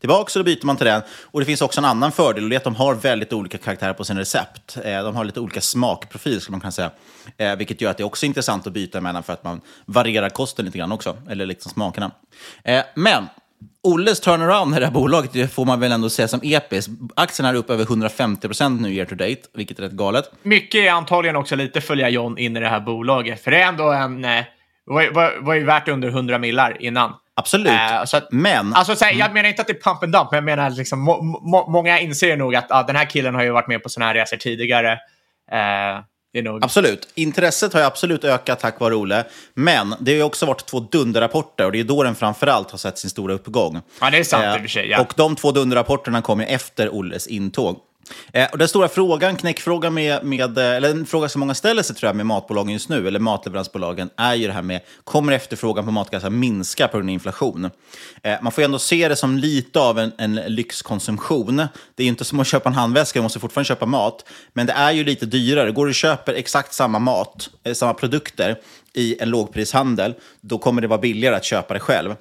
tillbaks, 0.00 0.32
så 0.32 0.38
då 0.38 0.44
byter 0.44 0.66
man 0.66 0.76
till 0.76 0.86
den. 0.86 1.02
Och 1.22 1.40
det 1.40 1.46
finns 1.46 1.62
också 1.62 1.80
en 1.80 1.84
annan 1.84 2.12
fördel, 2.12 2.44
och 2.44 2.50
det 2.50 2.56
är 2.56 2.58
att 2.58 2.64
de 2.64 2.74
har 2.74 2.94
väldigt 2.94 3.32
olika 3.32 3.58
karaktärer 3.58 3.92
på 3.92 4.04
sina 4.04 4.20
recept. 4.20 4.76
Eh, 4.84 5.02
de 5.02 5.16
har 5.16 5.24
lite 5.24 5.40
olika 5.40 5.60
smakprofil, 5.60 6.40
skulle 6.40 6.52
man 6.52 6.60
kunna 6.60 6.72
säga. 6.72 6.90
Eh, 7.36 7.56
vilket 7.56 7.80
gör 7.80 7.90
att 7.90 7.96
det 7.96 8.02
är 8.02 8.06
också 8.06 8.26
intressant 8.26 8.66
att 8.66 8.72
byta 8.72 9.00
mellan 9.00 9.22
för 9.22 9.32
att 9.32 9.44
man 9.44 9.60
varierar 9.84 10.28
kosten 10.28 10.64
lite 10.64 10.78
grann 10.78 10.92
också, 10.92 11.16
eller 11.28 11.46
liksom 11.46 11.72
smakerna. 11.72 12.10
Eh, 12.64 12.82
men 12.94 13.28
Olles 13.82 14.20
turnaround 14.20 14.76
i 14.76 14.80
det 14.80 14.86
här 14.86 14.92
bolaget 14.92 15.32
det 15.32 15.48
får 15.48 15.64
man 15.64 15.80
väl 15.80 15.92
ändå 15.92 16.10
säga 16.10 16.28
som 16.28 16.40
episk. 16.42 16.90
Aktien 17.16 17.46
är 17.46 17.54
upp 17.54 17.70
över 17.70 17.84
150 17.84 18.48
procent 18.48 18.80
nu 18.80 18.94
year 18.94 19.06
to 19.06 19.14
date, 19.14 19.40
vilket 19.54 19.78
är 19.78 19.82
rätt 19.82 19.92
galet. 19.92 20.24
Mycket 20.42 20.80
är 20.80 20.90
antagligen 20.90 21.36
också 21.36 21.56
lite 21.56 21.80
följa 21.80 22.08
John 22.08 22.38
in 22.38 22.56
i 22.56 22.60
det 22.60 22.68
här 22.68 22.80
bolaget. 22.80 23.44
För 23.44 23.50
det 23.50 23.62
är 23.62 23.68
ändå 23.68 23.92
en... 23.92 24.24
Eh, 24.24 24.44
var, 24.84 25.14
var, 25.14 25.38
var 25.40 25.54
ju 25.54 25.64
värt 25.64 25.88
under 25.88 26.08
100 26.08 26.38
millar 26.38 26.82
innan. 26.82 27.12
Absolut. 27.34 27.72
Eh, 27.72 28.04
så 28.04 28.16
att, 28.16 28.32
Men... 28.32 28.74
Alltså, 28.74 28.96
så 28.96 29.04
här, 29.04 29.12
Jag 29.12 29.34
menar 29.34 29.48
inte 29.48 29.62
att 29.62 29.68
det 29.68 29.78
är 29.78 29.90
pump 29.90 30.02
and 30.02 30.12
dump, 30.12 30.30
men 30.30 30.36
jag 30.36 30.44
menar 30.44 30.70
liksom, 30.70 31.00
må, 31.00 31.22
må, 31.22 31.70
många 31.70 32.00
inser 32.00 32.36
nog 32.36 32.56
att 32.56 32.66
ah, 32.70 32.82
den 32.82 32.96
här 32.96 33.04
killen 33.04 33.34
har 33.34 33.42
ju 33.42 33.50
varit 33.50 33.68
med 33.68 33.82
på 33.82 33.88
sådana 33.88 34.06
här 34.06 34.14
resor 34.14 34.36
tidigare. 34.36 34.92
Eh, 35.52 36.00
är 36.38 36.42
nog... 36.42 36.64
Absolut. 36.64 37.08
Intresset 37.14 37.72
har 37.72 37.80
ju 37.80 37.86
absolut 37.86 38.24
ökat 38.24 38.60
tack 38.60 38.80
vare 38.80 38.94
Olle. 38.94 39.24
Men 39.54 39.94
det 40.00 40.10
har 40.10 40.16
ju 40.16 40.22
också 40.22 40.46
varit 40.46 40.66
två 40.66 40.80
dunderrapporter 40.80 41.66
och 41.66 41.72
det 41.72 41.80
är 41.80 41.84
då 41.84 42.02
den 42.02 42.14
framförallt 42.14 42.70
har 42.70 42.78
sett 42.78 42.98
sin 42.98 43.10
stora 43.10 43.34
uppgång. 43.34 43.80
Ja, 44.00 44.10
det 44.10 44.18
är 44.18 44.24
sant 44.24 44.44
Eh, 44.44 44.54
i 44.54 44.56
och 44.56 44.60
för 44.60 44.68
sig. 44.68 44.88
Ja. 44.88 45.00
Och 45.00 45.12
de 45.16 45.36
två 45.36 45.52
dunderrapporterna 45.52 46.22
kom 46.22 46.40
ju 46.40 46.46
efter 46.46 46.88
Olles 46.88 47.26
intåg. 47.26 47.76
Eh, 48.32 48.48
och 48.52 48.58
den 48.58 48.68
stora 48.68 48.88
frågan, 48.88 49.36
knäckfrågan 49.36 49.94
med, 49.94 50.24
med, 50.24 50.58
eh, 50.58 50.64
eller 50.64 50.90
en 50.90 51.06
fråga 51.06 51.28
som 51.28 51.40
många 51.40 51.54
ställer 51.54 51.82
sig 51.82 51.96
tror 51.96 52.08
jag 52.08 52.16
med 52.16 52.26
matbolagen 52.26 52.72
just 52.72 52.88
nu, 52.88 53.08
eller 53.08 53.20
matleveransbolagen, 53.20 54.10
är 54.16 54.34
ju 54.34 54.46
det 54.46 54.52
här 54.52 54.62
med, 54.62 54.80
kommer 55.04 55.32
efterfrågan 55.32 55.84
på 55.84 55.90
matkassar 55.90 56.30
minska 56.30 56.88
på 56.88 56.96
grund 56.96 57.10
av 57.10 57.12
inflation? 57.12 57.70
Eh, 58.22 58.34
man 58.42 58.52
får 58.52 58.62
ju 58.62 58.64
ändå 58.64 58.78
se 58.78 59.08
det 59.08 59.16
som 59.16 59.38
lite 59.38 59.80
av 59.80 59.98
en, 59.98 60.12
en 60.18 60.34
lyxkonsumtion. 60.34 61.56
Det 61.56 62.02
är 62.02 62.04
ju 62.04 62.08
inte 62.08 62.24
som 62.24 62.40
att 62.40 62.46
köpa 62.46 62.68
en 62.68 62.74
handväska, 62.74 63.18
man 63.18 63.24
måste 63.24 63.40
fortfarande 63.40 63.68
köpa 63.68 63.86
mat, 63.86 64.24
men 64.52 64.66
det 64.66 64.72
är 64.72 64.92
ju 64.92 65.04
lite 65.04 65.26
dyrare. 65.26 65.70
Går 65.70 65.86
du 65.86 65.90
och 65.90 65.94
köper 65.94 66.34
exakt 66.34 66.74
samma 66.74 66.98
mat, 66.98 67.50
eh, 67.64 67.74
samma 67.74 67.94
produkter, 67.94 68.58
i 68.94 69.22
en 69.22 69.30
lågprishandel, 69.30 70.14
då 70.40 70.58
kommer 70.58 70.82
det 70.82 70.88
vara 70.88 71.00
billigare 71.00 71.36
att 71.36 71.44
köpa 71.44 71.74
det 71.74 71.80
själv. 71.80 72.14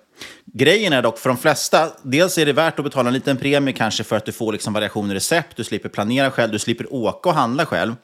Grejen 0.53 0.93
är 0.93 1.01
dock 1.01 1.17
för 1.17 1.29
de 1.29 1.37
flesta, 1.37 1.91
dels 2.03 2.37
är 2.37 2.45
det 2.45 2.53
värt 2.53 2.79
att 2.79 2.85
betala 2.85 3.07
en 3.07 3.13
liten 3.13 3.37
premie 3.37 3.73
kanske 3.73 4.03
för 4.03 4.15
att 4.15 4.25
du 4.25 4.31
får 4.31 4.51
liksom 4.51 4.73
variation 4.73 5.11
i 5.11 5.13
recept, 5.13 5.57
du 5.57 5.63
slipper 5.63 5.89
planera 5.89 6.31
själv, 6.31 6.51
du 6.51 6.59
slipper 6.59 6.93
åka 6.93 7.29
och 7.29 7.35
handla 7.35 7.65
själv. 7.65 7.95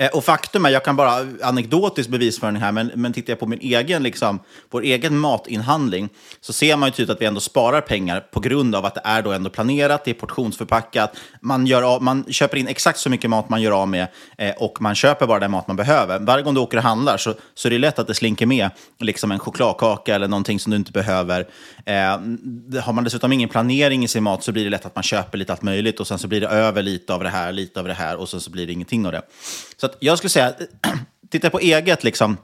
Eh, 0.00 0.08
och 0.08 0.24
faktum 0.24 0.64
är, 0.66 0.70
jag 0.70 0.84
kan 0.84 0.96
bara 0.96 1.26
anekdotisk 1.42 2.10
bevisföring 2.10 2.56
här, 2.56 2.72
men, 2.72 2.90
men 2.94 3.12
tittar 3.12 3.32
jag 3.32 3.40
på 3.40 3.46
min 3.46 3.58
egen, 3.62 4.02
liksom, 4.02 4.40
vår 4.70 4.82
egen 4.82 5.18
matinhandling 5.18 6.08
så 6.40 6.52
ser 6.52 6.76
man 6.76 6.86
ju 6.88 6.92
tydligt 6.92 7.10
att 7.10 7.20
vi 7.20 7.26
ändå 7.26 7.40
sparar 7.40 7.80
pengar 7.80 8.20
på 8.20 8.40
grund 8.40 8.74
av 8.74 8.86
att 8.86 8.94
det 8.94 9.00
är 9.04 9.22
då 9.22 9.32
ändå 9.32 9.50
planerat, 9.50 10.04
det 10.04 10.10
är 10.10 10.14
portionsförpackat, 10.14 11.16
man, 11.40 11.66
gör 11.66 11.82
av, 11.82 12.02
man 12.02 12.24
köper 12.28 12.56
in 12.56 12.68
exakt 12.68 12.98
så 12.98 13.10
mycket 13.10 13.30
mat 13.30 13.48
man 13.48 13.62
gör 13.62 13.72
av 13.72 13.88
med 13.88 14.08
eh, 14.38 14.54
och 14.58 14.82
man 14.82 14.94
köper 14.94 15.26
bara 15.26 15.38
den 15.38 15.50
mat 15.50 15.66
man 15.66 15.76
behöver. 15.76 16.18
Varje 16.18 16.44
gång 16.44 16.54
du 16.54 16.60
åker 16.60 16.76
och 16.76 16.82
handlar 16.82 17.16
så, 17.16 17.34
så 17.54 17.68
är 17.68 17.70
det 17.70 17.78
lätt 17.78 17.98
att 17.98 18.06
det 18.06 18.14
slinker 18.14 18.46
med 18.46 18.70
liksom 18.98 19.32
en 19.32 19.38
chokladkaka 19.38 20.14
eller 20.14 20.28
någonting 20.28 20.60
som 20.60 20.70
du 20.70 20.76
inte 20.76 20.92
behöver. 20.92 21.48
Eh, 21.86 21.94
har 22.82 22.92
man 22.92 23.04
dessutom 23.04 23.32
ingen 23.32 23.48
planering 23.48 24.04
i 24.04 24.08
sin 24.08 24.22
mat 24.22 24.44
så 24.44 24.52
blir 24.52 24.64
det 24.64 24.70
lätt 24.70 24.86
att 24.86 24.94
man 24.94 25.02
köper 25.02 25.38
lite 25.38 25.52
allt 25.52 25.62
möjligt 25.62 26.00
och 26.00 26.06
sen 26.06 26.18
så 26.18 26.28
blir 26.28 26.40
det 26.40 26.48
över 26.48 26.82
lite 26.82 27.14
av 27.14 27.22
det 27.22 27.28
här, 27.28 27.52
lite 27.52 27.80
av 27.80 27.86
det 27.86 27.94
här 27.94 28.16
och 28.16 28.28
sen 28.28 28.40
så 28.40 28.50
blir 28.50 28.66
det 28.66 28.72
ingenting 28.72 29.06
av 29.06 29.12
det. 29.12 29.22
Så 29.76 29.89
att 29.90 29.96
jag 30.00 30.18
skulle 30.18 30.30
säga, 30.30 30.54
titta 31.30 31.50
på 31.50 31.58
eget 31.58 32.04
liksom, 32.04 32.36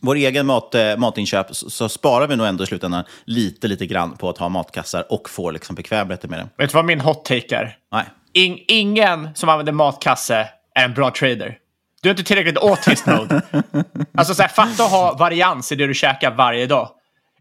vår 0.00 0.14
egen 0.14 0.46
mat, 0.46 0.74
eh, 0.74 0.96
matinköp 0.96 1.56
så, 1.56 1.70
så, 1.70 1.88
sparar 1.88 2.26
vi 2.26 2.36
nog 2.36 2.46
ändå 2.46 2.64
i 2.64 2.66
slutändan 2.66 3.04
lite, 3.24 3.68
lite 3.68 3.86
grann 3.86 4.16
på 4.16 4.28
att 4.28 4.38
ha 4.38 4.48
matkassar 4.48 5.12
och 5.12 5.30
få 5.30 5.50
liksom 5.50 5.74
bekvämligheter 5.74 6.28
med 6.28 6.38
det. 6.38 6.48
Vet 6.56 6.70
du 6.70 6.74
vad 6.74 6.84
min 6.84 7.00
hot 7.00 7.24
take 7.24 7.56
är? 7.56 7.76
Nej. 7.92 8.04
In, 8.32 8.58
ingen 8.68 9.34
som 9.34 9.48
använder 9.48 9.72
matkasse 9.72 10.48
är 10.74 10.84
en 10.84 10.94
bra 10.94 11.10
trader. 11.10 11.58
Du 12.02 12.08
är 12.08 12.10
inte 12.10 12.24
tillräckligt 12.24 12.58
autist 12.58 13.06
mode. 13.06 13.42
alltså 14.14 14.34
så 14.34 14.42
här, 14.42 14.48
fatta 14.48 14.84
att 14.84 14.90
ha 14.90 15.16
varians 15.16 15.72
i 15.72 15.74
det 15.74 15.86
du 15.86 15.94
käkar 15.94 16.30
varje 16.30 16.66
dag. 16.66 16.90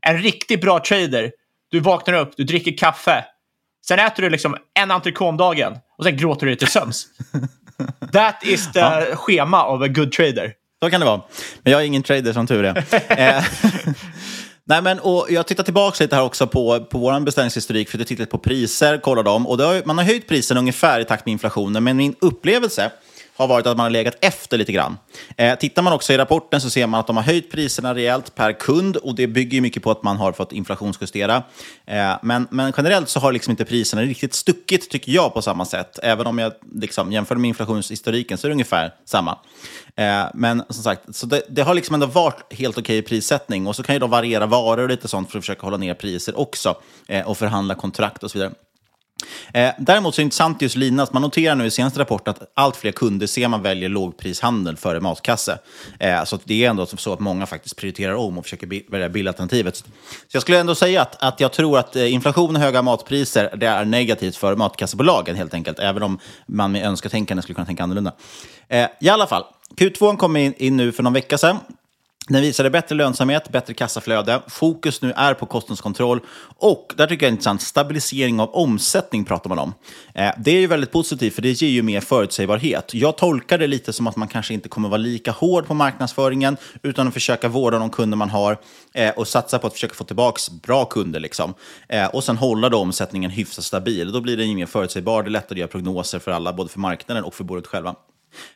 En 0.01 0.17
riktigt 0.17 0.61
bra 0.61 0.79
trader, 0.79 1.31
du 1.71 1.79
vaknar 1.79 2.13
upp, 2.13 2.33
du 2.37 2.43
dricker 2.43 2.77
kaffe, 2.77 3.25
sen 3.87 3.99
äter 3.99 4.23
du 4.23 4.29
liksom 4.29 4.57
en 4.79 4.91
entrecote 4.91 5.29
om 5.29 5.37
dagen 5.37 5.77
och 5.97 6.03
sen 6.03 6.17
gråter 6.17 6.45
du 6.45 6.51
dig 6.51 6.57
till 6.57 6.67
sömns. 6.67 7.07
That 8.11 8.43
is 8.43 8.71
the 8.71 8.80
ja. 8.80 9.15
schema 9.15 9.63
of 9.63 9.82
a 9.82 9.88
good 9.88 10.11
trader. 10.11 10.53
Så 10.84 10.89
kan 10.89 10.99
det 10.99 11.05
vara. 11.05 11.21
Men 11.63 11.73
jag 11.73 11.82
är 11.82 11.86
ingen 11.86 12.03
trader 12.03 12.34
som 12.34 12.47
tur 12.47 12.65
är. 12.65 12.86
Eh, 13.09 13.43
nej, 14.65 14.82
men, 14.82 14.99
och 14.99 15.27
jag 15.30 15.47
tittar 15.47 15.63
tillbaka 15.63 16.03
lite 16.03 16.15
här 16.15 16.23
också 16.23 16.47
på, 16.47 16.80
på 16.80 16.97
vår 16.97 17.19
beställningshistorik, 17.19 17.89
för 17.89 17.99
att 17.99 18.07
titta 18.07 18.25
på 18.25 18.38
priser, 18.38 18.99
kolla 19.03 19.23
dem. 19.23 19.47
Och 19.47 19.57
har, 19.57 19.82
man 19.86 19.97
har 19.97 20.05
höjt 20.05 20.27
priserna 20.27 20.59
ungefär 20.59 20.99
i 20.99 21.05
takt 21.05 21.25
med 21.25 21.32
inflationen, 21.32 21.84
men 21.84 21.97
min 21.97 22.15
upplevelse 22.21 22.91
har 23.43 23.47
varit 23.47 23.67
att 23.67 23.77
man 23.77 23.83
har 23.83 23.89
legat 23.89 24.15
efter 24.21 24.57
lite 24.57 24.71
grann. 24.71 24.97
Eh, 25.37 25.55
tittar 25.55 25.81
man 25.81 25.93
också 25.93 26.13
i 26.13 26.17
rapporten 26.17 26.61
så 26.61 26.69
ser 26.69 26.87
man 26.87 26.99
att 26.99 27.07
de 27.07 27.17
har 27.17 27.23
höjt 27.23 27.51
priserna 27.51 27.95
rejält 27.95 28.35
per 28.35 28.53
kund 28.53 28.95
och 28.95 29.15
det 29.15 29.27
bygger 29.27 29.61
mycket 29.61 29.83
på 29.83 29.91
att 29.91 30.03
man 30.03 30.17
har 30.17 30.31
fått 30.31 30.51
inflationsjustera. 30.51 31.43
Eh, 31.85 32.13
men, 32.21 32.47
men 32.51 32.73
generellt 32.77 33.09
så 33.09 33.19
har 33.19 33.31
liksom 33.31 33.51
inte 33.51 33.65
priserna 33.65 34.01
riktigt 34.01 34.33
stuckit, 34.33 34.89
tycker 34.89 35.11
jag, 35.11 35.33
på 35.33 35.41
samma 35.41 35.65
sätt. 35.65 35.99
Även 36.03 36.27
om 36.27 36.39
jag 36.39 36.53
liksom 36.73 37.11
jämför 37.11 37.35
med 37.35 37.47
inflationshistoriken 37.49 38.37
så 38.37 38.47
är 38.47 38.49
det 38.49 38.53
ungefär 38.53 38.93
samma. 39.05 39.37
Eh, 39.95 40.25
men 40.33 40.63
som 40.69 40.83
sagt, 40.83 41.15
så 41.15 41.25
det, 41.25 41.41
det, 41.49 41.61
har 41.61 41.73
liksom 41.73 41.93
ändå 41.93 42.05
varit 42.05 42.53
helt 42.53 42.77
okej 42.77 43.01
prissättning 43.01 43.67
och 43.67 43.75
så 43.75 43.83
kan 43.83 43.95
ju 43.95 43.99
då 43.99 44.07
variera 44.07 44.45
varor 44.45 44.83
och 44.83 44.89
lite 44.89 45.07
sånt 45.07 45.31
för 45.31 45.37
att 45.37 45.43
försöka 45.43 45.61
hålla 45.61 45.77
ner 45.77 45.93
priser 45.93 46.39
också 46.39 46.75
eh, 47.07 47.27
och 47.27 47.37
förhandla 47.37 47.75
kontrakt 47.75 48.23
och 48.23 48.31
så 48.31 48.37
vidare. 48.37 48.53
Eh, 49.53 49.72
däremot 49.78 50.15
så 50.15 50.22
är 50.22 50.24
det 50.24 50.26
intressant 50.26 50.61
just 50.61 50.76
Linas, 50.76 51.13
man 51.13 51.22
noterar 51.22 51.55
nu 51.55 51.65
i 51.65 51.72
senaste 51.72 51.99
rapporten 51.99 52.32
att 52.32 52.51
allt 52.53 52.76
fler 52.76 52.91
kunder 52.91 53.28
ser 53.28 53.47
man 53.47 53.61
väljer 53.61 53.89
lågprishandel 53.89 54.78
före 54.78 54.99
matkasse. 54.99 55.59
Eh, 55.99 56.24
så 56.24 56.39
det 56.43 56.65
är 56.65 56.70
ändå 56.70 56.86
så 56.86 57.13
att 57.13 57.20
många 57.20 57.45
faktiskt 57.45 57.78
prioriterar 57.78 58.13
om 58.13 58.38
och 58.38 58.43
försöker 58.45 58.91
välja 58.91 59.09
billalternativet. 59.09 59.78
Så 59.78 59.84
jag 60.32 60.41
skulle 60.41 60.59
ändå 60.59 60.76
säga 60.76 61.01
att, 61.01 61.24
att 61.24 61.39
jag 61.39 61.51
tror 61.51 61.80
att 61.80 61.95
eh, 61.95 62.13
inflation 62.13 62.55
och 62.55 62.61
höga 62.61 62.82
matpriser 62.82 63.55
det 63.55 63.67
är 63.67 63.86
negativt 63.86 64.36
för 64.36 64.55
matkassebolagen 64.55 65.36
helt 65.36 65.53
enkelt, 65.53 65.80
även 65.80 66.03
om 66.03 66.20
man 66.45 66.72
med 66.72 66.86
önsketänkande 66.86 67.41
skulle 67.41 67.55
kunna 67.55 67.65
tänka 67.65 67.84
annorlunda. 67.84 68.11
Eh, 68.67 68.88
I 68.99 69.09
alla 69.09 69.28
fall, 69.28 69.43
Q2 69.76 70.17
kom 70.17 70.38
in, 70.38 70.53
in 70.57 70.78
nu 70.78 70.91
för 70.91 71.03
någon 71.03 71.13
vecka 71.13 71.38
sedan. 71.38 71.57
Den 72.30 72.41
visade 72.41 72.69
bättre 72.69 72.95
lönsamhet, 72.95 73.49
bättre 73.49 73.73
kassaflöde. 73.73 74.41
Fokus 74.47 75.01
nu 75.01 75.11
är 75.15 75.34
på 75.34 75.45
kostnadskontroll 75.45 76.19
och, 76.57 76.93
där 76.97 77.07
tycker 77.07 77.25
jag 77.25 77.27
är 77.27 77.32
intressant, 77.32 77.61
stabilisering 77.61 78.39
av 78.39 78.55
omsättning 78.55 79.25
pratar 79.25 79.49
man 79.49 79.59
om. 79.59 79.73
Eh, 80.13 80.32
det 80.38 80.51
är 80.51 80.59
ju 80.59 80.67
väldigt 80.67 80.91
positivt 80.91 81.36
för 81.36 81.41
det 81.41 81.61
ger 81.61 81.69
ju 81.69 81.82
mer 81.82 82.01
förutsägbarhet. 82.01 82.93
Jag 82.93 83.17
tolkar 83.17 83.57
det 83.57 83.67
lite 83.67 83.93
som 83.93 84.07
att 84.07 84.15
man 84.15 84.27
kanske 84.27 84.53
inte 84.53 84.69
kommer 84.69 84.89
vara 84.89 84.97
lika 84.97 85.32
hård 85.32 85.67
på 85.67 85.73
marknadsföringen 85.73 86.57
utan 86.84 87.07
att 87.07 87.13
försöka 87.13 87.47
vårda 87.47 87.80
de 87.80 87.89
kunder 87.89 88.17
man 88.17 88.30
har 88.30 88.57
eh, 88.93 89.09
och 89.09 89.27
satsa 89.27 89.59
på 89.59 89.67
att 89.67 89.73
försöka 89.73 89.93
få 89.93 90.03
tillbaka 90.03 90.39
bra 90.63 90.86
kunder. 90.86 91.19
Liksom. 91.19 91.53
Eh, 91.88 92.07
och 92.07 92.23
sen 92.23 92.38
hålla 92.38 92.69
då 92.69 92.77
omsättningen 92.77 93.32
hyfsat 93.32 93.65
stabil. 93.65 94.11
Då 94.11 94.21
blir 94.21 94.38
den 94.38 94.49
ju 94.49 94.55
mer 94.55 94.65
förutsägbar, 94.65 95.23
det 95.23 95.27
är 95.27 95.32
lättare 95.32 95.55
att 95.55 95.59
göra 95.59 95.67
prognoser 95.67 96.19
för 96.19 96.32
alla, 96.32 96.53
både 96.53 96.69
för 96.69 96.80
marknaden 96.80 97.23
och 97.23 97.34
för 97.34 97.43
bolaget 97.43 97.67
själva. 97.67 97.95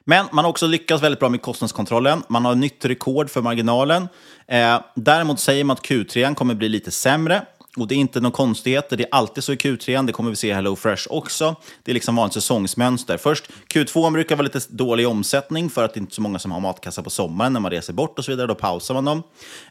Men 0.04 0.26
man 0.32 0.46
har 0.46 0.50
också 0.50 0.68
lyckats 0.68 1.04
väldigt 1.04 1.20
bra 1.20 1.30
med 1.30 1.42
kostnadskontrollen. 1.42 2.24
Man 2.28 2.46
har 2.46 2.56
nytt 2.56 2.86
rekord 2.86 3.30
för 3.30 3.42
marginalen. 3.42 4.08
Eh, 4.48 4.82
däremot 4.96 5.40
säger 5.40 5.64
man 5.64 5.74
att 5.74 5.86
Q3 5.86 6.36
kommer 6.36 6.54
bli 6.54 6.70
lite 6.70 6.92
sämre. 6.92 7.42
Och 7.78 7.88
det 7.88 7.96
är 7.96 7.98
inte 7.98 8.20
någon 8.20 8.32
konstigheter, 8.32 8.98
det 8.98 9.04
är 9.04 9.10
alltid 9.12 9.44
så 9.44 9.54
i 9.54 9.56
Q3, 9.56 10.06
det 10.06 10.14
kommer 10.14 10.30
vi 10.30 10.36
se 10.36 10.48
i 10.48 10.54
Hello 10.54 10.76
Fresh 10.76 11.08
också. 11.10 11.56
Det 11.84 11.92
är 11.92 11.94
liksom 11.94 12.16
vanligt 12.16 12.34
säsongsmönster. 12.34 13.18
Först, 13.18 13.50
Q2 13.74 14.12
brukar 14.12 14.36
vara 14.36 14.44
lite 14.44 14.60
dålig 14.70 15.08
omsättning 15.08 15.70
för 15.70 15.84
att 15.84 15.94
det 15.94 16.00
inte 16.00 16.12
är 16.12 16.14
så 16.14 16.22
många 16.22 16.40
som 16.40 16.52
har 16.52 16.60
matkassa 16.60 17.04
på 17.04 17.10
sommaren 17.10 17.54
när 17.54 17.60
man 17.60 17.72
reser 17.72 17.94
bort 17.94 18.20
och 18.20 18.26
så 18.26 18.32
vidare, 18.32 18.48
då 18.48 18.56
pausar 18.56 18.94
man 18.94 19.06
dem. 19.06 19.24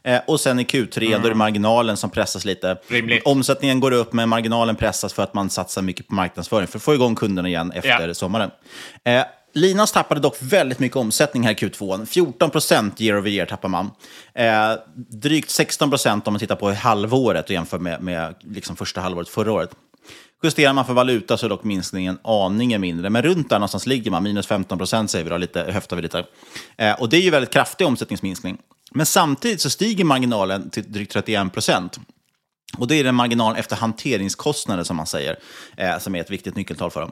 Eh, 0.03 0.19
och 0.27 0.39
sen 0.39 0.59
i 0.59 0.63
Q3, 0.63 0.97
mm. 0.97 1.11
då 1.11 1.17
är 1.17 1.21
det 1.21 1.27
mm. 1.27 1.37
marginalen 1.37 1.97
som 1.97 2.09
pressas 2.09 2.45
lite. 2.45 2.77
Rimligt. 2.87 3.23
Omsättningen 3.25 3.79
går 3.79 3.91
upp, 3.91 4.13
men 4.13 4.29
marginalen 4.29 4.75
pressas 4.75 5.13
för 5.13 5.23
att 5.23 5.33
man 5.33 5.49
satsar 5.49 5.81
mycket 5.81 6.07
på 6.07 6.15
marknadsföring 6.15 6.67
för 6.67 6.77
att 6.77 6.83
få 6.83 6.93
igång 6.93 7.15
kunderna 7.15 7.47
igen 7.47 7.71
efter 7.71 8.07
ja. 8.07 8.13
sommaren. 8.13 8.51
Eh, 9.03 9.23
Linas 9.55 9.91
tappade 9.91 10.21
dock 10.21 10.37
väldigt 10.39 10.79
mycket 10.79 10.95
omsättning 10.95 11.43
här 11.43 11.51
i 11.51 11.55
Q2. 11.55 12.05
14 12.05 12.49
procent 12.49 13.01
year 13.01 13.19
over 13.19 13.29
year 13.29 13.45
tappar 13.45 13.69
man. 13.69 13.91
Eh, 14.33 14.73
drygt 14.95 15.49
16 15.49 15.89
procent 15.89 16.27
om 16.27 16.33
man 16.33 16.39
tittar 16.39 16.55
på 16.55 16.71
halvåret 16.71 17.45
och 17.45 17.51
jämför 17.51 17.79
med, 17.79 18.01
med 18.01 18.35
liksom 18.41 18.75
första 18.75 19.01
halvåret 19.01 19.29
förra 19.29 19.51
året. 19.51 19.69
Justerar 20.43 20.73
man 20.73 20.85
för 20.85 20.93
valuta 20.93 21.37
så 21.37 21.45
är 21.45 21.49
dock 21.49 21.63
minskningen 21.63 22.17
aningen 22.23 22.81
mindre, 22.81 23.09
men 23.09 23.21
runt 23.21 23.49
där 23.49 23.59
någonstans 23.59 23.85
ligger 23.85 24.11
man. 24.11 24.23
Minus 24.23 24.47
15 24.47 24.77
procent 24.77 25.11
säger 25.11 25.23
vi 25.23 25.29
då, 25.29 25.37
lite, 25.37 25.63
höftar 25.63 25.95
vi 25.95 26.01
lite. 26.01 26.25
Eh, 26.77 27.01
och 27.01 27.09
det 27.09 27.17
är 27.17 27.21
ju 27.21 27.29
väldigt 27.29 27.53
kraftig 27.53 27.87
omsättningsminskning. 27.87 28.57
Men 28.91 29.05
samtidigt 29.05 29.61
så 29.61 29.69
stiger 29.69 30.03
marginalen 30.03 30.69
till 30.69 30.91
drygt 30.91 31.13
31 31.13 31.53
procent. 31.53 31.99
Och 32.77 32.87
det 32.87 32.95
är 32.95 33.03
den 33.03 33.15
marginalen 33.15 33.59
efter 33.59 33.75
hanteringskostnader 33.75 34.83
som 34.83 34.95
man 34.95 35.07
säger, 35.07 35.39
eh, 35.77 35.99
som 35.99 36.15
är 36.15 36.21
ett 36.21 36.31
viktigt 36.31 36.55
nyckeltal 36.55 36.91
för 36.91 37.01
dem. 37.01 37.11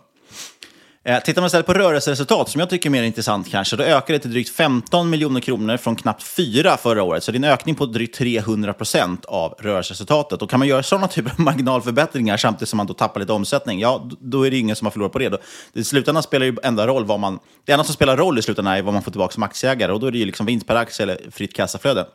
Eh, 1.04 1.24
tittar 1.24 1.42
man 1.42 1.48
istället 1.48 1.66
på 1.66 1.74
rörelseresultat, 1.74 2.50
som 2.50 2.60
jag 2.60 2.70
tycker 2.70 2.90
är 2.90 2.92
mer 2.92 3.04
intressant 3.04 3.50
kanske, 3.50 3.76
då 3.76 3.84
ökar 3.84 4.14
det 4.14 4.20
till 4.20 4.32
drygt 4.32 4.50
15 4.50 5.10
miljoner 5.10 5.42
kronor 5.42 5.78
från 5.78 5.96
knappt 5.96 6.24
4 6.24 6.78
förra 6.78 7.04
året. 7.04 7.24
Så 7.24 7.32
det 7.32 7.36
är 7.36 7.40
en 7.40 7.44
ökning 7.44 7.76
på 7.76 7.86
drygt 7.86 8.16
300 8.16 8.74
procent 8.74 9.26
av 9.26 9.56
rörelseresultatet. 9.60 10.42
Och 10.42 10.50
kan 10.50 10.60
man 10.60 10.68
göra 10.68 10.84
sådana 10.84 11.08
typer 11.08 11.32
av 11.32 11.40
marginalförbättringar 11.40 12.38
samtidigt 12.38 12.70
som 12.70 12.78
man 12.78 12.88
då 12.88 12.94
tappar 12.94 13.20
lite 13.20 13.34
omsättning, 13.34 13.80
ja, 13.80 14.10
då 14.20 14.48
är 14.48 14.52
det 14.52 14.58
ingen 14.58 14.76
som 14.76 14.86
har 14.86 14.92
förlorat 14.92 15.14
på 15.14 15.20
det. 15.20 15.30
Då, 15.30 15.38
I 15.74 15.84
slutändan 15.84 16.24
spelar 16.24 16.46
ju 16.46 16.58
enda 16.64 16.88
roll 16.88 17.06
vad 17.06 17.20
man... 17.20 17.40
Det 17.66 17.72
enda 17.72 17.84
som 17.84 17.94
spelar 17.94 18.18
roll 18.18 18.40
i 18.40 18.42
slutändan 18.42 18.74
är 18.74 18.82
vad 18.82 18.94
man 18.94 19.04
får 19.04 19.12
tillbaka 19.12 19.34
som 19.34 19.44
aktieägare 19.44 19.92
och 19.92 20.00
då 20.00 20.08
är 20.08 20.12
det 20.12 20.18
ju 20.18 20.26
liksom 20.26 20.46
vinst 20.46 20.68
per 20.68 20.76
aktie 20.76 21.04
eller 21.04 21.32
fritt 21.32 21.56
kassaflöde. 21.56 22.06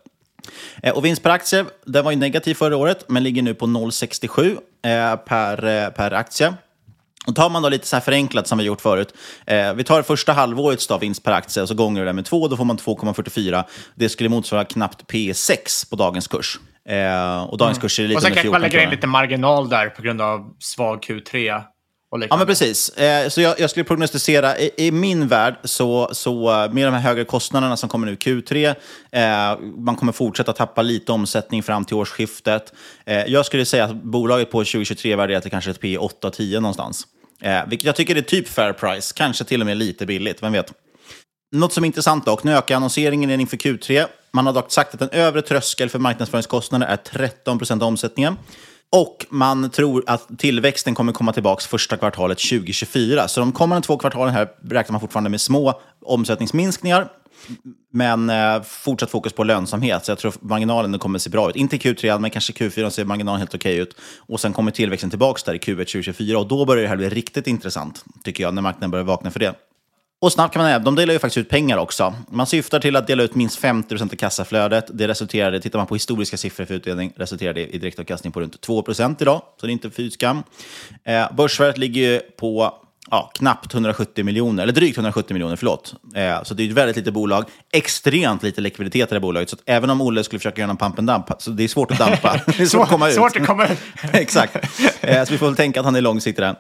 Eh, 0.83 0.95
och 0.95 1.05
vinst 1.05 1.23
per 1.23 1.31
aktie, 1.31 1.65
den 1.85 2.05
var 2.05 2.11
ju 2.11 2.17
negativ 2.17 2.55
förra 2.55 2.77
året, 2.77 3.05
men 3.09 3.23
ligger 3.23 3.43
nu 3.43 3.55
på 3.55 3.67
0,67 3.67 4.59
eh, 4.83 5.17
per, 5.17 5.65
eh, 5.65 5.91
per 5.91 6.11
aktie. 6.11 6.55
Och 7.27 7.35
tar 7.35 7.51
man 7.51 7.63
då 7.63 7.69
lite 7.69 7.87
så 7.87 7.97
här 7.97 8.01
förenklat 8.01 8.47
som 8.47 8.59
vi 8.59 8.65
gjort 8.65 8.81
förut, 8.81 9.15
eh, 9.47 9.75
vi 9.75 9.85
tar 9.85 10.03
första 10.03 10.33
halvårets 10.33 10.87
då, 10.87 10.99
vinst 10.99 11.23
per 11.23 11.33
aktie 11.33 11.63
och 11.63 11.69
så 11.69 11.75
gånger 11.75 12.05
det 12.05 12.13
med 12.13 12.25
två, 12.25 12.49
då 12.49 12.57
får 12.57 12.65
man 12.65 12.79
2,44. 12.79 13.65
Det 13.95 14.09
skulle 14.09 14.29
motsvara 14.29 14.65
knappt 14.65 15.13
P6 15.13 15.91
på 15.91 15.97
dagens 15.97 16.29
kurs. 16.29 16.59
Eh, 16.89 17.43
och 17.43 17.59
dagens 17.59 17.79
mm. 17.79 17.81
kurs 17.81 17.99
är 17.99 18.03
lite 18.03 18.17
Och 18.17 18.23
sen 18.23 18.33
kanske 18.33 18.51
man 18.51 18.61
lägger 18.61 18.83
in 18.83 18.91
lite 18.91 19.07
marginal 19.07 19.69
där 19.69 19.89
på 19.89 20.03
grund 20.03 20.21
av 20.21 20.55
svag 20.59 21.05
Q3. 21.05 21.63
Ja, 22.11 22.37
men 22.37 22.47
precis. 22.47 22.89
Eh, 22.89 23.29
så 23.29 23.41
jag, 23.41 23.61
jag, 23.61 23.71
skulle 23.71 23.85
prognostisera, 23.85 24.59
i, 24.59 24.71
i, 24.77 24.91
min 24.91 25.29
värld, 25.29 25.57
så, 25.65 26.09
så 26.13 26.69
med 26.73 26.87
de 26.87 26.95
här 26.95 27.01
högre 27.01 27.25
kostnaderna 27.25 27.77
som 27.77 27.89
kommer 27.89 28.07
nu 28.07 28.15
Q3, 28.15 28.75
eh, 29.13 29.59
man 29.77 29.97
kommer 29.97 30.13
fortsätta 30.13 30.53
tappa 30.53 30.83
lite 30.83 31.13
omsättning 31.13 31.63
fram 31.63 31.85
till 31.85 31.97
årsskiftet. 31.97 32.73
Eh, 33.07 33.25
jag 33.25 33.47
skulle 33.47 33.65
säga 33.65 33.85
att 33.85 33.95
bolaget 33.95 34.51
på 34.51 34.59
2023 34.59 35.17
värderar 35.17 35.41
till 35.41 35.51
kanske 35.51 35.71
ett 35.71 35.81
P 35.81 35.99
8-10 35.99 36.61
någonstans. 36.61 37.07
Eh, 37.41 37.67
vilket 37.67 37.87
jag 37.87 37.97
tycker 37.97 38.17
är 38.17 38.23
typ 38.23 38.49
fair 38.49 38.73
price, 38.73 39.15
kanske 39.17 39.45
till 39.45 39.61
och 39.61 39.67
med 39.67 39.77
lite 39.77 40.07
billigt, 40.07 40.43
vem 40.43 40.53
vet. 40.53 40.73
Något 41.53 41.73
som 41.73 41.85
är 41.85 41.87
intressant 41.87 42.27
dock, 42.27 42.45
nu 42.45 42.53
ökar 42.53 42.77
annonseringen 42.77 43.41
inför 43.41 43.57
Q3. 43.57 44.07
Man 44.33 44.47
har 44.47 44.53
dock 44.53 44.73
sagt 44.73 44.95
att 44.95 45.03
en 45.03 45.11
övre 45.11 45.43
tröskel 45.43 45.89
för 45.89 45.99
marknadsföringskostnader 45.99 46.87
är 46.87 46.97
13 46.97 47.59
procent 47.59 47.83
av 47.83 47.89
omsättningen. 47.89 48.37
Och 48.93 49.27
man 49.31 49.71
tror 49.71 50.05
att 50.07 50.39
tillväxten 50.39 50.95
kommer 50.95 51.13
komma 51.13 51.33
tillbaka 51.33 51.67
första 51.69 51.97
kvartalet 51.97 52.39
2024. 52.39 53.29
Så 53.29 53.41
de 53.41 53.53
kommande 53.53 53.87
två 53.87 53.99
kvartalen 53.99 54.35
här 54.35 54.49
räknar 54.63 54.93
man 54.93 55.01
fortfarande 55.01 55.31
med 55.31 55.41
små 55.41 55.81
omsättningsminskningar. 56.05 57.09
Men 57.93 58.31
eh, 58.31 58.63
fortsatt 58.63 59.11
fokus 59.11 59.33
på 59.33 59.45
lönsamhet, 59.45 60.05
så 60.05 60.11
jag 60.11 60.19
tror 60.19 60.35
marginalen 60.41 60.99
kommer 60.99 61.19
se 61.19 61.31
bra 61.31 61.51
ut. 61.51 61.57
Inte 61.57 61.77
Q3, 61.77 62.19
men 62.19 62.31
kanske 62.31 62.53
Q4 62.53 62.91
ser 62.91 63.05
marginalen 63.05 63.39
helt 63.39 63.55
okej 63.55 63.77
ut. 63.77 63.97
Och 64.19 64.41
sen 64.41 64.53
kommer 64.53 64.71
tillväxten 64.71 65.11
tillbaka 65.11 65.41
där 65.47 65.55
i 65.55 65.59
Q1 65.59 65.77
2024 65.77 66.39
och 66.39 66.49
då 66.49 66.65
börjar 66.65 66.83
det 66.83 66.89
här 66.89 66.97
bli 66.97 67.09
riktigt 67.09 67.47
intressant, 67.47 68.05
tycker 68.25 68.45
jag, 68.45 68.55
när 68.55 68.63
marknaden 68.63 68.91
börjar 68.91 69.05
vakna 69.05 69.31
för 69.31 69.41
det. 69.41 69.55
Och 70.21 70.33
snabbt 70.33 70.55
kan 70.55 70.63
man 70.63 70.69
säga, 70.69 70.79
de 70.79 70.95
delar 70.95 71.13
ju 71.13 71.19
faktiskt 71.19 71.39
ut 71.39 71.49
pengar 71.49 71.79
också. 71.79 72.15
Man 72.31 72.47
syftar 72.47 72.81
till 72.81 72.97
att 72.97 73.07
dela 73.07 73.23
ut 73.23 73.35
minst 73.35 73.63
50% 73.63 74.03
av 74.03 74.17
kassaflödet. 74.17 74.87
Det 74.93 75.09
resulterade, 75.09 75.61
tittar 75.61 75.79
man 75.79 75.87
på 75.87 75.95
historiska 75.95 76.37
siffror 76.37 76.65
för 76.65 76.75
utdelning, 76.75 77.13
resulterade 77.17 77.67
i 77.67 77.79
direktavkastning 77.79 78.33
på 78.33 78.41
runt 78.41 78.67
2% 78.67 79.17
idag. 79.21 79.43
Så 79.61 79.67
det 79.67 79.71
är 79.71 79.73
inte 79.73 79.91
fy 79.91 80.11
skam. 80.11 80.43
Eh, 81.05 81.33
börsvärdet 81.33 81.79
ligger 81.79 82.01
ju 82.01 82.21
på 82.21 82.75
ja, 83.11 83.31
knappt 83.35 83.75
170 83.75 84.25
miljoner, 84.25 84.63
eller 84.63 84.73
drygt 84.73 84.97
170 84.97 85.35
miljoner, 85.35 85.57
förlåt. 85.57 85.95
Eh, 86.15 86.43
så 86.43 86.55
det 86.55 86.63
är 86.63 86.69
ett 86.69 86.73
väldigt 86.73 86.97
litet 86.97 87.15
bolag. 87.15 87.45
Extremt 87.73 88.43
lite 88.43 88.61
likviditet 88.61 89.13
i 89.13 89.15
det 89.15 89.21
bolaget. 89.21 89.51
Så 89.51 89.57
även 89.67 89.91
om 89.91 90.01
Olle 90.01 90.25
skulle 90.25 90.39
försöka 90.41 90.61
göra 90.61 90.71
en 90.71 90.77
pump 90.77 90.99
and 90.99 91.09
dump, 91.09 91.27
så 91.39 91.51
det 91.51 91.65
är 91.65 91.69
svårt 91.69 91.91
att 91.91 91.99
dampa. 91.99 92.41
det 92.47 92.61
är 92.61 92.67
svårt 92.67 92.83
att 92.83 92.89
komma 92.89 93.09
ut. 93.09 93.15
Svårt 93.15 93.37
att 93.37 93.47
komma 93.47 93.67
ut. 93.67 93.79
Exakt. 94.13 94.57
Eh, 95.01 95.25
så 95.25 95.33
vi 95.33 95.39
får 95.39 95.47
väl 95.47 95.57
tänka 95.57 95.81
att 95.81 95.87
han 95.87 95.97
är 95.97 96.01
långsiktig 96.01 96.45
där. 96.45 96.57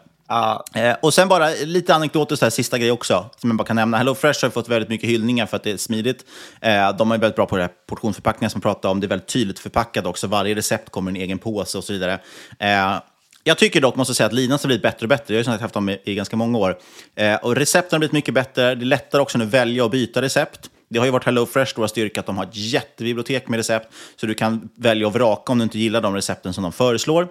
Eh, 0.74 0.96
och 1.02 1.14
sen 1.14 1.28
bara 1.28 1.48
lite 1.48 1.94
anekdoter, 1.94 2.36
så 2.36 2.44
här, 2.44 2.50
sista 2.50 2.78
grej 2.78 2.90
också, 2.90 3.30
som 3.36 3.50
jag 3.50 3.56
bara 3.56 3.66
kan 3.66 3.76
nämna. 3.76 3.96
HelloFresh 3.96 4.44
har 4.44 4.50
fått 4.50 4.68
väldigt 4.68 4.88
mycket 4.88 5.10
hyllningar 5.10 5.46
för 5.46 5.56
att 5.56 5.62
det 5.62 5.70
är 5.70 5.76
smidigt. 5.76 6.24
Eh, 6.60 6.96
de 6.96 7.12
är 7.12 7.18
väldigt 7.18 7.36
bra 7.36 7.46
på 7.46 7.56
det 7.56 7.62
här 7.62 7.70
portionsförpackningar 7.88 8.48
som 8.48 8.58
jag 8.58 8.62
pratade 8.62 8.92
om. 8.92 9.00
Det 9.00 9.06
är 9.06 9.08
väldigt 9.08 9.28
tydligt 9.28 9.58
förpackat 9.58 10.06
också. 10.06 10.26
Varje 10.26 10.54
recept 10.54 10.90
kommer 10.90 11.10
i 11.10 11.14
en 11.14 11.22
egen 11.22 11.38
påse 11.38 11.78
och 11.78 11.84
så 11.84 11.92
vidare. 11.92 12.20
Eh, 12.58 12.98
jag 13.44 13.58
tycker 13.58 13.80
dock, 13.80 13.96
måste 13.96 14.14
säga, 14.14 14.26
att 14.26 14.32
Linas 14.32 14.62
har 14.62 14.68
blivit 14.68 14.82
bättre 14.82 15.04
och 15.04 15.08
bättre. 15.08 15.34
Jag 15.34 15.44
har 15.44 15.52
ju 15.52 15.60
haft 15.60 15.74
dem 15.74 15.88
i, 15.88 15.98
i 16.04 16.14
ganska 16.14 16.36
många 16.36 16.58
år. 16.58 16.78
Eh, 17.14 17.34
och 17.34 17.56
recepten 17.56 17.96
har 17.96 17.98
blivit 17.98 18.12
mycket 18.12 18.34
bättre. 18.34 18.74
Det 18.74 18.82
är 18.82 18.86
lättare 18.86 19.22
också 19.22 19.38
nu 19.38 19.44
att 19.44 19.50
välja 19.50 19.84
och 19.84 19.90
byta 19.90 20.22
recept. 20.22 20.70
Det 20.88 20.98
har 20.98 21.06
ju 21.06 21.12
varit 21.12 21.24
HelloFresh 21.24 21.70
stora 21.70 21.88
styrka 21.88 22.20
att 22.20 22.26
de 22.26 22.36
har 22.36 22.44
ett 22.44 22.56
jättebibliotek 22.56 23.48
med 23.48 23.56
recept. 23.56 23.92
Så 24.16 24.26
du 24.26 24.34
kan 24.34 24.68
välja 24.76 25.06
och 25.06 25.12
vraka 25.12 25.52
om 25.52 25.58
du 25.58 25.64
inte 25.64 25.78
gillar 25.78 26.00
de 26.00 26.14
recepten 26.14 26.54
som 26.54 26.62
de 26.62 26.72
föreslår. 26.72 27.28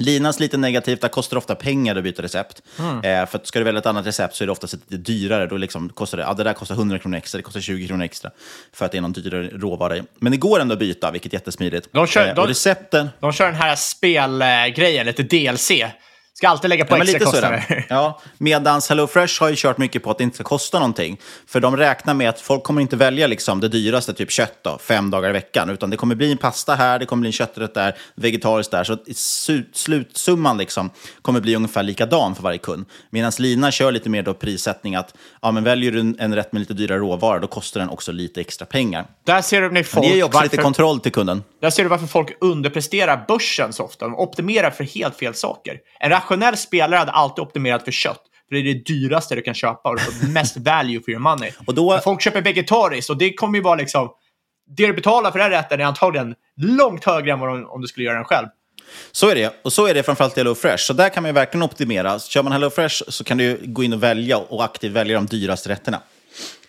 Linas 0.00 0.40
lite 0.40 0.56
negativt, 0.56 1.00
där 1.00 1.08
kostar 1.08 1.34
det 1.34 1.38
ofta 1.38 1.54
pengar 1.54 1.96
att 1.96 2.04
byta 2.04 2.22
recept. 2.22 2.62
Mm. 2.78 3.22
Eh, 3.22 3.28
för 3.28 3.40
ska 3.44 3.58
du 3.58 3.64
välja 3.64 3.78
ett 3.78 3.86
annat 3.86 4.06
recept 4.06 4.34
så 4.34 4.44
är 4.44 4.46
det 4.46 4.52
oftast 4.52 4.72
lite 4.72 4.96
dyrare. 4.96 5.46
Då 5.46 5.56
liksom 5.56 5.88
kostar 5.88 6.18
det, 6.18 6.24
ja, 6.24 6.34
det 6.34 6.44
där 6.44 6.52
kostar 6.52 6.74
100 6.74 6.98
kronor 6.98 7.16
extra, 7.18 7.36
det 7.36 7.42
kostar 7.42 7.60
20 7.60 7.88
kronor 7.88 8.04
extra. 8.04 8.30
För 8.72 8.86
att 8.86 8.92
det 8.92 8.98
är 8.98 9.02
någon 9.02 9.12
dyrare 9.12 9.48
råvara 9.48 9.96
i. 9.96 10.02
Men 10.18 10.32
det 10.32 10.38
går 10.38 10.60
ändå 10.60 10.72
att 10.72 10.78
byta, 10.78 11.10
vilket 11.10 11.32
är 11.32 11.36
jättesmidigt. 11.36 11.88
De 11.92 12.06
kör, 12.06 12.28
Eh, 12.28 12.34
de, 12.34 12.46
recepten... 12.46 13.08
de 13.20 13.32
kör 13.32 13.46
den 13.46 13.54
här 13.54 13.76
spelgrejen, 13.76 15.06
lite 15.06 15.22
DLC. 15.22 15.70
Ska 16.34 16.48
alltid 16.48 16.68
lägga 16.70 16.84
på 16.84 16.96
Ja, 16.96 17.02
extra 17.02 17.12
lite 17.18 17.24
kostnader. 17.24 17.86
Ja, 17.88 18.20
medans 18.38 18.88
HelloFresh 18.88 19.40
har 19.40 19.48
ju 19.48 19.54
kört 19.58 19.78
mycket 19.78 20.02
på 20.02 20.10
att 20.10 20.18
det 20.18 20.24
inte 20.24 20.34
ska 20.34 20.44
kosta 20.44 20.78
någonting. 20.78 21.20
För 21.46 21.60
de 21.60 21.76
räknar 21.76 22.14
med 22.14 22.28
att 22.28 22.40
folk 22.40 22.62
kommer 22.62 22.80
inte 22.82 22.96
välja 22.96 23.26
liksom 23.26 23.60
det 23.60 23.68
dyraste, 23.68 24.14
typ 24.14 24.30
kött, 24.30 24.58
då, 24.62 24.78
fem 24.80 25.10
dagar 25.10 25.30
i 25.30 25.32
veckan. 25.32 25.70
Utan 25.70 25.90
det 25.90 25.96
kommer 25.96 26.14
bli 26.14 26.32
en 26.32 26.38
pasta 26.38 26.74
här, 26.74 26.98
det 26.98 27.06
kommer 27.06 27.20
bli 27.20 27.28
en 27.28 27.32
kötträtt 27.32 27.74
där, 27.74 27.96
vegetariskt 28.14 28.70
där. 28.72 28.84
Så 28.84 28.96
slutsumman 29.72 30.58
liksom 30.58 30.90
kommer 31.22 31.40
bli 31.40 31.56
ungefär 31.56 31.82
likadan 31.82 32.34
för 32.34 32.42
varje 32.42 32.58
kund. 32.58 32.84
Medan 33.10 33.32
Lina 33.38 33.70
kör 33.70 33.92
lite 33.92 34.08
mer 34.08 34.22
då 34.22 34.34
prissättning 34.34 34.94
att 34.94 35.14
ja, 35.42 35.50
men 35.50 35.64
väljer 35.64 35.92
du 35.92 36.14
en, 36.18 36.34
rätt 36.34 36.52
med 36.52 36.60
lite 36.60 36.74
dyrare 36.74 36.98
råvara, 36.98 37.38
då 37.38 37.46
kostar 37.46 37.80
den 37.80 37.90
också 37.90 38.12
lite 38.12 38.40
extra 38.40 38.66
pengar. 38.66 39.06
Där 39.26 39.42
ser 39.42 39.60
du 39.62 39.70
Men 39.70 39.84
folk... 39.84 40.06
det 40.06 40.08
ger 40.08 40.16
ju 40.16 40.22
också 40.22 40.42
lite 40.42 40.56
varför- 40.56 40.62
kontroll 40.62 41.00
till 41.00 41.12
kunden. 41.12 41.42
Där 41.60 41.70
ser 41.70 41.82
du 41.82 41.88
varför 41.88 42.06
folk 42.06 42.36
underpresterar 42.40 43.24
börsen 43.28 43.72
så 43.72 43.84
ofta. 43.84 44.04
De 44.04 44.14
optimerar 44.18 44.70
för 44.70 44.84
helt 44.84 45.16
fel 45.16 45.34
saker. 45.34 45.78
En 46.00 46.10
rationell 46.20 46.56
spelare 46.56 46.98
hade 46.98 47.12
alltid 47.12 47.42
optimerat 47.42 47.84
för 47.84 47.92
kött. 47.92 48.22
För 48.48 48.54
det 48.54 48.60
är 48.60 48.74
det 48.74 48.84
dyraste 48.84 49.34
du 49.34 49.42
kan 49.42 49.54
köpa 49.54 49.88
och 49.88 49.96
du 49.96 50.02
får 50.02 50.26
mest 50.32 50.56
value 50.56 51.00
for 51.00 51.10
your 51.10 51.20
money. 51.20 51.52
Och 51.66 51.74
då... 51.74 51.90
Men 51.90 52.02
folk 52.02 52.20
köper 52.20 52.42
vegetariskt 52.42 53.10
och 53.10 53.16
det 53.16 53.32
kommer 53.32 53.58
ju 53.58 53.62
vara 53.62 53.74
liksom... 53.74 54.10
Det 54.76 54.86
du 54.86 54.92
betalar 54.92 55.30
för 55.30 55.38
den 55.38 55.50
rätten 55.50 55.80
är 55.80 55.84
antagligen 55.84 56.34
långt 56.56 57.04
högre 57.04 57.32
än 57.32 57.40
vad 57.40 57.64
om 57.64 57.80
du 57.80 57.88
skulle 57.88 58.06
göra 58.06 58.16
den 58.16 58.24
själv. 58.24 58.46
Så 59.12 59.28
är 59.28 59.34
det. 59.34 59.60
Och 59.64 59.72
så 59.72 59.86
är 59.86 59.94
det 59.94 60.02
framförallt 60.02 60.36
i 60.36 60.40
HelloFresh. 60.40 60.76
Så 60.76 60.92
där 60.92 61.08
kan 61.08 61.22
man 61.22 61.28
ju 61.28 61.32
verkligen 61.32 61.62
optimera. 61.62 62.18
Kör 62.18 62.42
man 62.42 62.52
HelloFresh 62.52 63.02
så 63.08 63.24
kan 63.24 63.38
du 63.38 63.60
gå 63.62 63.84
in 63.84 63.92
och 63.92 64.02
välja 64.02 64.38
och 64.38 64.64
aktivt 64.64 64.92
välja 64.92 65.14
de 65.14 65.26
dyraste 65.26 65.68
rätterna. 65.68 66.02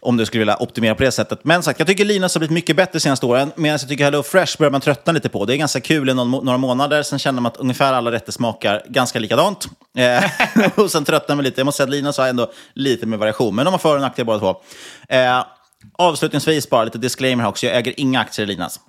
Om 0.04 0.18
du 0.18 0.26
skulle 0.26 0.40
vilja 0.40 0.58
optimera 0.60 0.96
på 0.96 1.04
det 1.04 1.12
sättet. 1.12 1.40
Men 1.44 1.64
sagt, 1.64 1.80
jag 1.80 1.88
tycker 1.88 2.06
Linus 2.06 2.36
har 2.36 2.40
blivit 2.40 2.54
mycket 2.54 2.76
bättre 2.76 2.92
de 2.94 3.00
senaste 3.00 3.26
åren. 3.26 3.52
Medan 3.56 3.72
jag 3.72 3.90
tycker 3.90 4.04
HelloFresh 4.04 4.58
börjar 4.58 4.72
man 4.72 4.82
tröttna 4.82 5.14
lite 5.14 5.30
på. 5.30 5.46
Det 5.46 5.56
är 5.56 5.58
ganska 5.58 5.82
kul 5.82 6.10
i 6.10 6.14
någon, 6.14 6.32
några 6.46 6.58
månader. 6.58 7.04
Sen 7.04 7.20
känner 7.20 7.42
man 7.42 7.52
att 7.52 7.58
ungefär 7.58 7.94
alla 7.94 8.12
rätter 8.12 8.32
smakar 8.32 8.84
ganska 8.90 9.20
likadant. 9.20 9.68
Eh, 9.98 10.24
och 10.76 10.92
sen 10.92 11.06
tröttnar 11.06 11.36
man 11.36 11.46
lite. 11.46 11.60
Jag 11.60 11.66
måste 11.66 11.78
säga 11.78 11.86
att 11.86 11.92
Linus 11.92 12.18
har 12.18 12.28
ändå 12.28 12.52
lite 12.74 13.06
mer 13.06 13.18
variation. 13.18 13.56
Men 13.56 13.66
de 13.66 13.72
har 13.72 13.80
för 13.80 13.96
och 13.96 14.02
nackdelar 14.02 14.26
båda 14.26 14.40
två. 14.40 14.62
Eh, 15.10 15.44
avslutningsvis 15.98 16.70
bara 16.70 16.84
lite 16.84 16.98
disclaimer 16.98 17.44
här 17.44 17.50
också. 17.50 17.66
Jag 17.66 17.78
äger 17.78 17.94
inga 17.98 18.20
aktier 18.20 18.44
i 18.44 18.48
Linas. 18.48 18.80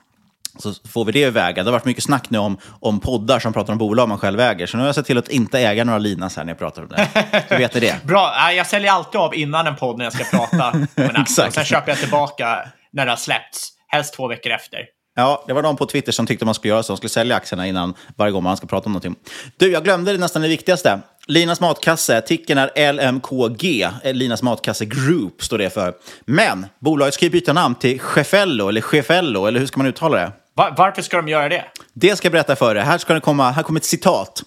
Så 0.59 0.75
får 0.89 1.05
vi 1.05 1.13
det 1.13 1.21
i 1.21 1.31
vägen. 1.31 1.65
Det 1.65 1.71
har 1.71 1.73
varit 1.73 1.85
mycket 1.85 2.05
snack 2.05 2.31
nu 2.31 2.39
om, 2.39 2.59
om 2.81 3.01
poddar 3.01 3.39
som 3.39 3.53
pratar 3.53 3.73
om 3.73 3.79
bolag 3.79 4.09
man 4.09 4.19
själv 4.19 4.41
äger. 4.41 4.67
Så 4.67 4.77
nu 4.77 4.83
har 4.83 4.89
jag 4.89 4.95
sett 4.95 5.07
till 5.07 5.19
att 5.19 5.29
inte 5.29 5.61
äga 5.61 5.85
några 5.85 5.99
Linas 5.99 6.37
här 6.37 6.45
när 6.45 6.51
jag 6.51 6.59
pratar 6.59 6.83
om 6.83 6.89
det. 6.89 7.09
Så 7.49 7.57
vet 7.57 7.75
ni 7.75 7.81
det. 7.81 7.97
Bra, 8.05 8.53
jag 8.53 8.67
säljer 8.67 8.93
alltid 8.93 9.21
av 9.21 9.35
innan 9.35 9.67
en 9.67 9.77
podd 9.77 9.99
när 9.99 10.05
jag 10.05 10.13
ska 10.13 10.25
prata. 10.25 10.73
Exakt. 11.21 11.49
Och 11.49 11.55
sen 11.55 11.65
köper 11.65 11.91
jag 11.91 11.99
tillbaka 11.99 12.59
när 12.93 13.05
det 13.05 13.13
har 13.13 13.17
släppts. 13.17 13.69
Helst 13.89 14.15
två 14.15 14.29
veckor 14.29 14.53
efter. 14.53 14.79
Ja, 15.15 15.45
det 15.47 15.53
var 15.53 15.63
någon 15.63 15.77
på 15.77 15.87
Twitter 15.87 16.13
som 16.13 16.27
tyckte 16.27 16.45
man 16.45 16.55
skulle 16.55 16.75
göra 16.75 16.83
så. 16.83 16.93
De 16.93 16.97
skulle 16.97 17.11
sälja 17.11 17.37
aktierna 17.37 17.67
innan 17.67 17.95
varje 18.17 18.33
gång 18.33 18.43
man 18.43 18.57
ska 18.57 18.67
prata 18.67 18.87
om 18.87 18.93
någonting. 18.93 19.15
Du, 19.57 19.73
jag 19.73 19.85
glömde 19.85 20.13
det 20.13 20.19
nästan 20.19 20.43
det 20.43 20.49
viktigaste. 20.49 21.01
Linas 21.27 21.61
matkasse, 21.61 22.21
ticken 22.21 22.59
är 22.59 22.93
LMKG. 22.93 23.83
Eh, 23.83 24.15
Linas 24.15 24.43
matkasse 24.43 24.85
Group 24.85 25.43
står 25.43 25.59
det 25.59 25.71
för. 25.71 25.95
Men 26.25 26.67
bolaget 26.81 27.15
ska 27.15 27.25
ju 27.25 27.31
byta 27.31 27.53
namn 27.53 27.75
till 27.75 28.01
Chefello, 28.01 28.69
eller 28.69 28.81
Chefello, 28.81 29.47
eller 29.47 29.61
hur 29.61 29.67
ska 29.67 29.79
man 29.79 29.87
uttala 29.87 30.17
det? 30.17 30.33
Va- 30.63 30.75
varför 30.77 31.03
ska 31.03 31.17
de 31.17 31.29
göra 31.29 31.49
det? 31.49 31.65
Det 31.95 32.17
ska 32.17 32.27
jag 32.27 32.33
berätta 32.33 32.57
för 32.57 32.75
dig. 32.75 32.85
Här, 32.85 32.99
ska 32.99 33.15
det 33.15 33.21
komma, 33.21 33.51
här 33.51 33.63
kommer 33.63 33.81
ett 33.81 33.85
citat. 33.85 34.43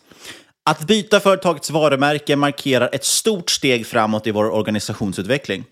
Att 0.70 0.80
byta 0.82 1.20
företagets 1.20 1.70
varumärke 1.70 2.36
markerar 2.36 2.90
ett 2.94 3.06
stort 3.06 3.50
steg 3.50 3.88
framåt 3.88 4.28
i 4.28 4.32
vår 4.32 4.50
organisationsutveckling. 4.54 5.64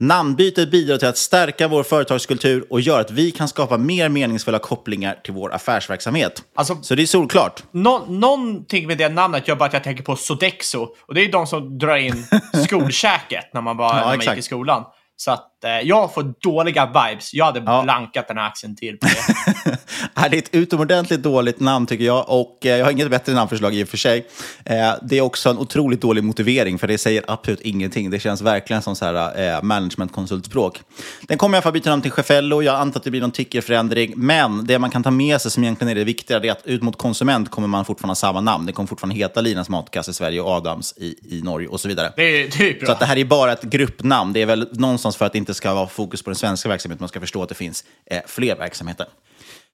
Namnbytet 0.00 0.70
bidrar 0.70 0.98
till 0.98 1.08
att 1.08 1.16
stärka 1.18 1.68
vår 1.68 1.82
företagskultur 1.82 2.64
och 2.70 2.80
gör 2.80 3.00
att 3.00 3.10
vi 3.10 3.30
kan 3.30 3.48
skapa 3.48 3.78
mer 3.78 4.08
meningsfulla 4.08 4.58
kopplingar 4.58 5.18
till 5.24 5.32
vår 5.32 5.54
affärsverksamhet. 5.54 6.42
Så 6.82 6.94
det 6.94 7.02
är 7.02 7.06
solklart. 7.06 7.62
Nå 7.70 8.04
någonting 8.08 8.86
med 8.86 8.98
det 8.98 9.08
namnet 9.08 9.48
gör 9.48 9.56
bara 9.56 9.64
att 9.66 9.72
jag 9.72 9.84
tänker 9.84 10.04
på 10.04 10.16
Sodexo. 10.16 10.88
Och 11.08 11.14
det 11.14 11.24
är 11.24 11.32
de 11.32 11.46
som 11.46 11.78
drar 11.78 11.96
in 11.96 12.26
skolkäket 12.66 13.44
när 13.54 13.60
man, 13.60 13.76
bara, 13.76 13.88
Ja, 13.88 13.94
när 14.10 14.16
man 14.16 14.20
gick 14.20 14.38
i 14.38 14.42
skolan. 14.42 14.84
Så 15.16 15.30
att 15.30 15.57
eh, 15.64 15.70
jag 15.70 16.14
får 16.14 16.34
dåliga 16.42 16.86
vibes. 16.86 17.34
Jag 17.34 17.44
hade 17.44 17.60
blankat 17.60 18.28
den 18.28 18.36
här 18.38 18.46
aktien 18.46 18.76
till 18.76 18.98
på 18.98 19.06
det. 19.06 19.78
Ja, 20.14 20.28
Det 20.28 20.36
är 20.36 20.42
ett 20.42 20.54
utomordentligt 20.54 21.22
dåligt 21.22 21.60
namn 21.60 21.86
tycker 21.86 22.04
jag 22.04 22.24
och 22.28 22.66
eh, 22.66 22.76
jag 22.76 22.84
har 22.84 22.92
inget 22.92 23.10
bättre 23.10 23.32
namnförslag 23.32 23.74
i 23.74 23.84
och 23.84 23.88
för 23.88 23.96
sig. 23.96 24.26
Eh, 24.64 24.92
Det 25.02 25.18
är 25.18 25.20
också 25.20 25.50
en 25.50 25.58
otroligt 25.58 26.00
dålig 26.00 26.24
motivering 26.24 26.78
för 26.78 26.86
det 26.86 26.98
säger 26.98 27.24
absolut 27.26 27.60
ingenting. 27.60 28.10
Det 28.10 28.18
känns 28.18 28.40
verkligen 28.42 28.82
som 28.82 28.96
så 28.96 29.04
här, 29.04 29.54
eh, 29.56 29.62
managementkonsultspråk. 29.62 30.80
Den 31.22 31.38
kommer 31.38 31.54
i 31.54 31.56
alla 31.56 31.62
fall 31.62 31.72
byta 31.72 31.90
namn 31.90 32.02
till 32.02 32.10
Chefello. 32.10 32.62
Jag 32.62 32.74
antar 32.74 33.00
att 33.00 33.04
det 33.04 33.10
blir 33.10 33.20
någon 33.20 33.30
tickerförändring. 33.30 34.12
Men 34.16 34.66
det 34.66 34.78
man 34.78 34.90
kan 34.90 35.02
ta 35.02 35.10
med 35.10 35.40
sig 35.40 35.50
som 35.50 35.64
egentligen 35.64 35.90
är 35.90 35.94
det 35.94 36.04
viktiga 36.04 36.40
det 36.40 36.48
är 36.48 36.52
att 36.52 36.66
ut 36.66 36.82
mot 36.82 36.98
konsument 36.98 37.50
kommer 37.50 37.68
man 37.68 37.84
fortfarande 37.84 38.10
ha 38.10 38.14
samma 38.14 38.40
namn. 38.40 38.66
Det 38.66 38.72
kommer 38.72 38.86
fortfarande 38.86 39.16
heta 39.16 39.40
Linas 39.40 39.68
Matkasse 39.68 40.10
i 40.10 40.14
Sverige 40.14 40.40
och 40.40 40.50
Adams 40.50 40.94
i, 40.96 41.14
i 41.38 41.42
Norge 41.42 41.68
och 41.68 41.80
så 41.80 41.88
vidare. 41.88 42.12
Det 42.16 42.22
är, 42.22 42.58
det 42.58 42.70
är 42.70 42.78
bra. 42.78 42.86
Så 42.86 42.92
att 42.92 42.98
det 43.00 43.06
här 43.06 43.18
är 43.18 43.24
bara 43.24 43.52
ett 43.52 43.62
gruppnamn. 43.62 44.32
Det 44.32 44.42
är 44.42 44.46
väl 44.46 44.68
någonstans 44.72 45.16
för 45.16 45.24
att 45.26 45.32
det 45.32 45.38
inte 45.48 45.56
ska 45.56 45.74
vara 45.74 45.88
fokus 45.88 46.22
på 46.22 46.30
den 46.30 46.36
svenska 46.36 46.68
verksamheten. 46.68 47.02
Man 47.02 47.08
ska 47.08 47.20
förstå 47.20 47.42
att 47.42 47.48
det 47.48 47.54
finns 47.54 47.84
eh, 48.06 48.22
fler 48.26 48.56
verksamheter. 48.56 49.06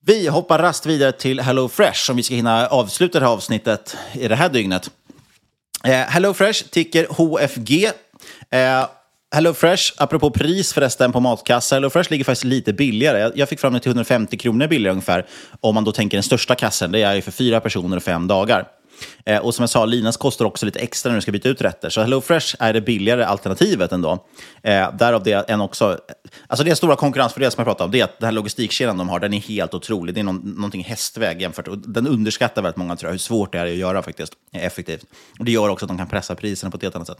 Vi 0.07 0.29
hoppar 0.29 0.59
rast 0.59 0.87
vidare 0.87 1.13
till 1.13 1.41
HelloFresh 1.41 2.11
om 2.11 2.17
vi 2.17 2.23
ska 2.23 2.35
hinna 2.35 2.67
avsluta 2.67 3.21
det 3.21 3.27
här 3.27 3.33
avsnittet 3.33 3.97
i 4.13 4.29
det 4.29 4.37
här 4.37 4.49
dygnet. 4.49 4.91
Eh, 5.85 5.91
HelloFresh 5.91 6.65
ticker 6.71 7.07
HFG. 7.11 7.85
Eh, 8.51 8.87
HelloFresh, 9.35 9.93
apropå 9.97 10.31
pris 10.31 10.73
förresten 10.73 11.13
på 11.13 11.21
matkassar, 11.21 11.77
HelloFresh 11.77 12.11
ligger 12.11 12.25
faktiskt 12.25 12.45
lite 12.45 12.73
billigare. 12.73 13.33
Jag 13.35 13.49
fick 13.49 13.61
fram 13.61 13.73
det 13.73 13.81
till 13.81 13.91
150 13.91 14.37
kronor 14.37 14.67
billigare 14.67 14.93
ungefär. 14.93 15.27
Om 15.61 15.75
man 15.75 15.85
då 15.85 15.93
tänker 15.93 16.17
den 16.17 16.23
största 16.23 16.55
kassen, 16.55 16.93
det 16.93 17.03
är 17.03 17.15
ju 17.15 17.23
för 17.23 17.33
fyra 17.33 17.61
personer 17.61 17.97
och 17.97 18.03
fem 18.03 18.27
dagar. 18.27 18.69
Eh, 19.27 19.39
och 19.39 19.55
som 19.55 19.63
jag 19.63 19.71
sa, 19.71 19.85
Linas 19.85 20.17
kostar 20.17 20.45
också 20.45 20.67
lite 20.67 20.79
extra 20.79 21.11
när 21.11 21.17
du 21.17 21.23
ska 21.23 21.33
byta 21.33 21.49
ut 21.49 21.63
rätter. 21.63 21.91
Så 21.91 22.01
HelloFresh 22.01 22.57
är 22.59 22.73
det 22.73 22.81
billigare 22.81 23.25
alternativet 23.25 23.93
ändå. 23.93 24.27
Eh, 24.63 24.97
därav 24.97 25.23
det 25.23 25.51
en 25.51 25.61
också... 25.61 25.99
Alltså 26.47 26.65
det 26.65 26.71
är 26.71 26.75
stora 26.75 26.97
konkurrensfördel 26.97 27.51
som 27.51 27.61
jag 27.61 27.67
pratade 27.67 27.85
om, 27.85 27.91
det 27.91 28.01
är 28.01 28.05
att 28.05 28.19
den 28.19 28.27
här 28.27 28.33
logistikkedjan 28.33 28.99
de 28.99 29.09
har, 29.09 29.21
den 29.21 29.35
är 29.35 29.41
helt 29.41 29.75
otrolig. 29.75 30.15
Det 30.15 30.21
är 30.21 30.25
någon, 30.25 30.37
någonting 30.37 30.85
hästväg 30.85 31.43
jämfört. 31.43 31.69
Och 31.69 31.79
den 31.79 32.07
underskattar 32.07 32.63
väldigt 32.63 32.77
många 32.77 32.97
tror 32.97 33.09
jag, 33.09 33.13
hur 33.13 33.19
svårt 33.19 33.53
det 33.53 33.59
är 33.59 33.67
att 33.67 33.73
göra 33.73 34.03
faktiskt, 34.03 34.33
effektivt. 34.53 35.05
Och 35.39 35.45
det 35.45 35.53
gör 35.53 35.69
också 35.69 35.85
att 35.85 35.89
de 35.89 35.99
kan 35.99 36.09
pressa 36.09 36.35
priserna 36.35 36.71
på 36.71 36.77
ett 36.77 36.83
helt 36.83 36.95
annat 36.95 37.09
sätt. 37.09 37.19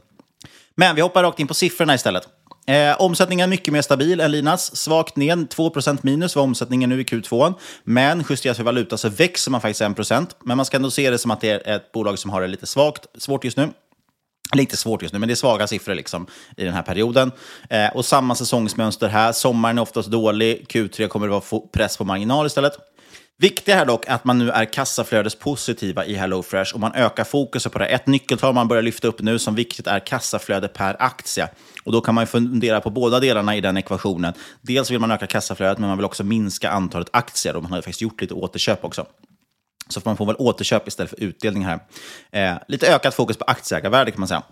Men 0.75 0.95
vi 0.95 1.01
hoppar 1.01 1.23
rakt 1.23 1.39
in 1.39 1.47
på 1.47 1.53
siffrorna 1.53 1.95
istället. 1.95 2.27
Eh, 2.67 3.01
omsättningen 3.01 3.49
mycket 3.49 3.73
mer 3.73 3.81
stabil 3.81 4.19
än 4.19 4.31
Linas. 4.31 4.75
Svagt 4.75 5.15
ner, 5.15 5.35
2% 5.35 5.99
minus 6.01 6.35
var 6.35 6.43
omsättningen 6.43 6.89
nu 6.89 7.01
i 7.01 7.03
Q2. 7.03 7.53
Men 7.83 8.23
justerat 8.29 8.57
för 8.57 8.63
valuta 8.63 8.97
så 8.97 9.09
växer 9.09 9.51
man 9.51 9.61
faktiskt 9.61 9.81
1% 9.81 10.27
Men 10.43 10.57
man 10.57 10.65
ska 10.65 10.77
ändå 10.77 10.91
se 10.91 11.09
det 11.09 11.17
som 11.17 11.31
att 11.31 11.41
det 11.41 11.49
är 11.49 11.75
ett 11.75 11.91
bolag 11.91 12.19
som 12.19 12.31
har 12.31 12.41
det 12.41 12.47
lite 12.47 12.65
svagt, 12.65 13.05
svårt 13.17 13.43
just 13.43 13.57
nu. 13.57 13.69
Eller 14.51 14.61
inte 14.61 14.77
svårt 14.77 15.01
just 15.01 15.13
nu, 15.13 15.19
men 15.19 15.27
det 15.27 15.33
är 15.33 15.35
svaga 15.35 15.67
siffror 15.67 15.95
liksom 15.95 16.27
i 16.57 16.63
den 16.63 16.73
här 16.73 16.81
perioden. 16.81 17.31
Eh, 17.69 17.87
och 17.95 18.05
samma 18.05 18.35
säsongsmönster 18.35 19.07
här. 19.07 19.31
Sommaren 19.31 19.77
är 19.77 19.81
oftast 19.81 20.11
dålig. 20.11 20.65
Q3 20.69 21.07
kommer 21.07 21.27
det 21.27 21.31
vara 21.31 21.61
press 21.73 21.97
på 21.97 22.05
marginal 22.05 22.45
istället. 22.45 22.73
Viktigt 23.37 23.75
här 23.75 23.85
dock 23.85 24.07
är 24.07 24.13
att 24.13 24.25
man 24.25 24.37
nu 24.37 24.49
är 24.49 24.65
kassaflödespositiva 24.65 26.05
i 26.05 26.15
HelloFresh 26.15 26.73
och 26.73 26.79
man 26.79 26.93
ökar 26.93 27.23
fokuset 27.23 27.73
på 27.73 27.79
det. 27.79 27.85
Ett 27.85 28.07
nyckeltal 28.07 28.53
man 28.53 28.67
börjar 28.67 28.83
lyfta 28.83 29.07
upp 29.07 29.21
nu 29.21 29.39
som 29.39 29.55
viktigt 29.55 29.87
är 29.87 29.99
kassaflöde 29.99 30.67
per 30.67 30.95
aktie. 30.99 31.49
Och 31.83 31.91
då 31.91 32.01
kan 32.01 32.15
man 32.15 32.27
fundera 32.27 32.81
på 32.81 32.89
båda 32.89 33.19
delarna 33.19 33.55
i 33.55 33.61
den 33.61 33.77
ekvationen. 33.77 34.33
Dels 34.61 34.91
vill 34.91 34.99
man 34.99 35.11
öka 35.11 35.27
kassaflödet, 35.27 35.77
men 35.77 35.87
man 35.87 35.97
vill 35.97 36.05
också 36.05 36.23
minska 36.23 36.69
antalet 36.69 37.09
aktier 37.13 37.55
och 37.55 37.63
man 37.63 37.71
har 37.71 37.77
faktiskt 37.77 38.01
gjort 38.01 38.21
lite 38.21 38.33
återköp 38.33 38.83
också. 38.83 39.05
Så 39.89 40.01
man 40.05 40.17
får 40.17 40.25
väl 40.25 40.35
återköp 40.39 40.87
istället 40.87 41.09
för 41.09 41.23
utdelning 41.23 41.65
här. 41.65 41.79
Eh, 42.31 42.57
lite 42.67 42.93
ökat 42.93 43.15
fokus 43.15 43.37
på 43.37 43.45
aktieägarvärde 43.45 44.11
kan 44.11 44.19
man 44.19 44.27
säga. 44.27 44.43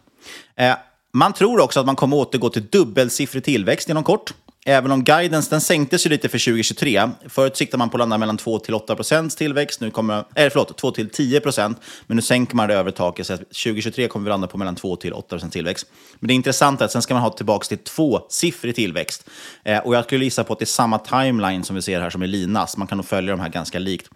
Eh, 0.55 0.75
man 1.13 1.33
tror 1.33 1.61
också 1.61 1.79
att 1.79 1.85
man 1.85 1.95
kommer 1.95 2.17
återgå 2.17 2.49
till 2.49 2.65
dubbelsiffrig 2.65 3.43
tillväxt 3.43 3.89
inom 3.89 4.03
kort. 4.03 4.33
Även 4.65 4.91
om 4.91 5.03
guidance 5.03 5.49
den 5.49 5.61
sänktes 5.61 6.05
ju 6.05 6.09
lite 6.09 6.29
för 6.29 6.39
2023. 6.39 7.09
Förut 7.27 7.57
siktade 7.57 7.77
man 7.77 7.89
på 7.89 7.97
att 7.97 7.99
landa 7.99 8.17
mellan 8.17 8.37
2 8.37 8.59
till 8.59 8.73
8 8.73 8.95
procents 8.95 9.35
tillväxt. 9.35 9.81
Nu 9.81 9.91
kommer, 9.91 10.17
äh, 10.35 10.49
förlåt, 10.49 10.77
2 10.77 10.91
till 10.91 11.09
10 11.09 11.39
procent. 11.39 11.77
Men 12.07 12.15
nu 12.15 12.21
sänker 12.21 12.55
man 12.55 12.67
det 12.67 12.75
över 12.75 12.91
taket. 12.91 13.27
Så 13.27 13.37
2023 13.37 14.07
kommer 14.07 14.23
vi 14.23 14.29
landa 14.29 14.47
på 14.47 14.57
mellan 14.57 14.75
2 14.75 14.95
till 14.95 15.13
8 15.13 15.27
procent 15.29 15.53
tillväxt. 15.53 15.87
Men 16.19 16.27
det 16.27 16.33
intressanta 16.33 16.83
är 16.83 16.85
att 16.85 16.91
sen 16.91 17.01
ska 17.01 17.13
man 17.13 17.23
ha 17.23 17.29
tillbaka 17.29 17.65
till 17.65 17.77
tvåsiffrig 17.77 18.75
tillväxt. 18.75 19.29
Eh, 19.63 19.77
och 19.77 19.95
jag 19.95 20.03
skulle 20.03 20.23
gissa 20.23 20.43
på 20.43 20.53
att 20.53 20.59
det 20.59 20.63
är 20.63 20.65
samma 20.65 20.99
timeline 20.99 21.63
som 21.63 21.75
vi 21.75 21.81
ser 21.81 22.01
här 22.01 22.09
som 22.09 22.23
i 22.23 22.27
Linas. 22.27 22.77
Man 22.77 22.87
kan 22.87 22.97
nog 22.97 23.05
följa 23.05 23.31
de 23.31 23.39
här 23.39 23.49
ganska 23.49 23.79
likt. 23.79 24.09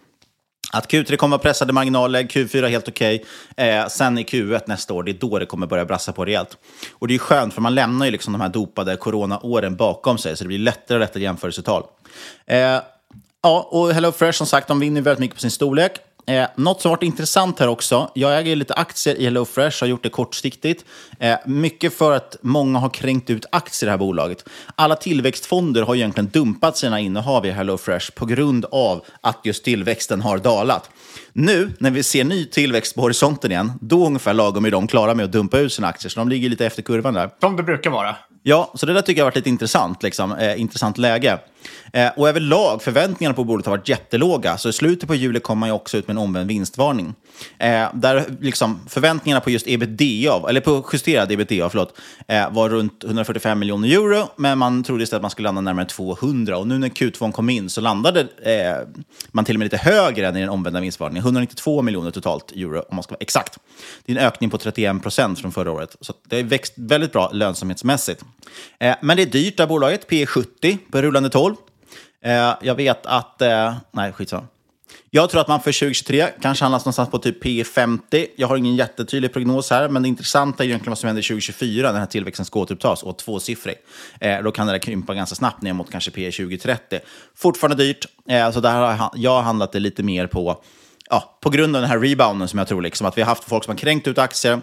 Att 0.72 0.92
Q3 0.92 1.16
kommer 1.16 1.36
att 1.36 1.44
vara 1.44 1.50
pressade 1.50 1.74
marginaler, 1.74 2.24
Q4 2.24 2.68
helt 2.68 2.88
okej. 2.88 3.24
Okay. 3.56 3.68
Eh, 3.68 3.88
sen 3.88 4.18
i 4.18 4.24
Q1 4.24 4.62
nästa 4.66 4.94
år, 4.94 5.04
det 5.04 5.12
är 5.12 5.14
då 5.14 5.40
det 5.40 5.46
kommer 5.46 5.68
börja 5.68 5.86
brassa 5.86 6.12
på 6.12 6.26
rejält. 6.26 6.58
Och 6.92 7.08
det 7.08 7.16
är 7.16 7.20
skönt, 7.20 7.54
för 7.54 7.62
man 7.62 7.76
lämnar 7.76 8.06
ju 8.06 8.12
liksom 8.12 8.34
de 8.34 8.42
här 8.42 8.50
dopade 8.50 8.96
coronaåren 8.96 9.76
bakom 9.76 10.18
sig, 10.18 10.38
så 10.38 10.44
det 10.44 10.48
blir 10.48 10.60
lättare 10.60 10.96
och 10.96 11.00
lättare 11.00 11.24
jämförelsetal. 11.24 11.84
Eh, 12.46 12.80
ja, 13.44 13.68
och 13.72 13.94
HelloFresh 13.94 14.38
som 14.38 14.48
sagt, 14.48 14.68
de 14.68 14.80
vinner 14.80 15.02
väldigt 15.02 15.20
mycket 15.20 15.36
på 15.36 15.42
sin 15.42 15.52
storlek. 15.52 15.92
Eh, 16.30 16.48
något 16.56 16.82
som 16.82 16.92
varit 16.92 17.04
intressant 17.04 17.60
här 17.60 17.68
också, 17.68 18.12
jag 18.14 18.40
äger 18.40 18.56
lite 18.56 18.74
aktier 18.74 19.16
i 19.16 19.24
HelloFresh, 19.24 19.78
har 19.82 19.88
gjort 19.88 20.04
det 20.04 20.10
kortsiktigt. 20.10 20.86
Eh, 21.20 21.36
mycket 21.46 21.94
för 21.94 22.12
att 22.16 22.36
många 22.42 22.80
har 22.80 22.90
kränkt 22.90 23.30
ut 23.30 23.46
aktier 23.52 23.86
i 23.86 23.88
det 23.88 23.92
här 23.92 23.98
bolaget. 23.98 24.50
Alla 24.76 24.96
tillväxtfonder 24.96 25.82
har 25.82 25.96
egentligen 25.96 26.30
dumpat 26.30 26.78
sina 26.78 27.00
innehav 27.00 27.46
i 27.46 27.52
HelloFresh 27.52 28.12
på 28.12 28.26
grund 28.26 28.66
av 28.72 29.06
att 29.22 29.40
just 29.44 29.64
tillväxten 29.64 30.22
har 30.22 30.38
dalat. 30.38 30.90
Nu, 31.34 31.72
när 31.80 31.92
vi 31.92 32.04
ser 32.04 32.24
ny 32.24 32.46
tillväxt 32.46 32.96
på 32.96 33.02
horisonten 33.02 33.52
igen, 33.52 33.72
då 33.82 34.06
ungefär 34.06 34.34
lagom 34.34 34.66
är 34.66 34.72
de 34.72 34.88
klara 34.88 35.14
med 35.14 35.26
att 35.26 35.32
dumpa 35.32 35.60
ut 35.60 35.74
sina 35.74 35.88
aktier, 35.88 36.10
så 36.10 36.20
de 36.20 36.30
ligger 36.30 36.50
lite 36.50 36.66
efter 36.66 36.82
kurvan 36.82 37.14
där. 37.14 37.30
Som 37.40 37.56
det 37.56 37.64
brukar 37.64 37.90
vara. 37.90 38.16
Ja, 38.44 38.72
så 38.76 38.86
det 38.86 38.94
där 38.94 39.02
tycker 39.02 39.20
jag 39.20 39.26
har 39.26 39.32
varit 39.32 39.36
lite 39.36 39.50
intressant, 39.50 40.04
liksom, 40.04 40.32
eh, 40.32 40.62
intressant 40.62 40.98
läge. 40.98 41.40
Eh, 41.94 42.10
och 42.16 42.30
överlag, 42.30 42.82
förväntningarna 42.82 43.36
på 43.36 43.44
bolaget 43.44 43.66
har 43.66 43.78
varit 43.78 43.90
jättelåga. 43.90 44.58
Så 44.58 44.70
i 44.70 44.74
slutet 44.74 45.08
på 45.08 45.16
juli 45.16 45.40
kom 45.40 45.58
man 45.58 45.70
ju 45.70 45.74
också 45.74 45.98
ut 45.98 46.08
med 46.08 46.14
en 46.14 46.18
omvänd 46.18 46.48
vinstvarning. 46.48 47.14
Eh, 47.58 47.88
där 47.94 48.26
liksom, 48.42 48.80
förväntningarna 48.90 49.42
på 49.42 49.50
just 49.50 49.68
ebitda, 49.68 50.50
eller 50.50 50.62
på 50.62 50.86
justerad 50.94 51.32
ebitda, 51.32 51.70
förlåt, 51.70 51.98
eh, 52.28 52.52
var 52.52 52.70
runt 52.70 53.04
145 53.04 53.60
miljoner 53.60 53.90
euro. 53.90 54.30
Men 54.36 54.58
man 54.58 54.84
trodde 54.84 55.04
istället 55.04 55.20
att 55.20 55.22
man 55.22 55.32
skulle 55.32 55.48
landa 55.48 55.62
närmare 55.62 55.86
200. 55.86 56.58
Och 56.58 56.68
nu 56.68 56.78
när 56.78 56.90
Q2 56.90 57.32
kom 57.32 57.50
in 57.50 57.70
så 57.70 57.82
landade 57.82 58.20
eh, 58.22 58.88
man 59.32 59.46
till 59.46 59.56
och 59.56 59.60
med 59.60 59.66
lite 59.66 59.78
högre 59.78 60.28
än 60.28 60.38
i 60.38 60.40
den 60.40 60.50
omvända 60.50 60.80
vinstvarningen. 60.80 61.24
192 61.24 61.82
miljoner 61.82 62.12
totalt 62.12 62.52
euro, 62.52 62.80
om 62.90 62.96
man 62.96 63.04
ska 63.04 63.12
vara 63.12 63.22
exakt. 63.22 63.58
Det 64.06 64.12
är 64.12 64.18
en 64.18 64.26
ökning 64.26 64.50
på 64.50 64.58
31 64.58 65.02
procent 65.02 65.40
från 65.40 65.52
förra 65.52 65.72
året. 65.72 65.96
Så 66.02 66.14
det 66.28 66.36
har 66.36 66.44
växt 66.44 66.74
väldigt 66.76 67.12
bra 67.12 67.30
lönsamhetsmässigt. 67.34 68.24
Eh, 68.80 68.96
men 69.02 69.18
det 69.18 69.24
är 69.24 69.28
dyrt, 69.28 69.58
det 69.58 69.64
här 69.64 69.68
bolaget. 69.68 70.08
P 70.08 70.26
70 70.26 70.78
på 70.92 71.02
rullande 71.02 71.30
12. 71.30 71.56
Eh, 72.24 72.54
jag 72.62 72.76
vet 72.76 73.06
att... 73.06 73.42
Eh, 73.42 73.76
nej, 73.92 74.12
skitsamma. 74.12 74.48
Jag 75.10 75.30
tror 75.30 75.42
att 75.42 75.48
man 75.48 75.60
för 75.60 75.72
2023 75.72 76.28
kanske 76.42 76.66
handlas 76.66 76.86
någonstans 76.86 77.10
på 77.10 77.18
typ 77.18 77.44
P50. 77.44 78.28
Jag 78.36 78.48
har 78.48 78.58
ingen 78.58 78.76
jättetydlig 78.76 79.34
prognos 79.34 79.70
här, 79.70 79.90
men 79.90 80.02
det 80.02 80.08
intressanta 80.10 80.64
är 80.64 80.68
egentligen 80.68 80.92
vad 80.92 80.98
som 80.98 81.08
händer 81.08 81.22
2024 81.22 81.88
när 81.88 81.94
den 81.94 82.00
här 82.00 82.08
tillväxten 82.08 82.46
ska 82.46 82.60
återupptas 82.60 83.04
och 83.04 83.18
tvåsiffrig. 83.18 83.76
Eh, 84.20 84.44
då 84.44 84.52
kan 84.52 84.68
det 84.68 84.80
krympa 84.80 85.14
ganska 85.14 85.36
snabbt 85.36 85.62
ner 85.62 85.74
mot 85.74 85.92
kanske 85.92 86.12
P 86.12 86.32
2030. 86.32 87.00
Fortfarande 87.36 87.84
dyrt, 87.84 88.06
eh, 88.30 88.52
så 88.52 88.60
där 88.60 88.74
har 88.74 89.10
jag 89.16 89.42
handlat 89.42 89.72
det 89.72 89.80
lite 89.80 90.04
mer 90.04 90.28
på, 90.28 90.62
ja, 91.10 91.38
på 91.42 91.50
grund 91.50 91.76
av 91.76 91.82
den 91.82 91.92
här 91.92 92.00
rebounden 92.00 92.48
som 92.48 92.60
jag 92.60 92.68
tror, 92.68 92.82
liksom, 92.82 93.08
att 93.08 93.18
vi 93.18 93.22
har 93.22 93.30
haft 93.30 93.44
folk 93.44 93.64
som 93.64 93.72
har 93.72 93.78
kränkt 93.78 94.08
ut 94.08 94.18
aktier, 94.18 94.62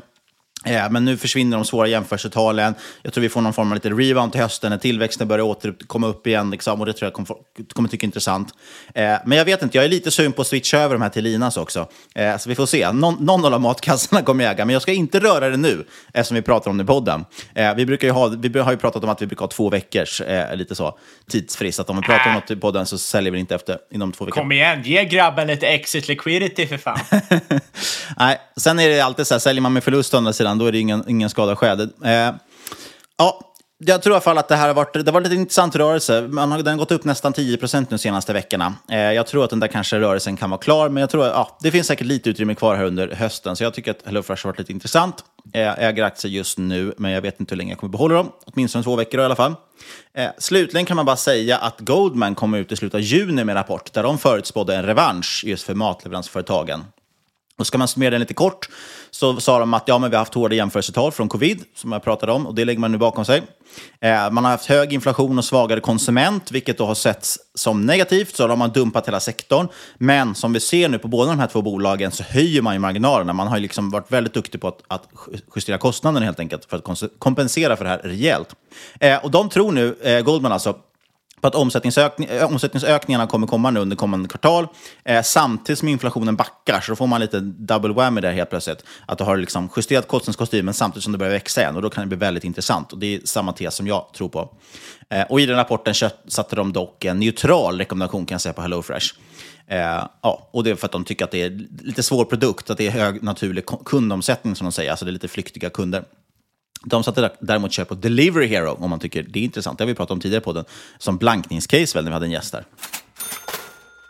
men 0.65 1.05
nu 1.05 1.17
försvinner 1.17 1.57
de 1.57 1.65
svåra 1.65 1.87
jämförelsetalen. 1.89 2.75
Jag 3.03 3.13
tror 3.13 3.23
vi 3.23 3.29
får 3.29 3.41
någon 3.41 3.53
form 3.53 3.69
av 3.69 3.75
lite 3.75 3.91
rebound 3.91 4.33
till 4.33 4.41
hösten 4.41 4.71
när 4.71 4.79
tillväxten 4.79 5.29
börjar 5.29 5.45
åter 5.45 5.75
komma 5.87 6.07
upp 6.07 6.27
igen. 6.27 6.51
Liksom, 6.51 6.81
och 6.81 6.87
det 6.87 6.93
tror 6.93 7.07
jag 7.07 7.13
kommer, 7.13 7.29
kommer 7.73 7.89
tycka 7.89 8.05
är 8.05 8.09
intressant. 8.09 8.49
Eh, 8.95 9.15
men 9.25 9.39
jag 9.39 9.45
vet 9.45 9.63
inte, 9.63 9.79
jag 9.79 9.85
är 9.85 9.89
lite 9.89 10.11
sugen 10.11 10.33
på 10.33 10.43
att 10.43 10.49
switcha 10.49 10.79
över 10.79 10.95
de 10.95 11.03
här 11.03 11.09
till 11.09 11.25
Linas 11.25 11.57
också. 11.57 11.89
Eh, 12.15 12.37
så 12.37 12.49
vi 12.49 12.55
får 12.55 12.67
se. 12.67 12.93
Någon, 12.93 13.15
någon 13.25 13.45
av 13.45 13.51
de 13.51 13.63
matkassarna 13.63 14.23
kommer 14.23 14.45
jag 14.45 14.53
äga, 14.53 14.65
men 14.65 14.73
jag 14.73 14.83
ska 14.83 14.93
inte 14.93 15.21
röra 15.21 15.51
det 15.51 15.57
nu 15.57 15.85
eftersom 16.13 16.35
vi 16.35 16.43
pratar 16.43 16.71
om 16.71 16.77
det 16.77 16.85
i 16.85 16.87
podden. 16.87 17.25
vi, 17.77 17.87
brukar 17.87 18.11
ha, 18.11 18.27
vi 18.27 18.59
har 18.59 18.73
ju 18.73 18.79
pratat 18.79 19.05
om 19.05 19.11
att 19.11 19.23
vi 19.23 19.27
brukar 19.27 19.43
ha 19.43 19.49
två 19.51 19.71
veckors 19.71 20.23
lite 20.55 20.75
så, 20.75 20.99
tidsfrist. 21.31 21.81
Att 21.81 21.91
om 21.91 21.97
vi 21.97 22.03
pratar 22.03 22.29
om 22.29 22.35
något 22.35 22.51
i 22.51 22.57
podden 22.57 22.87
så 22.87 22.99
säljer 22.99 23.33
vi 23.33 23.39
inte 23.39 23.55
efter 23.55 23.79
inom 23.91 24.13
två 24.13 24.25
veckor. 24.25 24.41
Kom 24.41 24.53
igen, 24.53 24.83
ge 24.83 25.05
grabben 25.05 25.47
lite 25.47 25.67
exit 25.67 26.09
liquidity 26.09 26.67
för 26.67 26.79
fan. 26.79 26.99
Nej, 28.17 28.39
sen 28.57 28.79
är 28.79 28.89
det 28.89 29.01
alltid 29.01 29.27
så 29.27 29.35
här, 29.35 29.39
säljer 29.39 29.63
man 29.63 29.73
med 29.73 29.85
förlust 29.85 30.15
å 30.15 30.17
andra 30.17 30.33
sidan, 30.33 30.54
då 30.59 30.67
är 30.67 30.73
det 30.73 30.79
ingen, 30.79 31.05
ingen 31.09 31.31
skada 31.31 31.57
skedd. 31.57 31.81
Eh, 31.81 32.35
ja, 33.17 33.55
jag 33.79 34.03
tror 34.03 34.13
i 34.13 34.15
alla 34.15 34.21
fall 34.21 34.39
att 34.39 34.49
det 34.49 34.57
här 34.57 34.67
har 34.67 34.75
varit, 34.75 34.93
det 34.93 35.07
har 35.07 35.13
varit 35.13 35.27
en 35.27 35.33
intressant 35.33 35.77
rörelse. 35.77 36.29
Man 36.31 36.53
har, 36.53 36.59
den 36.59 36.73
har 36.73 36.79
gått 36.79 36.91
upp 36.91 37.05
nästan 37.05 37.33
10 37.33 37.57
procent 37.57 37.91
de 37.91 37.99
senaste 37.99 38.33
veckorna. 38.33 38.75
Eh, 38.91 38.99
jag 38.99 39.27
tror 39.27 39.45
att 39.45 39.51
den 39.51 39.61
där 39.61 39.69
kanske 39.69 40.01
rörelsen 40.01 40.37
kan 40.37 40.51
vara 40.51 40.61
klar, 40.61 40.89
men 40.89 41.01
jag 41.01 41.11
tror 41.11 41.25
att 41.25 41.33
ja, 41.33 41.59
det 41.61 41.71
finns 41.71 41.87
säkert 41.87 42.07
lite 42.07 42.31
utrymme 42.31 42.55
kvar 42.55 42.77
här 42.77 42.85
under 42.85 43.09
hösten. 43.09 43.57
Så 43.57 43.65
jag 43.65 43.75
tycker 43.75 43.91
att 43.91 44.07
HelloFresh 44.07 44.45
har 44.47 44.53
varit 44.53 44.59
lite 44.59 44.73
intressant. 44.73 45.25
Eh, 45.53 45.61
jag 45.61 45.83
äger 45.83 46.03
aktier 46.03 46.33
just 46.33 46.59
nu, 46.59 46.95
men 46.99 47.11
jag 47.11 47.23
vet 47.23 47.41
inte 47.41 47.55
hur 47.55 47.57
länge 47.57 47.73
jag 47.73 47.79
kommer 47.79 47.91
behålla 47.91 48.15
dem. 48.15 48.33
Åtminstone 48.47 48.85
två 48.85 48.97
veckor 48.97 49.21
i 49.21 49.25
alla 49.25 49.37
fall. 49.37 49.55
Eh, 50.15 50.31
slutligen 50.39 50.87
kan 50.87 50.97
man 50.97 51.07
bara 51.07 51.17
säga 51.17 51.59
att 51.59 51.81
Goldman 51.81 52.35
kommer 52.35 52.59
ut 52.59 52.73
i 52.73 52.77
slutet 52.77 52.95
av 52.95 53.01
juni 53.01 53.45
med 53.45 53.49
en 53.49 53.55
rapport 53.55 53.93
där 53.93 54.03
de 54.03 54.19
förutspådde 54.19 54.77
en 54.77 54.85
revansch 54.85 55.43
just 55.47 55.65
för 55.65 55.75
matleveransföretagen. 55.75 56.85
Och 57.59 57.67
ska 57.67 57.79
man 57.79 57.89
summera 57.89 58.11
den 58.11 58.21
lite 58.21 58.35
kort 58.35 58.69
så 59.15 59.41
sa 59.41 59.59
de 59.59 59.75
att 59.75 59.89
ja, 59.89 59.99
men 59.99 60.11
vi 60.11 60.17
har 60.17 60.21
haft 60.21 60.35
hårda 60.35 60.55
jämförelsetal 60.55 61.13
från 61.13 61.29
covid, 61.29 61.65
som 61.75 61.93
jag 61.93 62.05
pratade 62.05 62.33
om, 62.33 62.47
och 62.47 62.55
det 62.55 62.65
lägger 62.65 62.81
man 62.81 62.93
nu 62.93 62.99
bakom 62.99 63.25
sig. 63.25 63.43
Eh, 64.01 64.31
man 64.31 64.45
har 64.45 64.51
haft 64.51 64.67
hög 64.67 64.93
inflation 64.93 65.39
och 65.39 65.45
svagare 65.45 65.81
konsument, 65.81 66.51
vilket 66.51 66.79
då 66.79 66.87
har 66.87 66.95
setts 66.95 67.39
som 67.55 67.87
negativt, 67.87 68.37
så 68.37 68.43
då 68.43 68.53
har 68.53 68.57
man 68.57 68.71
dumpat 68.71 69.09
hela 69.09 69.21
sektorn. 69.21 69.69
Men 69.99 70.35
som 70.35 70.53
vi 70.53 70.61
ser 70.61 70.89
nu 70.89 70.99
på 70.99 71.09
båda 71.09 71.31
de 71.31 71.39
här 71.39 71.47
två 71.47 71.63
bolagen 71.63 72.13
så 72.13 72.23
höjer 72.23 72.63
man 72.63 72.75
ju 72.75 72.79
marginalerna. 72.79 73.33
Man 73.33 73.47
har 73.47 73.59
liksom 73.59 73.91
varit 73.91 74.13
väldigt 74.13 74.35
duktig 74.35 74.61
på 74.61 74.69
att, 74.69 74.83
att 74.89 75.09
justera 75.57 75.79
kostnaderna 75.79 76.27
helt 76.27 76.41
enkelt 76.41 76.65
för 76.65 76.77
att 76.77 77.03
kompensera 77.19 77.77
för 77.77 77.85
det 77.85 77.91
här 77.91 77.99
rejält. 77.99 78.49
Eh, 79.01 79.25
och 79.25 79.31
de 79.31 79.49
tror 79.49 79.73
nu, 79.73 79.97
eh, 80.03 80.21
Goldman 80.21 80.53
alltså, 80.53 80.77
på 81.45 81.49
att 81.49 81.55
omsättningsökning, 81.55 82.29
eh, 82.29 82.47
omsättningsökningarna 82.47 83.27
kommer 83.27 83.47
komma 83.47 83.71
nu 83.71 83.81
under 83.81 83.97
kommande 83.97 84.29
kvartal, 84.29 84.67
eh, 85.05 85.23
samtidigt 85.23 85.79
som 85.79 85.89
inflationen 85.89 86.37
backar. 86.37 86.81
Så 86.81 86.93
då 86.93 86.97
får 86.97 87.07
man 87.07 87.21
lite 87.21 87.41
double 87.41 87.93
whammy 87.93 88.21
där 88.21 88.33
helt 88.33 88.51
plötsligt. 88.51 88.85
Att 89.07 89.19
du 89.19 89.25
har 89.25 89.37
liksom 89.37 89.71
justerat 89.77 90.09
kostnadskostymen 90.09 90.75
samtidigt 90.75 91.05
som 91.05 91.13
det 91.13 91.19
börjar 91.19 91.33
växa 91.33 91.61
igen. 91.61 91.77
Och 91.77 91.83
då 91.83 91.91
kan 91.91 92.03
det 92.03 92.09
bli 92.09 92.17
väldigt 92.17 92.45
intressant. 92.45 92.93
Och 92.93 92.99
det 92.99 93.15
är 93.15 93.21
samma 93.25 93.53
tes 93.53 93.75
som 93.75 93.87
jag 93.87 94.11
tror 94.17 94.29
på. 94.29 94.55
Eh, 95.11 95.23
och 95.23 95.41
i 95.41 95.47
den 95.47 95.57
rapporten 95.57 95.95
satte 96.29 96.57
de 96.57 96.73
dock 96.73 97.05
en 97.05 97.21
neutral 97.21 97.79
rekommendation 97.79 98.27
kan 98.27 98.35
jag 98.35 98.41
säga 98.41 98.53
på 98.53 98.63
HelloFresh. 98.63 99.15
Eh, 99.67 100.07
ja, 100.23 100.49
och 100.51 100.65
det 100.65 100.71
är 100.71 100.75
för 100.75 100.87
att 100.87 100.93
de 100.93 101.05
tycker 101.05 101.25
att 101.25 101.31
det 101.31 101.43
är 101.43 101.61
lite 101.83 102.03
svår 102.03 102.25
produkt, 102.25 102.71
att 102.71 102.79
det 102.79 102.87
är 102.87 102.91
hög 102.91 103.23
naturlig 103.23 103.65
kundomsättning 103.85 104.57
som 104.57 104.65
de 104.65 104.73
säger. 104.73 104.91
Alltså 104.91 105.05
det 105.05 105.11
är 105.11 105.13
lite 105.13 105.29
flyktiga 105.29 105.71
kunder. 105.71 106.05
De 106.85 107.05
satte 107.05 107.31
däremot 107.41 107.73
köp 107.73 107.89
på 107.89 107.95
Delivery 107.95 108.47
Hero 108.47 108.77
om 108.81 108.91
man 108.91 108.99
tycker 108.99 109.23
det 109.23 109.39
är 109.39 109.45
intressant. 109.45 109.79
Det 109.79 109.85
har 109.85 109.87
vi 109.87 109.95
pratat 109.95 110.11
om 110.11 110.21
tidigare 110.21 110.41
på 110.41 110.53
den 110.53 110.65
som 110.99 111.17
blankningscase 111.17 111.99
väl 111.99 112.05
när 112.05 112.11
vi 112.11 112.15
hade 112.15 112.27
en 112.27 112.33
gäst 112.33 112.53
där. 112.53 112.65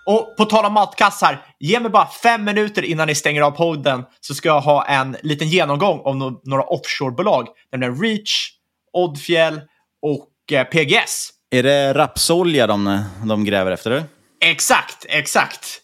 Och 0.06 0.36
på 0.36 0.44
tal 0.44 0.64
om 0.64 0.72
matkassar, 0.72 1.46
ge 1.58 1.80
mig 1.80 1.90
bara 1.90 2.06
fem 2.22 2.44
minuter 2.44 2.82
innan 2.82 3.06
ni 3.06 3.14
stänger 3.14 3.42
av 3.42 3.50
podden 3.50 4.04
så 4.20 4.34
ska 4.34 4.48
jag 4.48 4.60
ha 4.60 4.86
en 4.86 5.16
liten 5.22 5.48
genomgång 5.48 6.00
om 6.04 6.18
no 6.18 6.40
några 6.44 6.62
offshorebolag. 6.62 7.48
Nämligen 7.72 8.02
Reach, 8.02 8.50
Oddfjäll 8.92 9.60
och 10.02 10.52
eh, 10.52 10.64
PGS. 10.64 11.30
Är 11.50 11.62
det 11.62 11.94
rapsolja 11.94 12.66
de, 12.66 13.04
de 13.28 13.44
gräver 13.44 13.72
efter? 13.72 13.90
Eller? 13.90 14.04
Exakt, 14.44 15.06
exakt. 15.08 15.80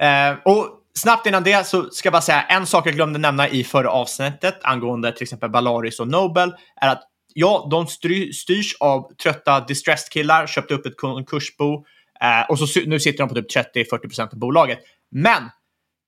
Eh, 0.00 0.32
och 0.44 0.79
snabbt 1.00 1.26
innan 1.26 1.44
det 1.44 1.66
så 1.66 1.90
ska 1.90 2.06
jag 2.06 2.12
bara 2.12 2.22
säga 2.22 2.42
en 2.42 2.66
sak 2.66 2.86
jag 2.86 2.94
glömde 2.94 3.18
nämna 3.18 3.48
i 3.48 3.64
förra 3.64 3.90
avsnittet 3.90 4.58
angående 4.62 5.12
till 5.12 5.22
exempel 5.22 5.50
Valaris 5.50 6.00
och 6.00 6.08
Nobel 6.08 6.54
är 6.80 6.88
att 6.88 7.02
ja, 7.34 7.68
de 7.70 7.86
styrs 8.32 8.76
av 8.80 9.14
trötta 9.14 9.60
distressed 9.60 10.12
killar, 10.12 10.46
köpte 10.46 10.74
upp 10.74 10.86
ett 10.86 10.96
konkursbo 10.96 11.84
eh, 12.20 12.50
och 12.50 12.58
så 12.58 12.80
nu 12.86 13.00
sitter 13.00 13.18
de 13.18 13.28
på 13.28 13.34
typ 13.34 13.74
30-40% 13.74 14.22
av 14.22 14.38
bolaget. 14.38 14.78
Men 15.10 15.50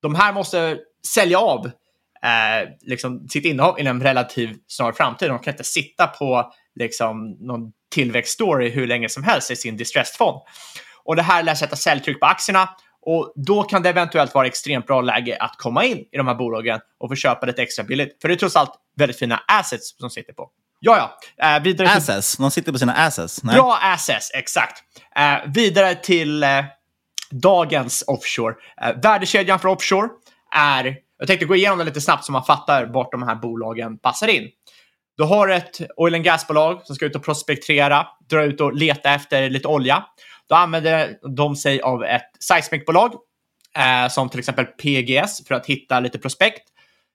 de 0.02 0.14
här 0.14 0.32
måste 0.32 0.78
sälja 1.14 1.38
av 1.38 1.66
eh, 2.22 2.68
liksom, 2.80 3.28
sitt 3.28 3.44
innehav 3.44 3.80
inom 3.80 3.96
en 3.96 4.02
relativ 4.02 4.56
snar 4.66 4.92
framtid. 4.92 5.30
De 5.30 5.38
kan 5.38 5.54
inte 5.54 5.64
sitta 5.64 6.06
på 6.06 6.52
liksom, 6.74 7.36
någon 7.40 7.72
tillväxtstory 7.94 8.68
hur 8.68 8.86
länge 8.86 9.08
som 9.08 9.22
helst 9.22 9.50
i 9.50 9.56
sin 9.56 9.76
distressed-fond. 9.76 10.40
Och 11.04 11.16
det 11.16 11.22
här 11.22 11.42
lär 11.42 11.54
sätta 11.54 11.76
säljtryck 11.76 12.20
på 12.20 12.26
aktierna 12.26 12.68
och 13.02 13.32
då 13.36 13.62
kan 13.62 13.82
det 13.82 13.88
eventuellt 13.88 14.34
vara 14.34 14.46
extremt 14.46 14.86
bra 14.86 15.00
läge 15.00 15.36
att 15.40 15.54
komma 15.58 15.84
in 15.84 15.98
i 15.98 16.16
de 16.16 16.26
här 16.26 16.34
bolagen 16.34 16.80
och 17.00 17.10
få 17.10 17.14
köpa 17.14 17.46
lite 17.46 17.62
extra 17.62 17.84
billigt. 17.84 18.18
För 18.20 18.28
det 18.28 18.34
är 18.34 18.36
trots 18.36 18.56
allt 18.56 18.74
väldigt 18.96 19.18
fina 19.18 19.42
assets 19.48 19.98
som 19.98 20.10
sitter 20.10 20.32
på. 20.32 20.50
Ja, 20.80 21.12
ja. 21.36 21.56
Uh, 21.56 21.62
vidare 21.62 21.88
till... 21.88 21.96
Assets? 21.96 22.36
De 22.36 22.50
sitter 22.50 22.72
på 22.72 22.78
sina 22.78 22.94
assets? 22.94 23.42
Nej. 23.42 23.54
Bra 23.54 23.78
assets, 23.82 24.30
exakt. 24.34 24.82
Uh, 25.18 25.52
vidare 25.52 25.94
till 25.94 26.44
uh, 26.44 26.64
dagens 27.30 28.04
offshore. 28.06 28.54
Uh, 28.54 29.00
värdekedjan 29.02 29.58
för 29.58 29.68
offshore 29.68 30.08
är... 30.54 30.96
Jag 31.18 31.28
tänkte 31.28 31.46
gå 31.46 31.56
igenom 31.56 31.78
det 31.78 31.84
lite 31.84 32.00
snabbt 32.00 32.24
så 32.24 32.32
man 32.32 32.44
fattar 32.44 32.86
vart 32.86 33.12
de 33.12 33.22
här 33.22 33.34
bolagen 33.34 33.98
passar 33.98 34.28
in. 34.28 34.48
Du 35.16 35.24
har 35.24 35.48
ett 35.48 35.80
oil 35.96 36.14
and 36.14 36.24
gas-bolag 36.24 36.80
som 36.84 36.96
ska 36.96 37.06
ut 37.06 37.16
och 37.16 37.24
prospektera, 37.24 38.06
dra 38.30 38.42
ut 38.42 38.60
och 38.60 38.74
leta 38.74 39.10
efter 39.10 39.50
lite 39.50 39.68
olja. 39.68 40.04
Då 40.48 40.54
använder 40.54 41.16
de 41.36 41.56
sig 41.56 41.80
av 41.80 42.04
ett 42.04 42.30
seismicbolag 42.40 43.12
eh, 43.76 44.08
som 44.08 44.28
till 44.28 44.38
exempel 44.38 44.64
PGS 44.64 45.46
för 45.46 45.54
att 45.54 45.66
hitta 45.66 46.00
lite 46.00 46.18
prospekt. 46.18 46.62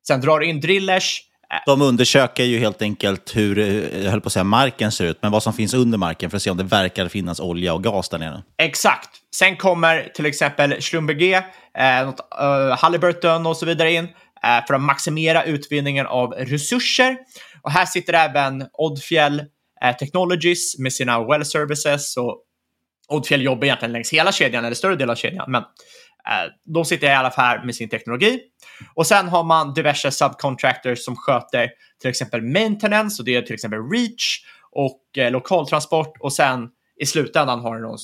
Sen 0.08 0.22
drar 0.22 0.42
in 0.42 0.62
drillers. 0.62 1.22
Eh, 1.54 1.60
de 1.66 1.82
undersöker 1.82 2.44
ju 2.44 2.60
helt 2.60 2.82
enkelt 2.82 3.36
hur 3.36 3.60
eh, 3.60 4.04
jag 4.04 4.12
höll 4.12 4.22
på 4.22 4.28
att 4.28 4.34
säga, 4.34 4.44
marken 4.44 4.92
ser 4.92 5.06
ut, 5.06 5.20
men 5.22 5.32
vad 5.32 5.44
som 5.44 5.54
finns 5.54 5.74
under 5.74 5.98
marken 5.98 6.30
för 6.30 6.38
att 6.38 6.44
se 6.44 6.50
om 6.50 6.58
det 6.58 6.64
verkar 6.64 7.08
finnas 7.08 7.40
olja 7.40 7.74
och 7.74 7.84
gas 7.84 8.10
där 8.10 8.18
nere. 8.18 8.44
Exakt. 8.58 9.10
Sen 9.36 9.58
kommer 9.58 10.12
till 10.16 10.26
exempel 10.26 10.82
Schlumberger, 10.82 11.46
eh, 11.78 12.08
uh, 12.08 12.78
Halliburton 12.78 13.46
och 13.46 13.58
så 13.58 13.66
vidare 13.66 13.92
in 13.92 14.08
eh, 14.44 14.66
för 14.68 14.74
att 14.74 14.82
maximera 14.82 15.44
utvinningen 15.44 16.08
av 16.08 16.32
resurser. 16.32 17.18
Och 17.62 17.72
här 17.72 17.86
sitter 17.86 18.14
även 18.14 18.66
Oddfjäll 18.74 19.44
eh, 19.84 19.96
Technologies 19.96 20.80
med 20.80 20.94
sina 20.94 21.24
well 21.24 21.46
services 21.46 22.18
och 22.18 22.44
Oddfjell 23.08 23.42
jobbar 23.42 23.66
egentligen 23.66 23.92
längs 23.92 24.14
hela 24.14 24.32
kedjan, 24.32 24.66
eller 24.66 24.76
större 24.76 24.96
del 24.96 25.10
av 25.10 25.16
kedjan, 25.16 25.52
men 25.52 25.62
eh, 25.62 26.52
de 26.66 26.86
sitter 26.86 27.08
i 27.08 27.14
alla 27.14 27.32
fall 27.32 27.46
här 27.46 27.66
med 27.66 27.76
sin 27.76 27.90
teknologi. 27.90 28.40
Och 28.94 29.08
sen 29.08 29.28
har 29.28 29.44
man 29.44 29.74
diverse 29.74 30.12
subcontractors 30.12 31.00
som 31.00 31.16
sköter 31.16 31.70
till 32.02 32.10
exempel 32.10 32.42
maintenance, 32.42 33.22
och 33.22 33.26
det 33.26 33.36
är 33.36 33.42
till 33.42 33.54
exempel 33.54 33.80
Reach 33.92 34.40
och 34.72 35.18
eh, 35.18 35.32
lokaltransport. 35.32 36.18
Och 36.20 36.34
sen 36.34 36.70
i 37.02 37.06
slutändan 37.06 37.60
har 37.60 37.76
du 37.76 37.82
någon 37.82 37.98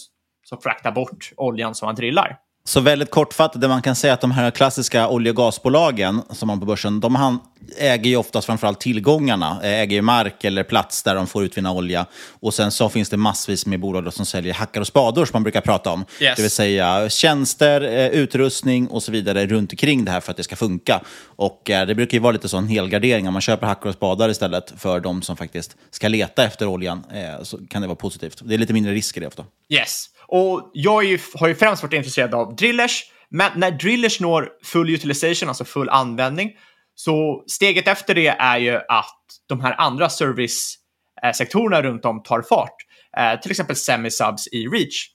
som 0.43 0.61
fraktar 0.61 0.91
bort 0.91 1.31
oljan 1.37 1.75
som 1.75 1.85
man 1.85 1.95
drillar. 1.95 2.37
Så 2.65 2.79
väldigt 2.79 3.11
kortfattat, 3.11 3.61
det 3.61 3.67
man 3.67 3.81
kan 3.81 3.95
säga 3.95 4.13
att 4.13 4.21
de 4.21 4.31
här 4.31 4.51
klassiska 4.51 5.07
olje 5.07 5.31
och 5.31 5.35
gasbolagen 5.35 6.21
som 6.29 6.47
man 6.47 6.59
på 6.59 6.65
börsen, 6.65 6.99
de 6.99 7.39
äger 7.77 8.09
ju 8.09 8.15
oftast 8.15 8.45
framförallt 8.45 8.79
tillgångarna, 8.79 9.59
äger 9.63 9.95
ju 9.95 10.01
mark 10.01 10.43
eller 10.43 10.63
plats 10.63 11.03
där 11.03 11.15
de 11.15 11.27
får 11.27 11.43
utvinna 11.43 11.71
olja. 11.71 12.05
Och 12.29 12.53
sen 12.53 12.71
så 12.71 12.89
finns 12.89 13.09
det 13.09 13.17
massvis 13.17 13.65
med 13.65 13.79
bolag 13.79 14.13
som 14.13 14.25
säljer 14.25 14.53
hackar 14.53 14.81
och 14.81 14.87
spador 14.87 15.25
som 15.25 15.33
man 15.33 15.43
brukar 15.43 15.61
prata 15.61 15.91
om. 15.91 16.05
Yes. 16.19 16.35
Det 16.35 16.41
vill 16.41 16.51
säga 16.51 17.09
tjänster, 17.09 17.81
eh, 17.81 18.07
utrustning 18.07 18.87
och 18.87 19.03
så 19.03 19.11
vidare 19.11 19.47
runt 19.47 19.71
omkring 19.71 20.05
det 20.05 20.11
här 20.11 20.19
för 20.19 20.31
att 20.31 20.37
det 20.37 20.43
ska 20.43 20.55
funka. 20.55 21.01
Och 21.25 21.69
eh, 21.69 21.87
det 21.87 21.95
brukar 21.95 22.13
ju 22.13 22.19
vara 22.19 22.31
lite 22.31 22.49
så 22.49 22.57
en 22.57 22.67
helgardering, 22.67 23.27
om 23.27 23.33
man 23.33 23.41
köper 23.41 23.67
hackor 23.67 23.89
och 23.89 23.95
spadar 23.95 24.29
istället 24.29 24.73
för 24.77 24.99
de 24.99 25.21
som 25.21 25.37
faktiskt 25.37 25.75
ska 25.91 26.07
leta 26.07 26.43
efter 26.43 26.67
oljan, 26.67 27.03
eh, 27.13 27.43
så 27.43 27.57
kan 27.69 27.81
det 27.81 27.87
vara 27.87 27.95
positivt. 27.95 28.41
Det 28.43 28.53
är 28.53 28.57
lite 28.57 28.73
mindre 28.73 28.93
risker 28.93 29.21
det 29.21 29.27
ofta. 29.27 29.45
Yes. 29.69 30.09
Och 30.27 30.71
jag 30.73 31.03
ju, 31.03 31.19
har 31.35 31.47
ju 31.47 31.55
främst 31.55 31.83
varit 31.83 31.93
intresserad 31.93 32.33
av 32.33 32.55
drillers, 32.55 33.03
men 33.29 33.51
när 33.55 33.71
drillers 33.71 34.19
når 34.19 34.49
full 34.63 34.89
utilization, 34.89 35.49
alltså 35.49 35.65
full 35.65 35.89
användning, 35.89 36.51
så 36.95 37.43
steget 37.47 37.87
efter 37.87 38.15
det 38.15 38.27
är 38.27 38.57
ju 38.57 38.75
att 38.75 39.23
de 39.49 39.61
här 39.61 39.75
andra 39.77 40.09
servicesektorerna 40.09 41.81
runt 41.81 42.05
om 42.05 42.23
tar 42.23 42.41
fart. 42.41 42.75
Eh, 43.17 43.39
till 43.39 43.51
exempel 43.51 43.75
semisubs 43.75 44.47
i 44.47 44.67
Reach. 44.67 45.07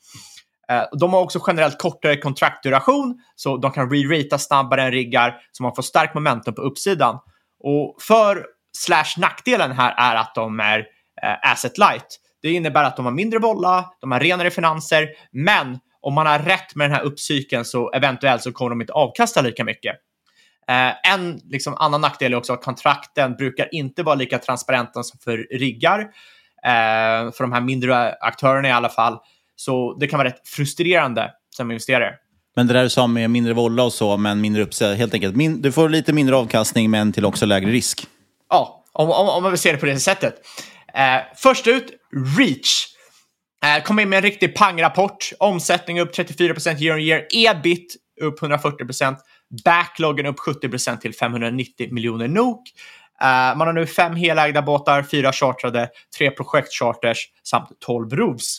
Eh, 0.70 0.82
de 1.00 1.12
har 1.12 1.20
också 1.20 1.40
generellt 1.46 1.78
kortare 1.78 2.16
kontraktduration, 2.16 3.18
så 3.36 3.56
de 3.56 3.72
kan 3.72 3.90
re-rata 3.90 4.38
snabbare 4.38 4.82
än 4.82 4.90
riggar, 4.90 5.40
så 5.52 5.62
man 5.62 5.74
får 5.74 5.82
stark 5.82 6.14
momentum 6.14 6.54
på 6.54 6.62
uppsidan. 6.62 7.18
Och 7.64 7.96
för 8.02 8.46
slash 8.78 9.14
nackdelen 9.16 9.72
här 9.72 9.94
är 10.12 10.16
att 10.16 10.34
de 10.34 10.60
är 10.60 10.78
eh, 11.22 11.52
asset 11.52 11.78
light. 11.78 12.20
Det 12.42 12.50
innebär 12.52 12.84
att 12.84 12.96
de 12.96 13.04
har 13.04 13.12
mindre 13.12 13.40
bolla, 13.40 13.84
de 14.00 14.12
har 14.12 14.20
renare 14.20 14.50
finanser, 14.50 15.08
men 15.32 15.78
om 16.00 16.14
man 16.14 16.26
har 16.26 16.38
rätt 16.38 16.74
med 16.74 16.90
den 16.90 16.96
här 16.96 17.04
uppcykeln 17.04 17.64
så 17.64 17.90
eventuellt 17.90 18.42
så 18.42 18.52
kommer 18.52 18.70
de 18.70 18.80
inte 18.80 18.92
avkasta 18.92 19.40
lika 19.40 19.64
mycket. 19.64 19.96
Eh, 20.68 21.12
en 21.12 21.40
liksom, 21.44 21.74
annan 21.74 22.00
nackdel 22.00 22.32
är 22.32 22.36
också 22.36 22.52
att 22.52 22.62
kontrakten 22.62 23.34
brukar 23.34 23.74
inte 23.74 24.02
vara 24.02 24.14
lika 24.14 24.38
transparenta 24.38 25.02
som 25.02 25.18
för 25.18 25.46
riggar, 25.58 26.00
eh, 26.64 27.32
för 27.32 27.40
de 27.40 27.52
här 27.52 27.60
mindre 27.60 28.12
aktörerna 28.12 28.68
i 28.68 28.72
alla 28.72 28.88
fall. 28.88 29.18
Så 29.56 29.96
det 30.00 30.06
kan 30.06 30.18
vara 30.18 30.28
rätt 30.28 30.48
frustrerande 30.48 31.30
som 31.56 31.70
investerare. 31.70 32.14
Men 32.56 32.66
det 32.66 32.72
där 32.72 32.82
du 32.82 32.90
sa 32.90 33.06
med 33.06 33.30
mindre 33.30 33.52
volla 33.52 33.82
och 33.82 33.92
så, 33.92 34.16
men 34.16 34.40
mindre 34.40 34.62
uppsida, 34.62 34.94
helt 34.94 35.14
enkelt. 35.14 35.36
Min, 35.36 35.62
du 35.62 35.72
får 35.72 35.88
lite 35.88 36.12
mindre 36.12 36.36
avkastning, 36.36 36.90
men 36.90 37.12
till 37.12 37.24
också 37.24 37.46
lägre 37.46 37.70
risk. 37.70 38.06
Ja, 38.50 38.84
om, 38.92 39.10
om, 39.10 39.28
om 39.28 39.42
man 39.42 39.52
vill 39.52 39.60
se 39.60 39.72
det 39.72 39.78
på 39.78 39.86
det 39.86 39.98
sättet. 39.98 40.34
Eh, 40.98 41.20
först 41.36 41.66
ut, 41.66 41.90
Reach. 42.38 42.86
Eh, 43.64 43.82
kom 43.82 43.98
in 43.98 44.08
med 44.08 44.16
en 44.16 44.22
riktig 44.22 44.54
pangrapport. 44.54 45.32
Omsättning 45.38 46.00
upp 46.00 46.14
34% 46.14 46.80
year 46.82 46.94
on 46.94 47.00
year. 47.00 47.26
Ebit 47.30 47.96
upp 48.20 48.40
140%. 48.40 49.16
Backloggen 49.64 50.26
upp 50.26 50.38
70% 50.38 51.00
till 51.00 51.14
590 51.14 51.94
miljoner 51.94 52.28
NOK. 52.28 52.62
Uh, 53.22 53.58
man 53.58 53.60
har 53.60 53.72
nu 53.72 53.86
fem 53.86 54.16
helägda 54.16 54.62
båtar, 54.62 55.02
fyra 55.02 55.32
chartrade, 55.32 55.88
tre 56.18 56.30
projektcharters 56.30 57.18
samt 57.42 57.68
12 57.80 58.16
rovs. 58.16 58.58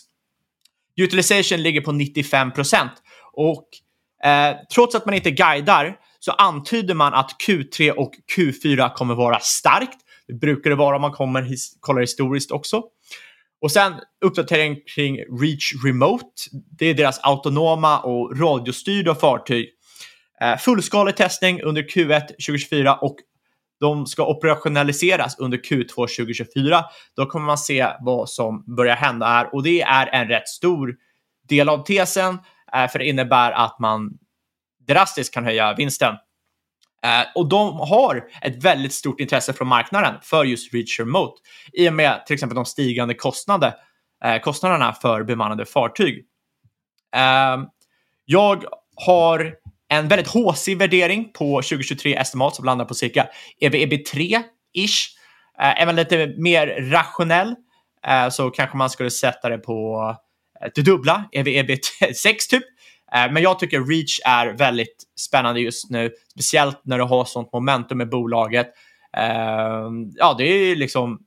Utilization 0.98 1.62
ligger 1.62 1.82
på 1.82 1.92
95% 1.92 2.90
och 3.34 3.68
uh, 4.26 4.58
trots 4.74 4.96
att 4.96 5.06
man 5.06 5.16
inte 5.16 5.32
guidar 5.32 5.96
så 6.20 6.32
antyder 6.32 6.94
man 6.94 7.14
att 7.14 7.36
Q3 7.48 7.92
och 7.92 8.14
Q4 8.36 8.94
kommer 8.94 9.16
vara 9.16 9.40
starkt. 9.40 9.98
Det 10.30 10.34
brukar 10.34 10.70
det 10.70 10.76
vara 10.76 10.96
om 10.96 11.02
man 11.02 11.12
kommer 11.12 11.42
his 11.42 11.78
kollar 11.80 12.02
historiskt 12.02 12.52
också. 12.52 12.84
Och 13.62 13.72
sen 13.72 13.94
uppdatering 14.26 14.78
kring 14.96 15.18
Reach 15.18 15.74
Remote. 15.86 16.26
Det 16.52 16.86
är 16.86 16.94
deras 16.94 17.20
autonoma 17.24 18.00
och 18.00 18.40
radiostyrda 18.40 19.16
fartyg. 19.16 19.70
Eh, 20.42 20.58
fullskalig 20.58 21.16
testning 21.16 21.62
under 21.62 21.82
Q1 21.82 22.28
2024 22.28 22.96
och 22.96 23.16
de 23.80 24.06
ska 24.06 24.26
operationaliseras 24.26 25.40
under 25.40 25.58
Q2 25.58 25.88
2024. 25.88 26.86
Då 27.16 27.26
kommer 27.26 27.46
man 27.46 27.58
se 27.58 27.88
vad 28.00 28.30
som 28.30 28.76
börjar 28.76 28.96
hända 28.96 29.26
här 29.26 29.56
och 29.56 29.64
det 29.64 29.82
är 29.82 30.08
en 30.08 30.28
rätt 30.28 30.48
stor 30.48 30.96
del 31.50 31.70
av 31.70 31.84
tesen 31.84 32.38
eh, 32.74 32.88
för 32.88 33.00
det 33.00 33.06
innebär 33.06 33.52
att 33.52 33.80
man 33.80 34.12
drastiskt 34.88 35.34
kan 35.34 35.44
höja 35.44 35.74
vinsten. 35.74 36.16
Eh, 37.06 37.28
och 37.36 37.50
de 37.50 37.80
har 37.80 38.24
ett 38.42 38.64
väldigt 38.64 38.94
stort 38.94 39.20
intresse 39.20 39.54
från 39.54 39.68
marknaden 39.68 40.16
för 40.22 40.44
just 40.44 40.74
Reach 40.74 41.00
Remote 41.00 41.42
i 41.74 41.90
och 41.90 41.94
med 41.94 42.26
till 42.26 42.34
exempel 42.34 42.56
de 42.56 42.66
stigande 42.66 43.14
kostnader, 43.14 43.74
eh, 44.26 44.42
kostnaderna 44.42 44.94
för 44.94 45.24
bemannade 45.24 45.66
fartyg. 45.66 46.26
Eh, 47.16 47.64
jag 48.26 48.64
har 48.96 49.56
en 49.90 50.08
väldigt 50.08 50.28
håsig 50.28 50.78
värdering 50.78 51.32
på 51.34 51.62
2023 51.62 52.16
estimat 52.16 52.56
som 52.56 52.66
landar 52.66 52.86
på 52.86 52.94
cirka 52.94 53.28
EV-EB3-ish. 53.62 55.08
Eh, 55.62 55.82
även 55.82 55.96
lite 55.96 56.34
mer 56.38 56.92
rationell 56.92 57.56
eh, 58.08 58.30
så 58.30 58.50
kanske 58.50 58.78
man 58.78 58.90
skulle 58.90 59.12
sätta 59.12 59.50
det 59.50 59.58
på 59.58 60.10
eh, 60.62 60.70
det 60.76 60.82
dubbla, 60.82 61.30
EV-EB6 61.32 62.50
typ. 62.50 62.64
Eh, 63.16 63.32
men 63.32 63.44
jag 63.44 63.60
tycker 63.60 63.82
Reach 63.82 64.20
är 64.26 64.48
väldigt 64.48 65.04
spännande 65.20 65.62
just 65.62 65.90
nu, 65.90 66.12
speciellt 66.32 66.82
när 66.84 66.98
du 66.98 67.04
har 67.04 67.26
sånt 67.26 67.54
momentum 67.54 67.98
med 67.98 68.10
bolaget. 68.10 68.68
Ehm, 69.18 70.12
ja, 70.16 70.36
det 70.38 70.44
är 70.44 70.76
liksom 70.76 71.20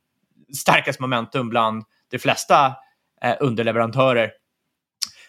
starkast 0.57 0.99
momentum 0.99 1.49
bland 1.49 1.83
de 2.11 2.19
flesta 2.19 2.65
eh, 3.21 3.35
underleverantörer. 3.39 4.31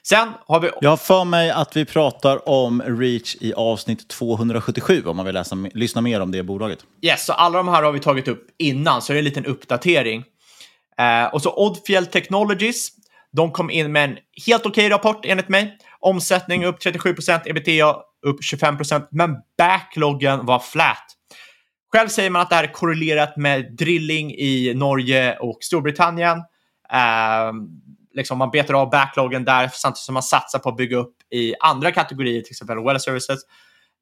Sen 0.08 0.28
har 0.46 0.60
vi... 0.60 0.70
Jag 0.80 0.90
har 0.90 0.96
för 0.96 1.24
mig 1.24 1.50
att 1.50 1.76
vi 1.76 1.84
pratar 1.84 2.48
om 2.48 2.82
Reach 2.82 3.36
i 3.40 3.54
avsnitt 3.54 4.08
277 4.08 5.02
om 5.06 5.16
man 5.16 5.26
vill 5.26 5.34
läsa, 5.34 5.56
lyssna 5.74 6.00
mer 6.00 6.20
om 6.20 6.30
det 6.30 6.42
bolaget. 6.42 6.78
Yes, 7.02 7.26
så 7.26 7.32
alla 7.32 7.58
de 7.58 7.68
här 7.68 7.82
har 7.82 7.92
vi 7.92 8.00
tagit 8.00 8.28
upp 8.28 8.46
innan, 8.58 9.02
så 9.02 9.12
det 9.12 9.16
är 9.16 9.18
en 9.18 9.24
liten 9.24 9.46
uppdatering. 9.46 10.24
Eh, 10.98 11.34
och 11.34 11.42
så 11.42 11.54
Oddfjell 11.56 12.06
Technologies, 12.06 12.88
de 13.32 13.52
kom 13.52 13.70
in 13.70 13.92
med 13.92 14.04
en 14.04 14.18
helt 14.46 14.66
okej 14.66 14.88
rapport 14.88 15.24
enligt 15.24 15.48
mig. 15.48 15.78
Omsättning 16.04 16.64
upp 16.64 16.78
37% 16.84 17.40
ebitda 17.44 17.96
upp 18.26 18.40
25% 18.52 19.06
men 19.10 19.36
backloggen 19.58 20.46
var 20.46 20.58
flat. 20.58 21.04
Själv 21.92 22.08
säger 22.08 22.30
man 22.30 22.42
att 22.42 22.50
det 22.50 22.56
här 22.56 22.64
är 22.64 22.72
korrelerat 22.72 23.36
med 23.36 23.76
drilling 23.76 24.30
i 24.30 24.74
Norge 24.74 25.38
och 25.38 25.58
Storbritannien. 25.60 26.38
Eh, 26.92 27.52
liksom 28.14 28.38
man 28.38 28.50
betar 28.50 28.74
av 28.74 28.90
backloggen 28.90 29.44
där 29.44 29.70
samtidigt 29.72 29.98
som 29.98 30.14
man 30.14 30.22
satsar 30.22 30.58
på 30.58 30.68
att 30.68 30.76
bygga 30.76 30.96
upp 30.96 31.16
i 31.30 31.54
andra 31.60 31.92
kategorier, 31.92 32.40
till 32.40 32.52
exempel 32.52 32.84
well 32.84 33.00
services. 33.00 33.40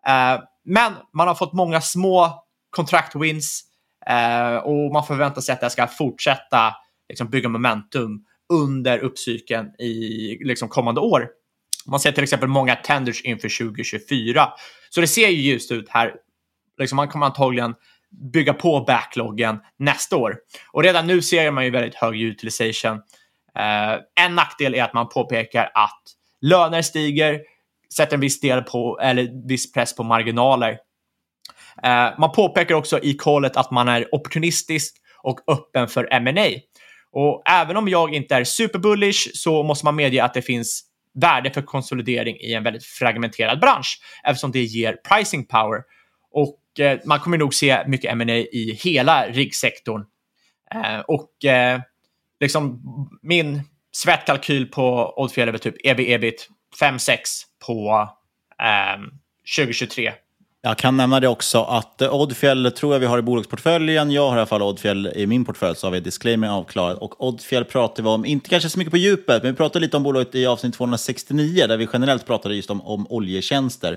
Eh, 0.07 0.41
men 0.65 0.93
man 1.13 1.29
har 1.29 1.35
fått 1.35 1.53
många 1.53 1.81
små 1.81 2.45
contract 2.71 3.17
wins 3.17 3.63
eh, 4.07 4.57
och 4.57 4.93
man 4.93 5.07
förväntar 5.07 5.41
sig 5.41 5.53
att 5.53 5.61
det 5.61 5.71
ska 5.71 5.87
fortsätta 5.87 6.75
liksom, 7.09 7.31
bygga 7.31 7.49
momentum 7.49 8.25
under 8.53 8.99
uppcykeln 8.99 9.67
i 9.67 10.39
liksom, 10.45 10.69
kommande 10.69 11.01
år. 11.01 11.29
Man 11.87 12.01
ser 12.01 12.13
till 12.13 12.23
exempel 12.23 12.49
många 12.49 12.77
tenders 12.77 13.23
inför 13.23 13.59
2024. 13.59 14.49
Så 14.91 15.01
det 15.01 15.07
ser 15.07 15.29
ju 15.29 15.37
ljust 15.37 15.73
ut 15.73 15.89
här. 15.89 16.15
Liksom 16.79 16.97
man 16.97 17.09
kommer 17.09 17.27
antagligen 17.27 17.75
bygga 18.33 18.55
på 18.55 18.81
backloggen 18.81 19.59
nästa 19.79 20.17
år. 20.17 20.37
Och 20.73 20.83
redan 20.83 21.07
nu 21.07 21.23
ser 21.23 21.51
man 21.51 21.65
ju 21.65 21.71
väldigt 21.71 21.95
hög 21.95 22.23
utilization. 22.23 23.01
Eh, 23.59 24.25
en 24.25 24.35
nackdel 24.35 24.75
är 24.75 24.83
att 24.83 24.95
man 24.95 25.09
påpekar 25.09 25.71
att 25.75 26.03
löner 26.41 26.83
stiger, 26.83 27.41
sätter 27.95 28.15
en 28.15 28.21
viss 28.21 28.41
del 28.41 28.63
på, 28.63 28.99
eller 29.03 29.49
viss 29.49 29.73
press 29.73 29.97
på 29.97 30.03
marginaler. 30.03 30.79
Eh, 31.83 32.19
man 32.19 32.33
påpekar 32.33 32.75
också 32.75 32.99
i 33.03 33.15
callet 33.15 33.57
att 33.57 33.71
man 33.71 33.89
är 33.89 34.15
opportunistisk 34.15 34.97
och 35.23 35.41
öppen 35.47 35.89
för 35.89 36.09
M&A. 36.11 36.49
Och 37.13 37.43
även 37.47 37.77
om 37.77 37.89
jag 37.89 38.15
inte 38.15 38.35
är 38.35 38.45
superbullish 38.45 39.31
så 39.35 39.63
måste 39.63 39.85
man 39.85 39.97
medge 39.97 40.25
att 40.25 40.35
det 40.35 40.43
finns 40.43 40.92
värde 41.15 41.51
för 41.51 41.63
konsolidering 41.63 42.37
i 42.37 42.55
en 42.55 42.63
väldigt 42.63 42.85
fragmenterad 42.85 43.61
bransch 43.61 44.01
eftersom 44.25 44.53
det 44.53 44.63
ger 44.63 44.93
pricing 44.93 45.47
power. 45.47 45.83
Och 46.31 46.81
eh, 46.81 46.99
man 47.05 47.21
kommer 47.21 47.39
nog 47.39 47.55
se 47.55 47.83
mycket 47.87 48.13
M&A 48.13 48.37
i 48.37 48.79
hela 48.85 49.27
riggsektorn. 49.29 50.05
Eh, 50.75 51.01
och 51.01 51.45
eh, 51.45 51.81
liksom 52.41 52.81
min 53.23 53.63
svettkalkyl 53.93 54.67
på 54.67 55.15
Oddfjell 55.17 55.49
är 55.49 55.53
väl 55.53 55.61
typ 55.61 55.87
ev 55.87 56.01
ebit 56.01 56.49
5-6 56.81 57.17
på 57.67 58.09
eh, 58.63 59.03
2023. 59.57 60.13
Jag 60.65 60.79
kan 60.79 60.97
nämna 60.97 61.21
det 61.21 61.29
också 61.29 61.63
att 61.63 62.03
Oddfjell 62.03 62.73
tror 62.73 62.93
jag 62.93 63.01
vi 63.01 63.07
har 63.07 63.19
i 63.19 63.23
bolagsportföljen. 63.23 64.11
Jag 64.11 64.29
har 64.29 64.37
i 64.37 64.39
alla 64.39 64.47
fall 64.47 64.63
Oddfjell 64.63 65.13
i 65.15 65.27
min 65.27 65.45
portfölj 65.45 65.77
så 65.77 65.87
har 65.87 65.93
vi 65.93 66.01
disclaimer 66.01 66.49
avklarat. 66.49 66.99
Och 66.99 67.27
Oddfjell 67.27 67.65
pratar 67.65 68.03
vi 68.03 68.09
om, 68.09 68.25
inte 68.25 68.49
kanske 68.49 68.69
så 68.69 68.79
mycket 68.79 68.91
på 68.91 68.97
djupet, 68.97 69.43
men 69.43 69.53
vi 69.53 69.57
pratade 69.57 69.85
lite 69.85 69.97
om 69.97 70.03
bolaget 70.03 70.35
i 70.35 70.47
avsnitt 70.47 70.75
269 70.75 71.67
där 71.67 71.77
vi 71.77 71.89
generellt 71.93 72.27
pratade 72.27 72.55
just 72.55 72.71
om, 72.71 72.81
om 72.81 73.07
oljetjänster. 73.11 73.93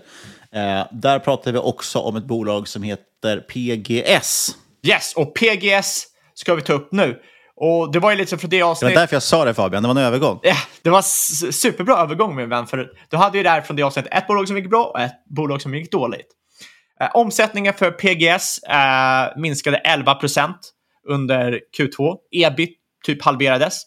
Eh, 0.51 0.87
där 0.91 1.19
pratade 1.19 1.51
vi 1.51 1.57
också 1.57 1.99
om 1.99 2.15
ett 2.15 2.25
bolag 2.25 2.67
som 2.67 2.83
heter 2.83 3.37
PGS. 3.37 4.55
Yes, 4.87 5.13
och 5.15 5.35
PGS 5.35 6.05
ska 6.33 6.55
vi 6.55 6.61
ta 6.61 6.73
upp 6.73 6.91
nu. 6.91 7.19
Och 7.55 7.91
det 7.91 7.99
var 7.99 8.11
ju 8.11 8.17
lite 8.17 8.37
från 8.37 8.49
det 8.49 8.61
avsnittet. 8.61 8.93
Det 8.93 8.95
var 8.95 9.01
därför 9.01 9.15
jag 9.15 9.23
sa 9.23 9.45
det 9.45 9.53
Fabian, 9.53 9.83
det 9.83 9.87
var 9.87 9.95
en 9.95 10.05
övergång. 10.05 10.39
Ja, 10.43 10.55
det 10.81 10.89
var 10.89 11.01
superbra 11.51 11.97
övergång 11.97 12.35
min 12.35 12.49
vän. 12.49 12.67
För 12.67 12.89
du 13.09 13.17
hade 13.17 13.37
ju 13.37 13.43
där 13.43 13.61
från 13.61 13.77
det 13.77 13.83
avsnittet 13.83 14.13
ett 14.13 14.27
bolag 14.27 14.47
som 14.47 14.57
gick 14.57 14.69
bra 14.69 14.83
och 14.83 14.99
ett 14.99 15.25
bolag 15.29 15.61
som 15.61 15.75
gick 15.75 15.91
dåligt. 15.91 16.27
Eh, 17.01 17.09
omsättningen 17.13 17.73
för 17.73 17.91
PGS 17.91 18.57
eh, 18.57 19.41
minskade 19.41 19.77
11 19.77 20.15
procent 20.15 20.71
under 21.07 21.59
Q2. 21.77 22.15
Ebit 22.31 22.77
typ 23.05 23.23
halverades. 23.23 23.81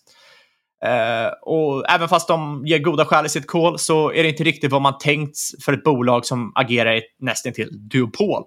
Eh, 0.84 1.32
och 1.42 1.90
även 1.90 2.08
fast 2.08 2.28
de 2.28 2.66
ger 2.66 2.78
goda 2.78 3.04
skäl 3.04 3.26
i 3.26 3.28
sitt 3.28 3.46
call 3.46 3.78
så 3.78 4.12
är 4.12 4.22
det 4.22 4.28
inte 4.28 4.44
riktigt 4.44 4.72
vad 4.72 4.82
man 4.82 4.98
tänkt 4.98 5.38
för 5.64 5.72
ett 5.72 5.84
bolag 5.84 6.26
som 6.26 6.52
agerar 6.54 6.96
i 6.96 7.02
nästan 7.18 7.52
till 7.52 7.88
duopol. 7.88 8.42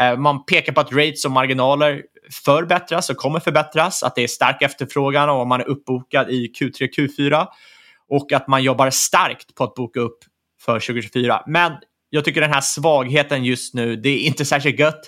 Eh, 0.00 0.16
man 0.16 0.44
pekar 0.44 0.72
på 0.72 0.80
att 0.80 0.92
rates 0.92 1.24
och 1.24 1.30
marginaler 1.30 2.02
förbättras 2.44 3.10
och 3.10 3.16
kommer 3.16 3.40
förbättras, 3.40 4.02
att 4.02 4.14
det 4.14 4.22
är 4.22 4.28
stark 4.28 4.62
efterfrågan 4.62 5.30
och 5.30 5.46
man 5.46 5.60
är 5.60 5.68
uppbokad 5.68 6.30
i 6.30 6.52
Q3 6.60 6.88
Q4 6.96 7.46
och 8.08 8.32
att 8.32 8.48
man 8.48 8.62
jobbar 8.62 8.90
starkt 8.90 9.54
på 9.54 9.64
att 9.64 9.74
boka 9.74 10.00
upp 10.00 10.18
för 10.60 10.80
2024. 10.80 11.42
Men 11.46 11.72
jag 12.14 12.24
tycker 12.24 12.40
den 12.40 12.52
här 12.52 12.60
svagheten 12.60 13.44
just 13.44 13.74
nu, 13.74 13.96
det 13.96 14.08
är 14.08 14.18
inte 14.18 14.44
särskilt 14.44 14.78
gött. 14.78 15.00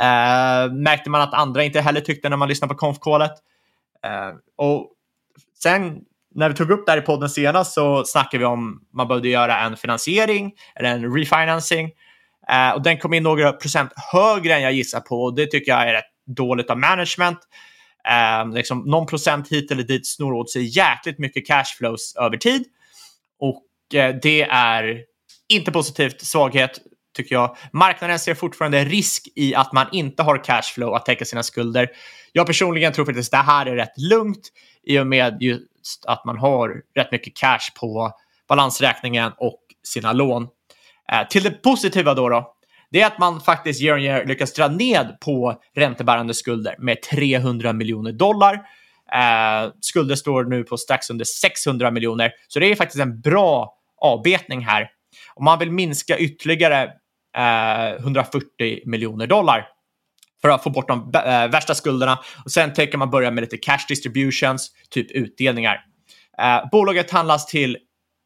Uh, 0.00 0.72
märkte 0.72 1.10
man 1.10 1.20
att 1.20 1.34
andra 1.34 1.64
inte 1.64 1.80
heller 1.80 2.00
tyckte 2.00 2.28
när 2.28 2.36
man 2.36 2.48
lyssnade 2.48 2.74
på 2.74 2.78
konfkålet. 2.78 3.32
Uh, 4.06 4.38
och 4.56 4.90
sen 5.62 6.00
när 6.34 6.48
vi 6.48 6.54
tog 6.54 6.70
upp 6.70 6.86
det 6.86 6.92
här 6.92 6.98
i 6.98 7.02
podden 7.02 7.28
senast 7.28 7.72
så 7.72 8.04
snackade 8.04 8.38
vi 8.38 8.44
om 8.44 8.80
man 8.94 9.08
behövde 9.08 9.28
göra 9.28 9.58
en 9.58 9.76
finansiering 9.76 10.52
eller 10.74 10.88
en 10.88 11.14
refinancing. 11.16 11.86
Uh, 12.52 12.74
och 12.74 12.82
den 12.82 12.98
kom 12.98 13.14
in 13.14 13.22
några 13.22 13.52
procent 13.52 13.92
högre 14.12 14.54
än 14.54 14.62
jag 14.62 14.72
gissar 14.72 15.00
på 15.00 15.22
och 15.22 15.34
det 15.34 15.46
tycker 15.46 15.72
jag 15.72 15.88
är 15.88 15.92
rätt 15.92 16.12
dåligt 16.36 16.70
av 16.70 16.78
management. 16.78 17.38
Uh, 18.08 18.54
liksom 18.54 18.78
någon 18.78 19.06
procent 19.06 19.48
hit 19.48 19.70
eller 19.70 19.82
dit 19.82 20.06
snor 20.06 20.32
åt 20.32 20.50
sig 20.50 20.76
jäkligt 20.76 21.18
mycket 21.18 21.46
cashflows 21.46 22.16
över 22.16 22.36
tid. 22.36 22.64
Och 23.40 23.62
uh, 23.94 24.16
det 24.22 24.42
är 24.42 25.09
inte 25.50 25.72
positivt, 25.72 26.20
svaghet 26.20 26.80
tycker 27.16 27.34
jag. 27.34 27.56
Marknaden 27.72 28.18
ser 28.18 28.34
fortfarande 28.34 28.84
risk 28.84 29.28
i 29.36 29.54
att 29.54 29.72
man 29.72 29.86
inte 29.92 30.22
har 30.22 30.44
cashflow 30.44 30.94
att 30.94 31.06
täcka 31.06 31.24
sina 31.24 31.42
skulder. 31.42 31.88
Jag 32.32 32.46
personligen 32.46 32.92
tror 32.92 33.04
faktiskt 33.04 33.34
att 33.34 33.46
det 33.46 33.52
här 33.52 33.66
är 33.66 33.76
rätt 33.76 33.98
lugnt 33.98 34.48
i 34.82 34.98
och 34.98 35.06
med 35.06 35.42
just 35.42 36.04
att 36.06 36.24
man 36.24 36.38
har 36.38 36.82
rätt 36.94 37.12
mycket 37.12 37.36
cash 37.36 37.80
på 37.80 38.12
balansräkningen 38.48 39.32
och 39.38 39.60
sina 39.82 40.12
lån. 40.12 40.48
Eh, 41.12 41.28
till 41.28 41.42
det 41.42 41.50
positiva 41.50 42.14
då, 42.14 42.28
då, 42.28 42.54
det 42.90 43.00
är 43.00 43.06
att 43.06 43.18
man 43.18 43.40
faktiskt 43.40 43.82
year 43.82 43.96
on 43.96 44.02
year 44.02 44.24
lyckas 44.24 44.52
dra 44.52 44.68
ned 44.68 45.16
på 45.20 45.60
räntebärande 45.76 46.34
skulder 46.34 46.74
med 46.78 47.02
300 47.02 47.72
miljoner 47.72 48.12
dollar. 48.12 48.54
Eh, 49.14 49.70
skulder 49.80 50.14
står 50.14 50.44
nu 50.44 50.64
på 50.64 50.76
strax 50.76 51.10
under 51.10 51.24
600 51.24 51.90
miljoner, 51.90 52.32
så 52.48 52.60
det 52.60 52.66
är 52.66 52.76
faktiskt 52.76 53.00
en 53.00 53.20
bra 53.20 53.76
avbetning 54.00 54.64
här 54.64 54.90
och 55.40 55.44
man 55.44 55.58
vill 55.58 55.70
minska 55.70 56.18
ytterligare 56.18 56.82
eh, 57.36 57.94
140 57.98 58.44
miljoner 58.84 59.26
dollar 59.26 59.68
för 60.42 60.48
att 60.48 60.62
få 60.62 60.70
bort 60.70 60.88
de 60.88 61.12
eh, 61.14 61.50
värsta 61.50 61.74
skulderna. 61.74 62.18
Och 62.44 62.50
sen 62.50 62.72
tänker 62.72 62.98
man 62.98 63.10
börja 63.10 63.30
med 63.30 63.42
lite 63.42 63.56
cash 63.56 63.84
distributions, 63.88 64.70
typ 64.90 65.10
utdelningar. 65.10 65.80
Eh, 66.38 66.68
bolaget 66.72 67.10
handlas 67.10 67.46
till 67.46 67.78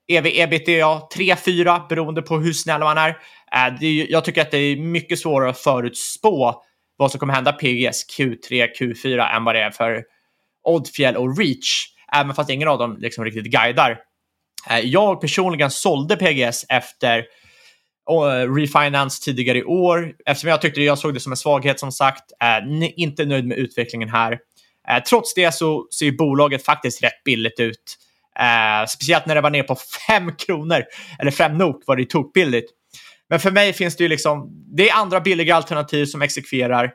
ev 0.08 0.26
ebitda 0.26 1.00
3-4 1.16 1.88
beroende 1.88 2.22
på 2.22 2.38
hur 2.38 2.52
snäll 2.52 2.80
man 2.80 2.98
är. 2.98 3.08
Äh, 3.08 3.16
är. 3.56 4.10
Jag 4.10 4.24
tycker 4.24 4.42
att 4.42 4.50
det 4.50 4.58
är 4.58 4.76
mycket 4.76 5.18
svårare 5.18 5.50
att 5.50 5.58
förutspå 5.58 6.62
vad 6.96 7.10
som 7.10 7.20
kommer 7.20 7.34
hända 7.34 7.52
PGS 7.52 8.18
Q3, 8.18 8.66
Q4 8.80 9.36
än 9.36 9.44
vad 9.44 9.54
det 9.54 9.62
är 9.62 9.70
för 9.70 10.04
Oddfjell 10.64 11.16
och 11.16 11.38
Reach. 11.38 11.86
Även 12.16 12.34
fast 12.34 12.50
ingen 12.50 12.68
av 12.68 12.78
dem 12.78 12.96
liksom 12.98 13.24
riktigt 13.24 13.52
guidar 13.52 13.98
Eh, 14.70 14.78
jag 14.78 15.20
personligen 15.20 15.70
sålde 15.70 16.16
PGS 16.16 16.64
efter 16.68 17.18
eh, 18.10 18.54
refinance 18.54 19.24
tidigare 19.24 19.58
i 19.58 19.64
år 19.64 20.12
eftersom 20.26 20.50
jag 20.50 20.62
tyckte 20.62 20.80
jag 20.80 20.98
såg 20.98 21.14
det 21.14 21.20
som 21.20 21.32
en 21.32 21.36
svaghet 21.36 21.80
som 21.80 21.92
sagt. 21.92 22.32
Eh, 22.42 22.90
inte 22.96 23.24
nöjd 23.24 23.46
med 23.46 23.58
utvecklingen 23.58 24.08
här. 24.08 24.38
Trots 25.08 25.34
det 25.34 25.54
så 25.54 25.86
ser 25.98 26.12
bolaget 26.12 26.64
faktiskt 26.64 27.02
rätt 27.02 27.24
billigt 27.24 27.60
ut. 27.60 27.98
Speciellt 28.88 29.26
när 29.26 29.34
det 29.34 29.40
var 29.40 29.50
ner 29.50 29.62
på 29.62 29.76
5 30.08 30.32
kronor, 30.36 30.84
eller 31.18 31.30
5 31.30 31.58
nok 31.58 31.82
var 31.86 31.96
det 31.96 32.04
tokbilligt. 32.04 32.70
Men 33.28 33.40
för 33.40 33.50
mig 33.50 33.72
finns 33.72 33.96
det 33.96 34.04
ju 34.04 34.08
liksom, 34.08 34.50
det 34.76 34.90
är 34.90 34.94
andra 34.94 35.20
billiga 35.20 35.56
alternativ 35.56 36.06
som 36.06 36.22
exekverar. 36.22 36.92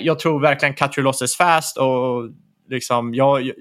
Jag 0.00 0.18
tror 0.18 0.40
verkligen 0.40 0.74
cut 0.74 0.98
your 0.98 1.04
losses 1.04 1.36
fast 1.36 1.78
och 1.78 2.30
liksom, 2.70 3.14
jag, 3.14 3.52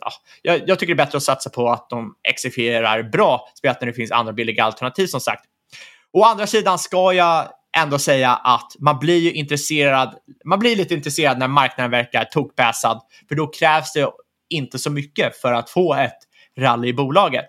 ja, 0.00 0.10
jag, 0.42 0.60
jag, 0.66 0.78
tycker 0.78 0.94
det 0.94 1.02
är 1.02 1.06
bättre 1.06 1.16
att 1.16 1.22
satsa 1.22 1.50
på 1.50 1.70
att 1.70 1.90
de 1.90 2.14
exifierar 2.28 3.02
bra, 3.02 3.48
speciellt 3.54 3.80
när 3.80 3.86
det 3.86 3.94
finns 3.94 4.10
andra 4.10 4.32
billiga 4.32 4.64
alternativ 4.64 5.06
som 5.06 5.20
sagt. 5.20 5.44
Å 6.12 6.24
andra 6.24 6.46
sidan 6.46 6.78
ska 6.78 7.12
jag 7.12 7.48
ändå 7.76 7.98
säga 7.98 8.30
att 8.30 8.72
man 8.78 8.98
blir 8.98 9.18
ju 9.18 9.32
intresserad. 9.32 10.14
Man 10.44 10.58
blir 10.58 10.76
lite 10.76 10.94
intresserad 10.94 11.38
när 11.38 11.48
marknaden 11.48 11.90
verkar 11.90 12.24
tokbäsad, 12.24 13.00
för 13.28 13.34
då 13.34 13.46
krävs 13.46 13.92
det 13.92 14.08
inte 14.50 14.78
så 14.78 14.90
mycket 14.90 15.36
för 15.36 15.52
att 15.52 15.70
få 15.70 15.94
ett 15.94 16.18
rally 16.58 16.88
i 16.88 16.94
bolaget. 16.94 17.46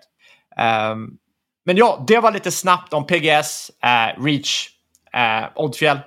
Um, 0.92 1.18
men 1.64 1.76
ja, 1.76 2.04
det 2.08 2.18
var 2.18 2.32
lite 2.32 2.50
snabbt 2.50 2.92
om 2.92 3.06
PGS, 3.06 3.70
uh, 3.84 4.08
eh, 4.08 4.22
Reach, 4.24 4.68
uh, 5.16 5.48
Oddfjäll. 5.54 5.98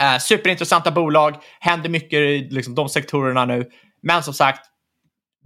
Uh, 0.00 0.18
superintressanta 0.18 0.90
bolag, 0.90 1.36
händer 1.60 1.88
mycket 1.88 2.18
i 2.18 2.48
liksom, 2.50 2.74
de 2.74 2.88
sektorerna 2.88 3.44
nu. 3.44 3.70
Men 4.02 4.22
som 4.22 4.34
sagt, 4.34 4.70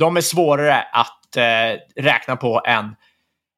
de 0.00 0.16
är 0.16 0.20
svårare 0.20 0.82
att 0.82 1.36
eh, 1.36 2.02
räkna 2.02 2.36
på 2.36 2.62
än 2.66 2.96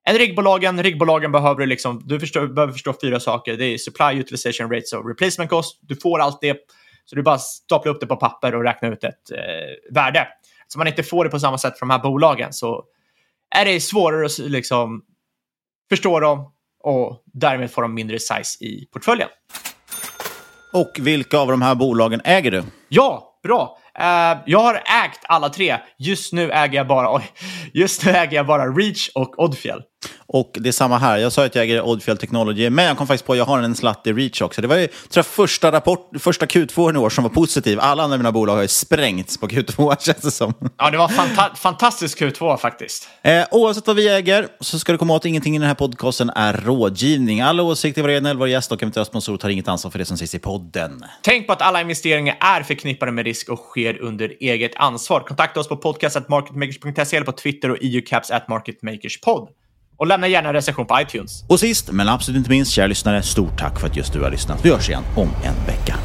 En 0.04 0.18
riggbolagen, 0.18 0.82
riggbolagen 0.82 1.32
behöver 1.32 1.66
liksom, 1.66 2.02
du 2.04 2.20
förstår, 2.20 2.46
behöver 2.46 2.72
förstå 2.72 2.94
fyra 3.02 3.20
saker. 3.20 3.56
Det 3.56 3.64
är 3.64 3.78
supply 3.78 4.20
utilization 4.20 4.70
rates 4.70 4.92
och 4.92 5.08
replacement 5.08 5.50
cost. 5.50 5.78
Du 5.82 5.96
får 5.96 6.20
allt 6.20 6.40
det, 6.40 6.56
så 7.04 7.16
du 7.16 7.22
bara 7.22 7.38
staplar 7.38 7.92
upp 7.92 8.00
det 8.00 8.06
på 8.06 8.16
papper 8.16 8.54
och 8.54 8.62
räknar 8.62 8.92
ut 8.92 9.04
ett 9.04 9.30
eh, 9.30 9.94
värde. 9.94 10.28
Så 10.68 10.78
man 10.78 10.86
inte 10.86 11.02
får 11.02 11.24
det 11.24 11.30
på 11.30 11.38
samma 11.38 11.58
sätt 11.58 11.78
från 11.78 11.88
de 11.88 11.94
här 11.94 12.02
bolagen 12.02 12.52
så 12.52 12.84
är 13.54 13.64
det 13.64 13.80
svårare 13.80 14.26
att 14.26 14.38
liksom 14.38 15.02
förstå 15.88 16.20
dem 16.20 16.52
och 16.82 17.22
därmed 17.26 17.70
får 17.70 17.82
de 17.82 17.94
mindre 17.94 18.18
size 18.18 18.64
i 18.64 18.88
portföljen. 18.92 19.28
Och 20.72 20.92
vilka 21.00 21.38
av 21.38 21.48
de 21.48 21.62
här 21.62 21.74
bolagen 21.74 22.20
äger 22.24 22.50
du? 22.50 22.62
Ja, 22.88 23.38
bra. 23.42 23.78
Uh, 24.00 24.42
jag 24.46 24.58
har 24.58 24.74
ägt 24.74 25.20
alla 25.22 25.48
tre. 25.48 25.76
Just 25.98 26.32
nu 26.32 26.50
äger 26.50 26.76
jag 26.76 26.86
bara, 26.86 27.14
oj, 27.14 27.22
just 27.74 28.04
nu 28.04 28.12
äger 28.12 28.36
jag 28.36 28.46
bara 28.46 28.66
Reach 28.66 29.08
och 29.14 29.38
Oddfjäll. 29.38 29.82
Och 30.32 30.50
det 30.60 30.68
är 30.68 30.72
samma 30.72 30.98
här. 30.98 31.18
Jag 31.18 31.32
sa 31.32 31.44
att 31.44 31.54
jag 31.54 31.64
äger 31.64 31.82
Oddfjell 31.82 32.18
Technology, 32.18 32.70
men 32.70 32.84
jag 32.84 32.96
kom 32.96 33.06
faktiskt 33.06 33.26
på 33.26 33.32
att 33.32 33.38
jag 33.38 33.44
har 33.44 33.58
en 33.58 33.74
slatt 33.74 34.06
i 34.06 34.12
Reach 34.12 34.42
också. 34.42 34.60
Det 34.62 34.68
var 34.68 34.76
ju 34.76 34.86
tror 34.86 34.96
jag, 35.14 35.26
första, 35.26 35.72
rapport, 35.72 36.10
första 36.18 36.46
Q2 36.46 36.94
i 36.94 36.98
år 36.98 37.10
som 37.10 37.24
var 37.24 37.30
positiv. 37.30 37.80
Alla 37.80 38.02
andra 38.02 38.16
mina 38.16 38.32
bolag 38.32 38.54
har 38.54 38.62
ju 38.62 38.68
sprängts 38.68 39.38
på 39.38 39.48
Q2 39.48 39.96
känns 40.00 40.20
det 40.20 40.30
som. 40.30 40.54
Ja, 40.78 40.90
det 40.90 40.98
var 40.98 41.08
fanta 41.08 41.50
fantastisk 41.54 42.20
Q2 42.20 42.56
faktiskt. 42.56 43.08
Eh, 43.22 43.44
oavsett 43.50 43.86
vad 43.86 43.96
vi 43.96 44.08
äger 44.08 44.48
så 44.60 44.78
ska 44.78 44.92
du 44.92 44.98
komma 44.98 45.14
åt 45.14 45.24
ingenting 45.24 45.56
i 45.56 45.58
den 45.58 45.68
här 45.68 45.74
podcasten 45.74 46.30
är 46.30 46.52
rådgivning. 46.52 47.40
Alla 47.40 47.62
åsikter, 47.62 48.02
våra 48.02 48.14
egna 48.14 48.34
våra 48.34 48.48
gäster 48.48 48.74
och 48.74 48.82
eventuella 48.82 49.04
sponsorer 49.04 49.38
tar 49.38 49.48
inget 49.48 49.68
ansvar 49.68 49.90
för 49.90 49.98
det 49.98 50.04
som 50.04 50.16
sägs 50.16 50.34
i 50.34 50.38
podden. 50.38 51.04
Tänk 51.22 51.46
på 51.46 51.52
att 51.52 51.62
alla 51.62 51.80
investeringar 51.80 52.36
är 52.40 52.62
förknippade 52.62 53.12
med 53.12 53.24
risk 53.24 53.48
och 53.48 53.58
sker 53.58 54.02
under 54.02 54.32
eget 54.40 54.72
ansvar. 54.76 55.20
Kontakta 55.20 55.60
oss 55.60 55.68
på 55.68 55.76
podcast.marketmakers.se 55.76 57.16
eller 57.16 57.26
på 57.26 57.32
Twitter 57.32 57.70
och 57.70 57.76
eucaps.marketmakerspod. 57.82 59.48
Och 60.02 60.08
lämna 60.08 60.28
gärna 60.28 60.48
en 60.48 60.54
recension 60.54 60.86
på 60.86 61.00
iTunes. 61.00 61.44
Och 61.46 61.60
sist, 61.60 61.90
men 61.90 62.08
absolut 62.08 62.38
inte 62.38 62.50
minst, 62.50 62.72
kära 62.72 62.86
lyssnare, 62.86 63.22
stort 63.22 63.58
tack 63.58 63.80
för 63.80 63.86
att 63.86 63.96
just 63.96 64.12
du 64.12 64.20
har 64.20 64.30
lyssnat. 64.30 64.64
Vi 64.64 64.70
hörs 64.70 64.88
igen 64.88 65.02
om 65.16 65.30
en 65.42 65.66
vecka. 65.66 65.96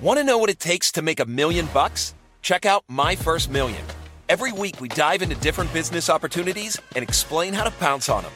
Want 0.02 0.18
to 0.18 0.24
know 0.24 0.36
what 0.36 0.50
it 0.50 0.60
takes 0.60 0.92
to 0.92 1.00
make 1.00 1.20
a 1.20 1.24
million 1.24 1.70
bucks? 1.72 2.12
Check 2.42 2.66
out 2.66 2.84
My 2.86 3.16
First 3.16 3.50
Million. 3.50 3.80
Every 4.28 4.52
week, 4.52 4.78
we 4.80 4.88
dive 4.88 5.22
into 5.22 5.36
different 5.36 5.72
business 5.72 6.10
opportunities 6.10 6.78
and 6.94 7.02
explain 7.02 7.54
how 7.54 7.64
to 7.64 7.70
pounce 7.70 8.10
on 8.10 8.24
them. 8.24 8.32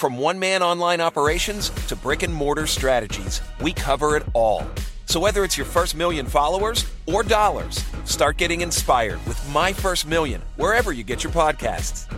From 0.00 0.16
one 0.16 0.38
man 0.38 0.62
online 0.62 1.02
operations 1.02 1.68
to 1.88 1.94
brick 1.94 2.22
and 2.22 2.32
mortar 2.32 2.66
strategies, 2.66 3.42
we 3.60 3.74
cover 3.74 4.16
it 4.16 4.22
all. 4.32 4.66
So, 5.04 5.20
whether 5.20 5.44
it's 5.44 5.58
your 5.58 5.66
first 5.66 5.94
million 5.94 6.24
followers 6.24 6.90
or 7.04 7.22
dollars, 7.22 7.84
start 8.06 8.38
getting 8.38 8.62
inspired 8.62 9.18
with 9.26 9.38
My 9.52 9.74
First 9.74 10.06
Million 10.06 10.40
wherever 10.56 10.94
you 10.94 11.04
get 11.04 11.22
your 11.22 11.34
podcasts. 11.34 12.10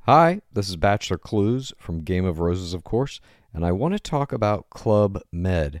Hi, 0.00 0.40
this 0.52 0.68
is 0.68 0.74
Bachelor 0.74 1.18
Clues 1.18 1.72
from 1.78 2.02
Game 2.02 2.24
of 2.24 2.40
Roses, 2.40 2.74
of 2.74 2.82
course, 2.82 3.20
and 3.54 3.64
I 3.64 3.70
want 3.70 3.94
to 3.94 4.00
talk 4.00 4.32
about 4.32 4.68
Club 4.70 5.22
Med. 5.30 5.80